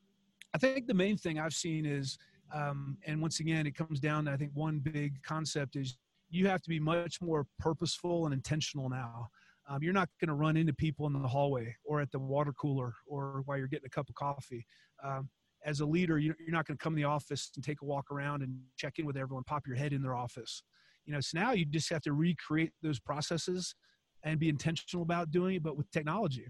I 0.53 0.57
think 0.57 0.87
the 0.87 0.93
main 0.93 1.17
thing 1.17 1.39
I've 1.39 1.53
seen 1.53 1.85
is, 1.85 2.17
um, 2.53 2.97
and 3.05 3.21
once 3.21 3.39
again, 3.39 3.67
it 3.67 3.75
comes 3.75 3.99
down 3.99 4.25
to 4.25 4.31
I 4.31 4.37
think 4.37 4.51
one 4.53 4.79
big 4.79 5.21
concept 5.23 5.75
is 5.75 5.97
you 6.29 6.47
have 6.47 6.61
to 6.61 6.69
be 6.69 6.79
much 6.79 7.21
more 7.21 7.45
purposeful 7.59 8.25
and 8.25 8.33
intentional 8.33 8.89
now. 8.89 9.29
Um, 9.69 9.83
you're 9.83 9.93
not 9.93 10.09
going 10.21 10.29
to 10.29 10.33
run 10.33 10.55
into 10.55 10.73
people 10.73 11.07
in 11.07 11.13
the 11.13 11.27
hallway 11.27 11.75
or 11.83 11.99
at 11.99 12.11
the 12.11 12.19
water 12.19 12.53
cooler 12.53 12.93
or 13.05 13.41
while 13.45 13.57
you're 13.57 13.67
getting 13.67 13.85
a 13.85 13.89
cup 13.89 14.07
of 14.07 14.15
coffee. 14.15 14.65
Um, 15.03 15.29
as 15.67 15.81
a 15.81 15.85
leader, 15.85 16.17
you're 16.17 16.35
not 16.47 16.65
going 16.65 16.77
to 16.77 16.83
come 16.83 16.93
in 16.93 17.01
the 17.01 17.07
office 17.07 17.51
and 17.55 17.63
take 17.63 17.81
a 17.81 17.85
walk 17.85 18.09
around 18.09 18.41
and 18.41 18.57
check 18.77 18.99
in 18.99 19.05
with 19.05 19.17
everyone, 19.17 19.43
pop 19.43 19.67
your 19.67 19.75
head 19.75 19.91
in 19.91 20.01
their 20.01 20.15
office. 20.15 20.63
You 21.05 21.13
know, 21.13 21.19
so 21.19 21.37
now 21.37 21.51
you 21.51 21.65
just 21.65 21.89
have 21.89 22.01
to 22.03 22.13
recreate 22.13 22.71
those 22.81 22.99
processes 22.99 23.75
and 24.23 24.39
be 24.39 24.47
intentional 24.47 25.03
about 25.03 25.29
doing 25.29 25.57
it, 25.57 25.63
but 25.63 25.77
with 25.77 25.91
technology. 25.91 26.47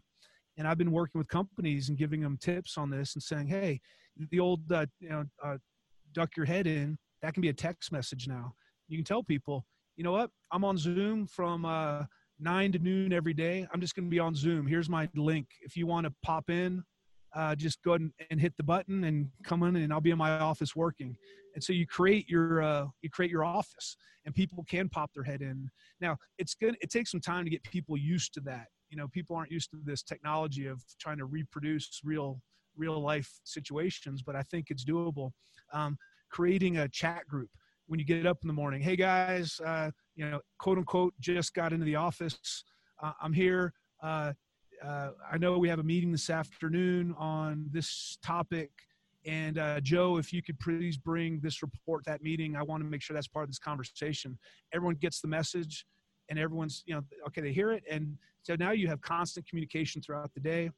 And 0.55 0.67
I've 0.67 0.77
been 0.77 0.91
working 0.91 1.17
with 1.17 1.27
companies 1.27 1.89
and 1.89 1.97
giving 1.97 2.21
them 2.21 2.37
tips 2.39 2.77
on 2.77 2.91
this 2.91 3.15
and 3.15 3.23
saying, 3.23 3.47
hey, 3.47 3.81
the 4.31 4.39
old, 4.39 4.71
uh, 4.71 4.85
you 4.99 5.09
know, 5.09 5.25
uh, 5.43 5.57
duck 6.13 6.37
your 6.37 6.45
head 6.45 6.67
in, 6.67 6.97
that 7.23 7.33
can 7.33 7.41
be 7.41 7.49
a 7.49 7.53
text 7.53 7.91
message 7.91 8.27
now. 8.27 8.53
You 8.87 8.99
can 8.99 9.05
tell 9.05 9.23
people, 9.23 9.65
you 9.95 10.03
know 10.03 10.11
what, 10.11 10.29
I'm 10.51 10.63
on 10.63 10.77
Zoom 10.77 11.25
from 11.25 11.65
uh, 11.65 12.03
nine 12.39 12.71
to 12.71 12.79
noon 12.79 13.13
every 13.13 13.33
day. 13.33 13.67
I'm 13.73 13.81
just 13.81 13.95
going 13.95 14.05
to 14.05 14.11
be 14.11 14.19
on 14.19 14.35
Zoom. 14.35 14.67
Here's 14.67 14.89
my 14.89 15.09
link. 15.15 15.47
If 15.61 15.75
you 15.75 15.87
want 15.87 16.05
to 16.05 16.13
pop 16.23 16.51
in, 16.51 16.83
uh, 17.37 17.55
just 17.55 17.83
go 17.83 17.91
ahead 17.91 18.09
and, 18.31 18.41
hit 18.41 18.57
the 18.57 18.63
button 18.63 19.03
and 19.03 19.29
come 19.43 19.61
in 19.63 19.75
and 19.75 19.93
I'll 19.93 20.01
be 20.01 20.09
in 20.09 20.17
my 20.17 20.31
office 20.39 20.75
working. 20.75 21.15
And 21.53 21.63
so 21.63 21.71
you 21.71 21.85
create 21.85 22.27
your 22.27 22.61
uh, 22.61 22.85
you 23.01 23.09
create 23.09 23.31
your 23.31 23.45
office 23.45 23.95
and 24.25 24.33
people 24.33 24.65
can 24.67 24.89
pop 24.89 25.11
their 25.13 25.23
head 25.23 25.41
in. 25.41 25.69
Now 26.01 26.17
it's 26.39 26.55
good. 26.55 26.75
It 26.81 26.89
takes 26.89 27.11
some 27.11 27.21
time 27.21 27.43
to 27.43 27.51
get 27.51 27.63
people 27.63 27.95
used 27.95 28.33
to 28.33 28.41
that. 28.41 28.67
You 28.89 28.97
know, 28.97 29.07
people 29.09 29.35
aren't 29.35 29.51
used 29.51 29.69
to 29.71 29.77
this 29.83 30.01
technology 30.01 30.65
of 30.65 30.81
trying 30.99 31.17
to 31.19 31.25
reproduce 31.25 32.01
real 32.03 32.41
real 32.75 32.99
life 32.99 33.31
situations, 33.43 34.23
but 34.23 34.35
I 34.35 34.41
think 34.43 34.67
it's 34.69 34.83
doable. 34.83 35.31
Um, 35.73 35.97
creating 36.31 36.77
a 36.77 36.89
chat 36.89 37.27
group 37.27 37.49
when 37.85 37.99
you 37.99 38.05
get 38.05 38.25
up 38.25 38.39
in 38.41 38.47
the 38.47 38.53
morning. 38.53 38.81
Hey 38.81 38.95
guys, 38.95 39.59
uh, 39.63 39.91
you 40.15 40.27
know, 40.29 40.39
quote 40.57 40.79
unquote, 40.79 41.13
just 41.19 41.53
got 41.53 41.71
into 41.71 41.85
the 41.85 41.95
office. 41.95 42.63
Uh, 43.01 43.11
I'm 43.21 43.33
here. 43.33 43.73
Uh, 44.83 45.09
I 45.31 45.37
know 45.37 45.57
we 45.57 45.69
have 45.69 45.79
a 45.79 45.83
meeting 45.83 46.11
this 46.11 46.29
afternoon 46.29 47.15
on 47.17 47.67
this 47.71 48.17
topic. 48.23 48.71
And 49.25 49.57
uh, 49.57 49.81
Joe, 49.81 50.17
if 50.17 50.31
you 50.31 50.41
could 50.41 50.59
please 50.59 50.97
bring 50.97 51.39
this 51.39 51.61
report, 51.61 52.05
that 52.05 52.21
meeting, 52.23 52.55
I 52.55 52.63
want 52.63 52.83
to 52.83 52.89
make 52.89 53.01
sure 53.01 53.13
that's 53.13 53.27
part 53.27 53.43
of 53.43 53.49
this 53.49 53.59
conversation. 53.59 54.37
Everyone 54.73 54.95
gets 54.95 55.19
the 55.19 55.27
message 55.27 55.85
and 56.29 56.39
everyone's, 56.39 56.83
you 56.85 56.95
know, 56.95 57.03
okay, 57.27 57.41
they 57.41 57.51
hear 57.51 57.71
it. 57.71 57.83
And 57.89 58.17
so 58.43 58.55
now 58.55 58.71
you 58.71 58.87
have 58.87 59.01
constant 59.01 59.47
communication 59.47 60.01
throughout 60.01 60.33
the 60.33 60.39
day. 60.39 60.69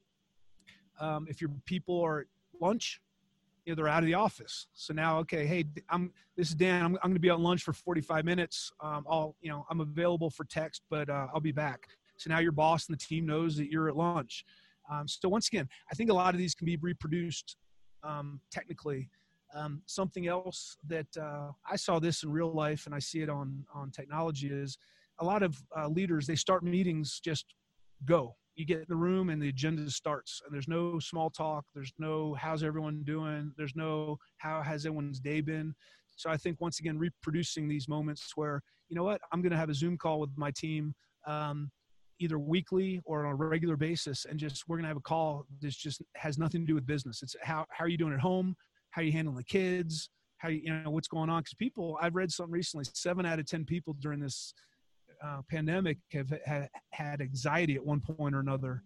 Um, 0.98 1.26
if 1.28 1.40
your 1.40 1.50
people 1.66 2.00
are 2.00 2.20
at 2.20 2.26
lunch, 2.60 3.00
you 3.64 3.72
know, 3.72 3.76
they're 3.76 3.88
out 3.88 4.02
of 4.02 4.06
the 4.06 4.14
office. 4.14 4.66
So 4.72 4.92
now, 4.94 5.18
okay, 5.18 5.46
hey, 5.46 5.64
I'm, 5.88 6.12
this 6.36 6.48
is 6.48 6.54
Dan. 6.54 6.84
I'm, 6.84 6.94
I'm 6.96 7.10
going 7.10 7.14
to 7.14 7.20
be 7.20 7.30
on 7.30 7.42
lunch 7.42 7.62
for 7.62 7.72
45 7.72 8.24
minutes. 8.24 8.72
Um, 8.80 9.04
I'll, 9.08 9.36
you 9.40 9.50
know, 9.50 9.66
I'm 9.70 9.80
available 9.80 10.30
for 10.30 10.44
text, 10.44 10.82
but 10.90 11.08
uh, 11.08 11.28
I'll 11.32 11.40
be 11.40 11.52
back. 11.52 11.86
So 12.20 12.28
now 12.28 12.38
your 12.38 12.52
boss 12.52 12.86
and 12.86 12.94
the 12.94 13.02
team 13.02 13.24
knows 13.24 13.56
that 13.56 13.70
you're 13.70 13.88
at 13.88 13.96
lunch. 13.96 14.44
Um, 14.92 15.08
so 15.08 15.28
once 15.28 15.48
again, 15.48 15.66
I 15.90 15.94
think 15.94 16.10
a 16.10 16.14
lot 16.14 16.34
of 16.34 16.38
these 16.38 16.54
can 16.54 16.66
be 16.66 16.76
reproduced 16.76 17.56
um, 18.02 18.40
technically. 18.52 19.08
Um, 19.54 19.80
something 19.86 20.26
else 20.26 20.76
that 20.86 21.06
uh, 21.18 21.48
I 21.68 21.76
saw 21.76 21.98
this 21.98 22.22
in 22.22 22.30
real 22.30 22.52
life 22.52 22.84
and 22.84 22.94
I 22.94 22.98
see 22.98 23.20
it 23.20 23.30
on 23.30 23.64
on 23.74 23.90
technology 23.90 24.48
is 24.48 24.78
a 25.18 25.24
lot 25.24 25.42
of 25.42 25.60
uh, 25.76 25.88
leaders 25.88 26.26
they 26.26 26.36
start 26.36 26.62
meetings 26.62 27.20
just 27.24 27.46
go. 28.04 28.36
You 28.54 28.66
get 28.66 28.78
in 28.78 28.86
the 28.88 28.96
room 28.96 29.30
and 29.30 29.40
the 29.40 29.48
agenda 29.48 29.90
starts 29.90 30.42
and 30.44 30.54
there's 30.54 30.68
no 30.68 30.98
small 30.98 31.30
talk. 31.30 31.64
There's 31.74 31.92
no 31.98 32.34
how's 32.34 32.62
everyone 32.62 33.02
doing. 33.04 33.52
There's 33.56 33.74
no 33.74 34.18
how 34.36 34.60
has 34.60 34.84
everyone's 34.84 35.20
day 35.20 35.40
been. 35.40 35.74
So 36.16 36.28
I 36.28 36.36
think 36.36 36.60
once 36.60 36.80
again 36.80 36.98
reproducing 36.98 37.66
these 37.66 37.88
moments 37.88 38.32
where 38.36 38.62
you 38.90 38.96
know 38.96 39.04
what 39.04 39.22
I'm 39.32 39.40
going 39.40 39.52
to 39.52 39.56
have 39.56 39.70
a 39.70 39.74
Zoom 39.74 39.96
call 39.96 40.20
with 40.20 40.30
my 40.36 40.50
team. 40.50 40.94
Um, 41.26 41.70
either 42.20 42.38
weekly 42.38 43.00
or 43.04 43.26
on 43.26 43.32
a 43.32 43.34
regular 43.34 43.76
basis 43.76 44.26
and 44.26 44.38
just 44.38 44.68
we're 44.68 44.76
going 44.76 44.84
to 44.84 44.88
have 44.88 44.96
a 44.96 45.00
call 45.00 45.46
that 45.60 45.70
just 45.70 46.02
has 46.14 46.38
nothing 46.38 46.60
to 46.60 46.66
do 46.66 46.74
with 46.74 46.86
business. 46.86 47.22
It's 47.22 47.34
how, 47.42 47.64
how 47.70 47.84
are 47.86 47.88
you 47.88 47.96
doing 47.96 48.12
at 48.12 48.20
home? 48.20 48.54
How 48.90 49.00
are 49.00 49.04
you 49.04 49.12
handling 49.12 49.38
the 49.38 49.44
kids? 49.44 50.10
How 50.36 50.50
you, 50.50 50.60
you 50.64 50.72
know 50.72 50.90
what's 50.90 51.08
going 51.08 51.30
on? 51.30 51.40
Because 51.40 51.54
people 51.54 51.98
i've 52.00 52.14
read 52.14 52.30
something 52.30 52.52
recently 52.52 52.84
seven 52.94 53.26
out 53.26 53.38
of 53.38 53.46
ten 53.46 53.64
people 53.64 53.96
during 54.00 54.20
this 54.20 54.54
uh, 55.24 55.40
pandemic 55.50 55.98
have 56.12 56.32
had, 56.46 56.68
had 56.92 57.20
anxiety 57.20 57.74
at 57.74 57.84
one 57.84 58.00
point 58.00 58.34
or 58.34 58.40
another. 58.40 58.82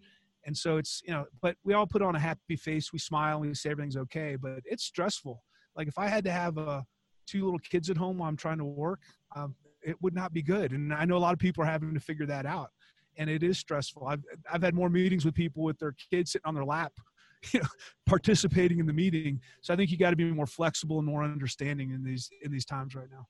And 0.47 0.57
so 0.57 0.77
it's 0.79 1.03
you 1.05 1.13
know 1.13 1.27
but 1.43 1.57
we 1.65 1.75
all 1.75 1.87
put 1.87 2.03
on 2.03 2.15
a 2.15 2.21
happy 2.21 2.57
face. 2.57 2.93
We 2.93 2.99
smile. 2.99 3.39
And 3.39 3.49
we 3.49 3.55
say 3.55 3.71
everything's 3.71 3.97
okay 3.97 4.37
but 4.37 4.61
it's 4.65 4.85
stressful. 4.85 5.43
Like 5.77 5.89
if 5.89 5.99
i 5.99 6.07
had 6.07 6.25
to 6.25 6.33
have 6.33 6.57
uh, 6.57 6.83
two 7.27 7.45
little 7.45 7.59
kids 7.59 7.91
at 7.91 7.97
home 7.97 8.19
while 8.19 8.29
i'm 8.29 8.37
trying 8.37 8.59
to 8.59 8.65
work 8.65 9.01
um, 9.35 9.57
it 9.83 9.97
would 10.01 10.15
not 10.15 10.33
be 10.33 10.43
good. 10.43 10.73
And 10.73 10.95
i 10.95 11.05
know 11.05 11.17
a 11.17 11.25
lot 11.27 11.33
of 11.33 11.41
people 11.41 11.65
are 11.65 11.67
having 11.67 11.95
to 11.95 12.01
figure 12.01 12.27
that 12.27 12.47
out 12.47 12.71
and 13.17 13.31
it 13.31 13.43
is 13.43 13.59
stressful. 13.59 14.07
I've 14.07 14.23
I've 14.53 14.63
had 14.63 14.75
more 14.75 14.91
meetings 14.91 15.25
with 15.25 15.35
people 15.35 15.63
with 15.63 15.79
their 15.79 15.95
kids 16.11 16.33
sitting 16.33 16.47
on 16.47 16.55
their 16.55 16.65
lap, 16.65 16.93
you 17.53 17.61
know, 17.61 17.69
participating 18.07 18.79
in 18.79 18.87
the 18.87 18.93
meeting. 18.93 19.41
So 19.63 19.73
I 19.73 19.77
think 19.77 19.91
you 19.91 19.99
got 19.99 20.11
to 20.11 20.17
be 20.17 20.31
more 20.33 20.47
flexible 20.47 20.99
and 20.99 21.07
more 21.07 21.23
understanding 21.23 21.91
in 21.91 22.03
these 22.05 22.31
in 22.43 22.51
these 22.51 22.65
times 22.65 22.95
right 22.95 23.09
now. 23.11 23.27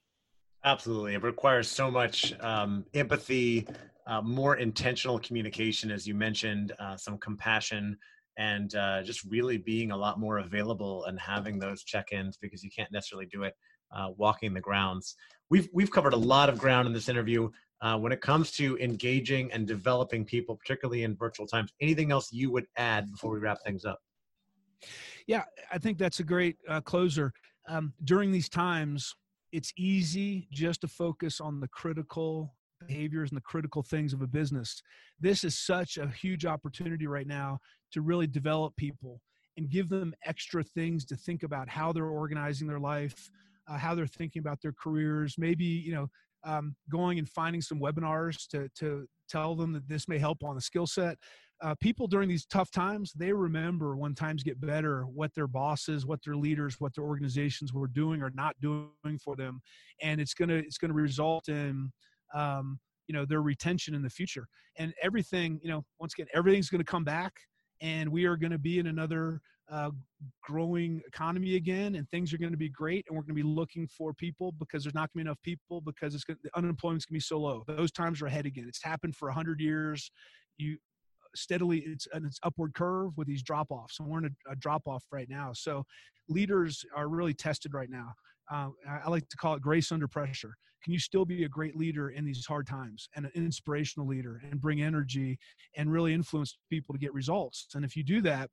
Absolutely, 0.63 1.13
it 1.13 1.23
requires 1.23 1.69
so 1.69 1.91
much 1.91 2.33
um, 2.39 2.85
empathy, 2.95 3.67
uh, 4.07 4.21
more 4.21 4.57
intentional 4.57 5.19
communication, 5.19 5.91
as 5.91 6.07
you 6.07 6.15
mentioned, 6.15 6.73
uh, 6.79 6.97
some 6.97 7.19
compassion, 7.19 7.95
and 8.37 8.73
uh, 8.75 9.03
just 9.03 9.23
really 9.25 9.57
being 9.57 9.91
a 9.91 9.97
lot 9.97 10.19
more 10.19 10.39
available 10.39 11.05
and 11.05 11.19
having 11.19 11.59
those 11.59 11.83
check-ins 11.83 12.37
because 12.37 12.63
you 12.63 12.71
can't 12.75 12.91
necessarily 12.91 13.27
do 13.27 13.43
it 13.43 13.53
uh, 13.95 14.09
walking 14.17 14.53
the 14.53 14.61
grounds. 14.61 15.15
We've 15.49 15.69
we've 15.73 15.91
covered 15.91 16.13
a 16.13 16.17
lot 16.17 16.49
of 16.49 16.57
ground 16.57 16.87
in 16.87 16.93
this 16.93 17.09
interview 17.09 17.49
uh, 17.81 17.97
when 17.97 18.11
it 18.11 18.21
comes 18.21 18.51
to 18.51 18.77
engaging 18.79 19.51
and 19.51 19.67
developing 19.67 20.25
people, 20.25 20.55
particularly 20.55 21.03
in 21.03 21.15
virtual 21.15 21.45
times. 21.47 21.71
Anything 21.81 22.11
else 22.11 22.31
you 22.31 22.51
would 22.51 22.65
add 22.77 23.11
before 23.11 23.31
we 23.31 23.39
wrap 23.39 23.59
things 23.65 23.85
up? 23.85 23.99
Yeah, 25.27 25.43
I 25.71 25.77
think 25.77 25.97
that's 25.97 26.19
a 26.19 26.23
great 26.23 26.57
uh, 26.69 26.81
closer. 26.81 27.33
Um, 27.67 27.93
during 28.03 28.31
these 28.31 28.49
times, 28.49 29.15
it's 29.51 29.73
easy 29.77 30.47
just 30.51 30.81
to 30.81 30.87
focus 30.87 31.41
on 31.41 31.59
the 31.59 31.67
critical 31.69 32.53
behaviors 32.87 33.31
and 33.31 33.37
the 33.37 33.41
critical 33.41 33.81
things 33.81 34.13
of 34.13 34.21
a 34.21 34.27
business. 34.27 34.81
This 35.19 35.43
is 35.43 35.57
such 35.57 35.97
a 35.97 36.07
huge 36.09 36.45
opportunity 36.45 37.07
right 37.07 37.27
now 37.27 37.59
to 37.93 38.01
really 38.01 38.27
develop 38.27 38.75
people 38.75 39.21
and 39.57 39.69
give 39.69 39.89
them 39.89 40.13
extra 40.25 40.63
things 40.63 41.05
to 41.05 41.15
think 41.15 41.43
about 41.43 41.69
how 41.69 41.93
they're 41.93 42.07
organizing 42.07 42.67
their 42.67 42.79
life, 42.79 43.31
uh, 43.67 43.77
how 43.77 43.95
they're 43.95 44.05
thinking 44.05 44.41
about 44.41 44.61
their 44.61 44.73
careers, 44.73 45.35
maybe, 45.37 45.65
you 45.65 45.93
know, 45.93 46.07
um, 46.45 46.75
going 46.89 47.19
and 47.19 47.27
finding 47.27 47.61
some 47.61 47.79
webinars 47.79 48.47
to, 48.47 48.69
to 48.75 49.07
tell 49.27 49.55
them 49.55 49.73
that 49.73 49.87
this 49.87 50.07
may 50.07 50.17
help 50.17 50.43
on 50.43 50.55
the 50.55 50.61
skill 50.61 50.87
set. 50.87 51.17
Uh, 51.61 51.73
people 51.79 52.05
during 52.05 52.27
these 52.27 52.45
tough 52.45 52.69
times, 52.69 53.13
they 53.13 53.31
remember 53.31 53.95
when 53.95 54.13
times 54.13 54.43
get 54.43 54.59
better, 54.59 55.03
what 55.03 55.33
their 55.33 55.47
bosses, 55.47 56.05
what 56.05 56.19
their 56.23 56.35
leaders, 56.35 56.75
what 56.79 56.93
their 56.93 57.05
organizations 57.05 57.73
were 57.73 57.87
doing 57.87 58.21
or 58.21 58.29
not 58.35 58.55
doing 58.61 59.17
for 59.23 59.35
them, 59.35 59.61
and 60.01 60.19
it's 60.19 60.33
gonna 60.33 60.55
it's 60.55 60.77
gonna 60.77 60.93
result 60.93 61.47
in 61.47 61.91
um, 62.33 62.77
you 63.07 63.13
know 63.13 63.25
their 63.25 63.41
retention 63.41 63.95
in 63.95 64.01
the 64.01 64.09
future. 64.09 64.47
And 64.77 64.93
everything, 65.01 65.59
you 65.63 65.69
know, 65.69 65.85
once 65.97 66.13
again, 66.13 66.27
everything's 66.33 66.69
gonna 66.69 66.83
come 66.83 67.05
back 67.05 67.33
and 67.81 68.09
we 68.09 68.25
are 68.25 68.37
to 68.51 68.57
be 68.57 68.79
in 68.79 68.87
another 68.87 69.41
uh, 69.71 69.91
growing 70.43 71.01
economy 71.07 71.55
again 71.55 71.95
and 71.95 72.09
things 72.09 72.33
are 72.33 72.37
going 72.37 72.51
to 72.51 72.57
be 72.57 72.69
great 72.69 73.05
and 73.07 73.15
we're 73.15 73.23
going 73.23 73.35
to 73.35 73.43
be 73.43 73.43
looking 73.43 73.87
for 73.87 74.13
people 74.13 74.51
because 74.59 74.83
there's 74.83 74.93
not 74.93 75.11
going 75.11 75.23
to 75.23 75.25
be 75.25 75.29
enough 75.29 75.41
people 75.43 75.81
because 75.81 76.13
it's 76.13 76.23
going 76.23 76.37
the 76.43 76.55
unemployment's 76.55 77.05
going 77.05 77.15
to 77.15 77.17
be 77.17 77.19
so 77.19 77.39
low. 77.39 77.63
Those 77.67 77.91
times 77.91 78.21
are 78.21 78.27
ahead 78.27 78.45
again. 78.45 78.65
It's 78.67 78.83
happened 78.83 79.15
for 79.15 79.27
100 79.27 79.59
years. 79.59 80.11
You 80.57 80.77
steadily 81.35 81.79
it's 81.79 82.07
an 82.13 82.25
it's 82.25 82.39
upward 82.43 82.73
curve 82.73 83.17
with 83.17 83.27
these 83.27 83.43
drop 83.43 83.67
offs 83.69 83.99
and 83.99 84.07
we're 84.07 84.19
in 84.19 84.25
a, 84.25 84.51
a 84.51 84.55
drop 84.55 84.83
off 84.87 85.03
right 85.11 85.29
now. 85.29 85.51
So 85.53 85.83
leaders 86.29 86.85
are 86.95 87.07
really 87.07 87.33
tested 87.33 87.73
right 87.73 87.89
now. 87.89 88.13
Uh, 88.51 88.69
I 88.87 89.09
like 89.09 89.27
to 89.29 89.37
call 89.37 89.55
it 89.55 89.61
grace 89.61 89.91
under 89.91 90.07
pressure. 90.07 90.55
Can 90.83 90.93
you 90.93 90.99
still 90.99 91.25
be 91.25 91.45
a 91.45 91.49
great 91.49 91.75
leader 91.75 92.09
in 92.09 92.25
these 92.25 92.45
hard 92.45 92.67
times 92.67 93.09
and 93.15 93.25
an 93.25 93.31
inspirational 93.33 94.07
leader 94.07 94.39
and 94.43 94.61
bring 94.61 94.83
energy 94.83 95.39
and 95.75 95.91
really 95.91 96.13
influence 96.13 96.59
people 96.69 96.93
to 96.93 96.99
get 96.99 97.11
results? 97.11 97.69
And 97.73 97.83
if 97.83 97.95
you 97.95 98.03
do 98.03 98.21
that, 98.21 98.51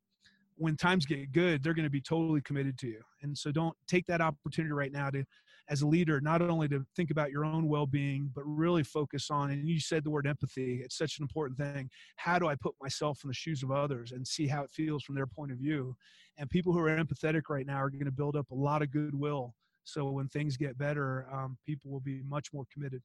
when 0.63 0.77
times 0.77 1.07
get 1.07 1.33
good, 1.33 1.63
they're 1.63 1.75
going 1.75 1.85
to 1.85 1.91
be 1.91 2.01
totally 2.01 2.41
committed 2.43 2.79
to 2.79 2.87
you. 2.87 3.01
And 3.23 3.37
so 3.37 3.51
don't 3.51 3.77
take 3.89 4.07
that 4.07 4.21
opportunity 4.21 4.73
right 4.73 4.93
now 4.93 5.11
to, 5.11 5.25
as 5.69 5.83
a 5.83 5.87
leader, 5.87 6.21
not 6.21 6.41
only 6.41 6.69
to 6.69 6.85
think 6.95 7.11
about 7.11 7.31
your 7.31 7.45
own 7.45 7.69
well 7.69 7.87
being, 7.87 8.31
but 8.35 8.45
really 8.45 8.83
focus 8.85 9.31
on, 9.31 9.51
and 9.51 9.69
you 9.69 9.81
said 9.81 10.05
the 10.05 10.11
word 10.11 10.27
empathy, 10.27 10.81
it's 10.85 10.97
such 10.97 11.19
an 11.19 11.25
important 11.25 11.59
thing. 11.59 11.91
How 12.17 12.39
do 12.39 12.47
I 12.47 12.55
put 12.55 12.75
myself 12.81 13.21
in 13.25 13.29
the 13.29 13.35
shoes 13.35 13.63
of 13.63 13.71
others 13.71 14.13
and 14.13 14.27
see 14.27 14.47
how 14.47 14.63
it 14.63 14.71
feels 14.71 15.03
from 15.03 15.15
their 15.15 15.27
point 15.27 15.53
of 15.53 15.59
view? 15.59 15.97
And 16.39 16.49
people 16.49 16.73
who 16.73 16.79
are 16.81 16.97
empathetic 16.97 17.43
right 17.49 17.67
now 17.67 17.77
are 17.77 17.91
going 17.91 18.05
to 18.05 18.13
build 18.13 18.37
up 18.37 18.51
a 18.51 18.55
lot 18.55 18.83
of 18.83 18.91
goodwill 18.91 19.55
so 19.85 20.11
when 20.11 20.29
things 20.29 20.57
get 20.57 20.79
better, 20.79 21.27
um, 21.33 21.59
people 21.67 21.91
will 21.91 22.01
be 22.01 22.23
much 22.23 22.53
more 22.53 22.65
committed. 22.73 23.03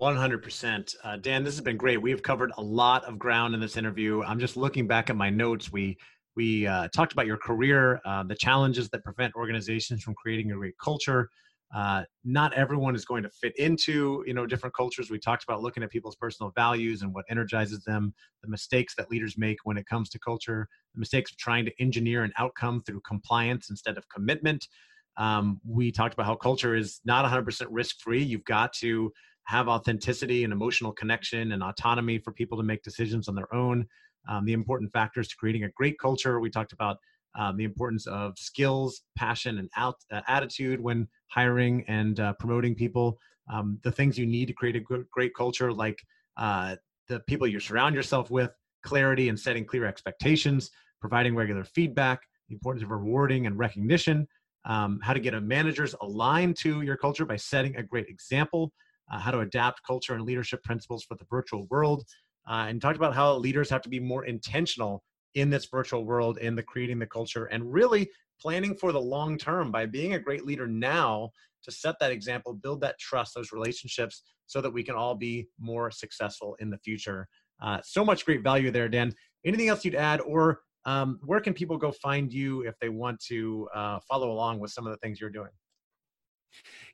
100%. 0.00 0.94
Uh, 1.02 1.16
Dan, 1.16 1.42
this 1.42 1.54
has 1.54 1.62
been 1.62 1.78
great. 1.78 2.02
We've 2.02 2.22
covered 2.22 2.52
a 2.58 2.62
lot 2.62 3.04
of 3.04 3.18
ground 3.18 3.54
in 3.54 3.60
this 3.60 3.78
interview. 3.78 4.22
I'm 4.22 4.38
just 4.38 4.56
looking 4.56 4.86
back 4.86 5.08
at 5.08 5.16
my 5.16 5.30
notes. 5.30 5.72
We 5.72 5.96
we 6.36 6.66
uh, 6.66 6.88
talked 6.94 7.12
about 7.12 7.26
your 7.26 7.38
career, 7.38 8.00
uh, 8.04 8.22
the 8.22 8.34
challenges 8.34 8.90
that 8.90 9.02
prevent 9.02 9.34
organizations 9.34 10.02
from 10.02 10.14
creating 10.14 10.52
a 10.52 10.54
great 10.54 10.74
culture. 10.82 11.30
Uh, 11.74 12.04
not 12.24 12.52
everyone 12.52 12.94
is 12.94 13.04
going 13.04 13.24
to 13.24 13.30
fit 13.30 13.52
into 13.58 14.22
you 14.26 14.34
know 14.34 14.46
different 14.46 14.74
cultures. 14.74 15.10
We 15.10 15.18
talked 15.18 15.42
about 15.42 15.62
looking 15.62 15.82
at 15.82 15.90
people's 15.90 16.14
personal 16.14 16.52
values 16.54 17.02
and 17.02 17.12
what 17.12 17.24
energizes 17.28 17.82
them, 17.84 18.14
the 18.42 18.48
mistakes 18.48 18.94
that 18.96 19.10
leaders 19.10 19.36
make 19.36 19.58
when 19.64 19.76
it 19.76 19.86
comes 19.86 20.08
to 20.10 20.18
culture, 20.20 20.68
the 20.94 21.00
mistakes 21.00 21.32
of 21.32 21.38
trying 21.38 21.64
to 21.64 21.72
engineer 21.80 22.22
an 22.22 22.32
outcome 22.38 22.82
through 22.86 23.00
compliance 23.00 23.68
instead 23.70 23.98
of 23.98 24.08
commitment. 24.08 24.68
Um, 25.16 25.60
we 25.66 25.90
talked 25.90 26.14
about 26.14 26.26
how 26.26 26.36
culture 26.36 26.76
is 26.76 27.00
not 27.04 27.24
100% 27.24 27.66
risk 27.70 28.00
free. 28.00 28.22
You've 28.22 28.44
got 28.44 28.72
to 28.74 29.10
have 29.44 29.68
authenticity 29.68 30.44
and 30.44 30.52
emotional 30.52 30.92
connection 30.92 31.52
and 31.52 31.62
autonomy 31.62 32.18
for 32.18 32.32
people 32.32 32.58
to 32.58 32.64
make 32.64 32.82
decisions 32.82 33.28
on 33.28 33.34
their 33.34 33.52
own. 33.54 33.86
Um, 34.28 34.44
the 34.44 34.52
important 34.52 34.92
factors 34.92 35.28
to 35.28 35.36
creating 35.36 35.64
a 35.64 35.70
great 35.70 35.98
culture. 35.98 36.40
We 36.40 36.50
talked 36.50 36.72
about 36.72 36.98
um, 37.38 37.56
the 37.56 37.64
importance 37.64 38.06
of 38.06 38.38
skills, 38.38 39.02
passion, 39.16 39.58
and 39.58 39.68
out, 39.76 39.96
uh, 40.10 40.22
attitude 40.26 40.80
when 40.80 41.06
hiring 41.28 41.84
and 41.86 42.18
uh, 42.18 42.32
promoting 42.34 42.74
people. 42.74 43.18
Um, 43.52 43.78
the 43.84 43.92
things 43.92 44.18
you 44.18 44.26
need 44.26 44.46
to 44.46 44.52
create 44.52 44.76
a 44.76 44.80
great 44.80 45.34
culture, 45.34 45.72
like 45.72 46.02
uh, 46.36 46.76
the 47.08 47.20
people 47.20 47.46
you 47.46 47.60
surround 47.60 47.94
yourself 47.94 48.30
with, 48.30 48.50
clarity 48.82 49.28
and 49.28 49.38
setting 49.38 49.64
clear 49.64 49.84
expectations, 49.84 50.70
providing 51.00 51.34
regular 51.34 51.64
feedback, 51.64 52.20
the 52.48 52.54
importance 52.54 52.82
of 52.82 52.90
rewarding 52.90 53.46
and 53.46 53.58
recognition, 53.58 54.26
um, 54.64 54.98
how 55.02 55.12
to 55.12 55.20
get 55.20 55.34
a 55.34 55.40
managers 55.40 55.94
aligned 56.00 56.56
to 56.56 56.82
your 56.82 56.96
culture 56.96 57.24
by 57.24 57.36
setting 57.36 57.76
a 57.76 57.82
great 57.82 58.08
example, 58.08 58.72
uh, 59.12 59.18
how 59.18 59.30
to 59.30 59.40
adapt 59.40 59.80
culture 59.86 60.14
and 60.14 60.24
leadership 60.24 60.62
principles 60.64 61.04
for 61.04 61.14
the 61.16 61.24
virtual 61.30 61.66
world, 61.70 62.04
uh, 62.48 62.66
and 62.68 62.80
talked 62.80 62.96
about 62.96 63.14
how 63.14 63.36
leaders 63.36 63.70
have 63.70 63.82
to 63.82 63.88
be 63.88 64.00
more 64.00 64.24
intentional 64.24 65.02
in 65.34 65.50
this 65.50 65.66
virtual 65.66 66.04
world 66.04 66.38
in 66.38 66.54
the 66.54 66.62
creating 66.62 66.98
the 66.98 67.06
culture 67.06 67.46
and 67.46 67.72
really 67.72 68.08
planning 68.40 68.74
for 68.74 68.92
the 68.92 69.00
long 69.00 69.38
term 69.38 69.70
by 69.70 69.86
being 69.86 70.14
a 70.14 70.18
great 70.18 70.44
leader 70.44 70.66
now 70.66 71.30
to 71.62 71.70
set 71.70 71.96
that 72.00 72.12
example, 72.12 72.54
build 72.54 72.80
that 72.80 72.98
trust, 72.98 73.34
those 73.34 73.52
relationships, 73.52 74.22
so 74.46 74.60
that 74.60 74.72
we 74.72 74.82
can 74.82 74.94
all 74.94 75.14
be 75.14 75.46
more 75.58 75.90
successful 75.90 76.56
in 76.60 76.70
the 76.70 76.78
future. 76.78 77.28
Uh, 77.60 77.80
so 77.82 78.04
much 78.04 78.24
great 78.24 78.42
value 78.42 78.70
there, 78.70 78.88
Dan. 78.88 79.12
Anything 79.44 79.68
else 79.68 79.84
you'd 79.84 79.94
add, 79.94 80.20
or 80.20 80.60
um, 80.84 81.18
where 81.24 81.40
can 81.40 81.52
people 81.52 81.76
go 81.76 81.90
find 81.90 82.32
you 82.32 82.62
if 82.62 82.74
they 82.80 82.88
want 82.88 83.18
to 83.28 83.68
uh, 83.74 83.98
follow 84.08 84.30
along 84.30 84.60
with 84.60 84.70
some 84.70 84.86
of 84.86 84.92
the 84.92 84.98
things 84.98 85.20
you're 85.20 85.30
doing? 85.30 85.50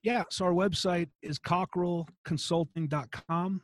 Yeah, 0.03 0.25
so 0.31 0.47
our 0.47 0.53
website 0.53 1.09
is 1.23 1.39
cockerellconsulting.com. 1.39 3.61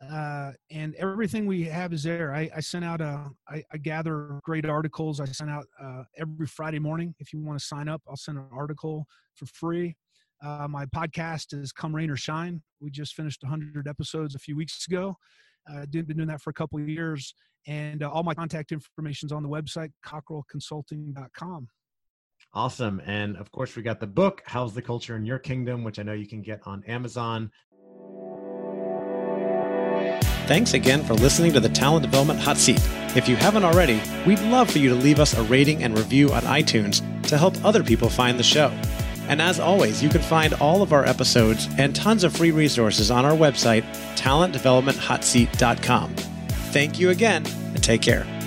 Uh, 0.00 0.52
and 0.70 0.94
everything 0.94 1.46
we 1.46 1.64
have 1.64 1.92
is 1.92 2.04
there. 2.04 2.32
I, 2.32 2.48
I 2.54 2.60
send 2.60 2.84
out 2.84 3.00
a, 3.00 3.28
I, 3.48 3.64
I 3.72 3.78
gather 3.78 4.40
great 4.44 4.64
articles. 4.64 5.20
I 5.20 5.24
send 5.24 5.50
out 5.50 5.66
uh, 5.82 6.04
every 6.16 6.46
Friday 6.46 6.78
morning. 6.78 7.14
If 7.18 7.32
you 7.32 7.40
want 7.40 7.58
to 7.58 7.64
sign 7.64 7.88
up, 7.88 8.00
I'll 8.08 8.16
send 8.16 8.38
an 8.38 8.46
article 8.52 9.06
for 9.34 9.46
free. 9.46 9.96
Uh, 10.44 10.68
my 10.68 10.86
podcast 10.86 11.52
is 11.52 11.72
Come 11.72 11.94
Rain 11.94 12.10
or 12.10 12.16
Shine. 12.16 12.62
We 12.80 12.90
just 12.90 13.14
finished 13.14 13.42
100 13.42 13.88
episodes 13.88 14.36
a 14.36 14.38
few 14.38 14.56
weeks 14.56 14.86
ago. 14.86 15.16
Uh, 15.68 15.84
been 15.90 16.06
doing 16.06 16.28
that 16.28 16.40
for 16.40 16.50
a 16.50 16.54
couple 16.54 16.78
of 16.78 16.88
years, 16.88 17.34
and 17.66 18.02
uh, 18.02 18.10
all 18.10 18.22
my 18.22 18.34
contact 18.34 18.72
information 18.72 19.26
is 19.26 19.32
on 19.32 19.42
the 19.42 19.48
website 19.48 19.90
cockerellconsulting.com. 20.06 21.68
Awesome. 22.54 23.02
And 23.04 23.36
of 23.36 23.50
course, 23.50 23.76
we 23.76 23.82
got 23.82 24.00
the 24.00 24.06
book, 24.06 24.42
How's 24.46 24.72
the 24.72 24.80
Culture 24.80 25.16
in 25.16 25.26
Your 25.26 25.38
Kingdom, 25.38 25.84
which 25.84 25.98
I 25.98 26.02
know 26.02 26.14
you 26.14 26.26
can 26.26 26.40
get 26.40 26.60
on 26.64 26.82
Amazon. 26.84 27.50
Thanks 30.48 30.72
again 30.72 31.04
for 31.04 31.12
listening 31.12 31.52
to 31.52 31.60
the 31.60 31.68
Talent 31.68 32.02
Development 32.02 32.40
Hot 32.40 32.56
Seat. 32.56 32.80
If 33.14 33.28
you 33.28 33.36
haven't 33.36 33.64
already, 33.64 34.00
we'd 34.26 34.40
love 34.40 34.70
for 34.70 34.78
you 34.78 34.88
to 34.88 34.94
leave 34.94 35.20
us 35.20 35.34
a 35.34 35.42
rating 35.42 35.82
and 35.82 35.94
review 35.94 36.32
on 36.32 36.40
iTunes 36.44 37.02
to 37.24 37.36
help 37.36 37.62
other 37.66 37.84
people 37.84 38.08
find 38.08 38.38
the 38.38 38.42
show. 38.42 38.70
And 39.28 39.42
as 39.42 39.60
always, 39.60 40.02
you 40.02 40.08
can 40.08 40.22
find 40.22 40.54
all 40.54 40.80
of 40.80 40.94
our 40.94 41.04
episodes 41.04 41.68
and 41.76 41.94
tons 41.94 42.24
of 42.24 42.34
free 42.34 42.50
resources 42.50 43.10
on 43.10 43.26
our 43.26 43.36
website, 43.36 43.84
talentdevelopmenthotseat.com. 44.16 46.14
Thank 46.14 46.98
you 46.98 47.10
again, 47.10 47.44
and 47.74 47.84
take 47.84 48.00
care. 48.00 48.37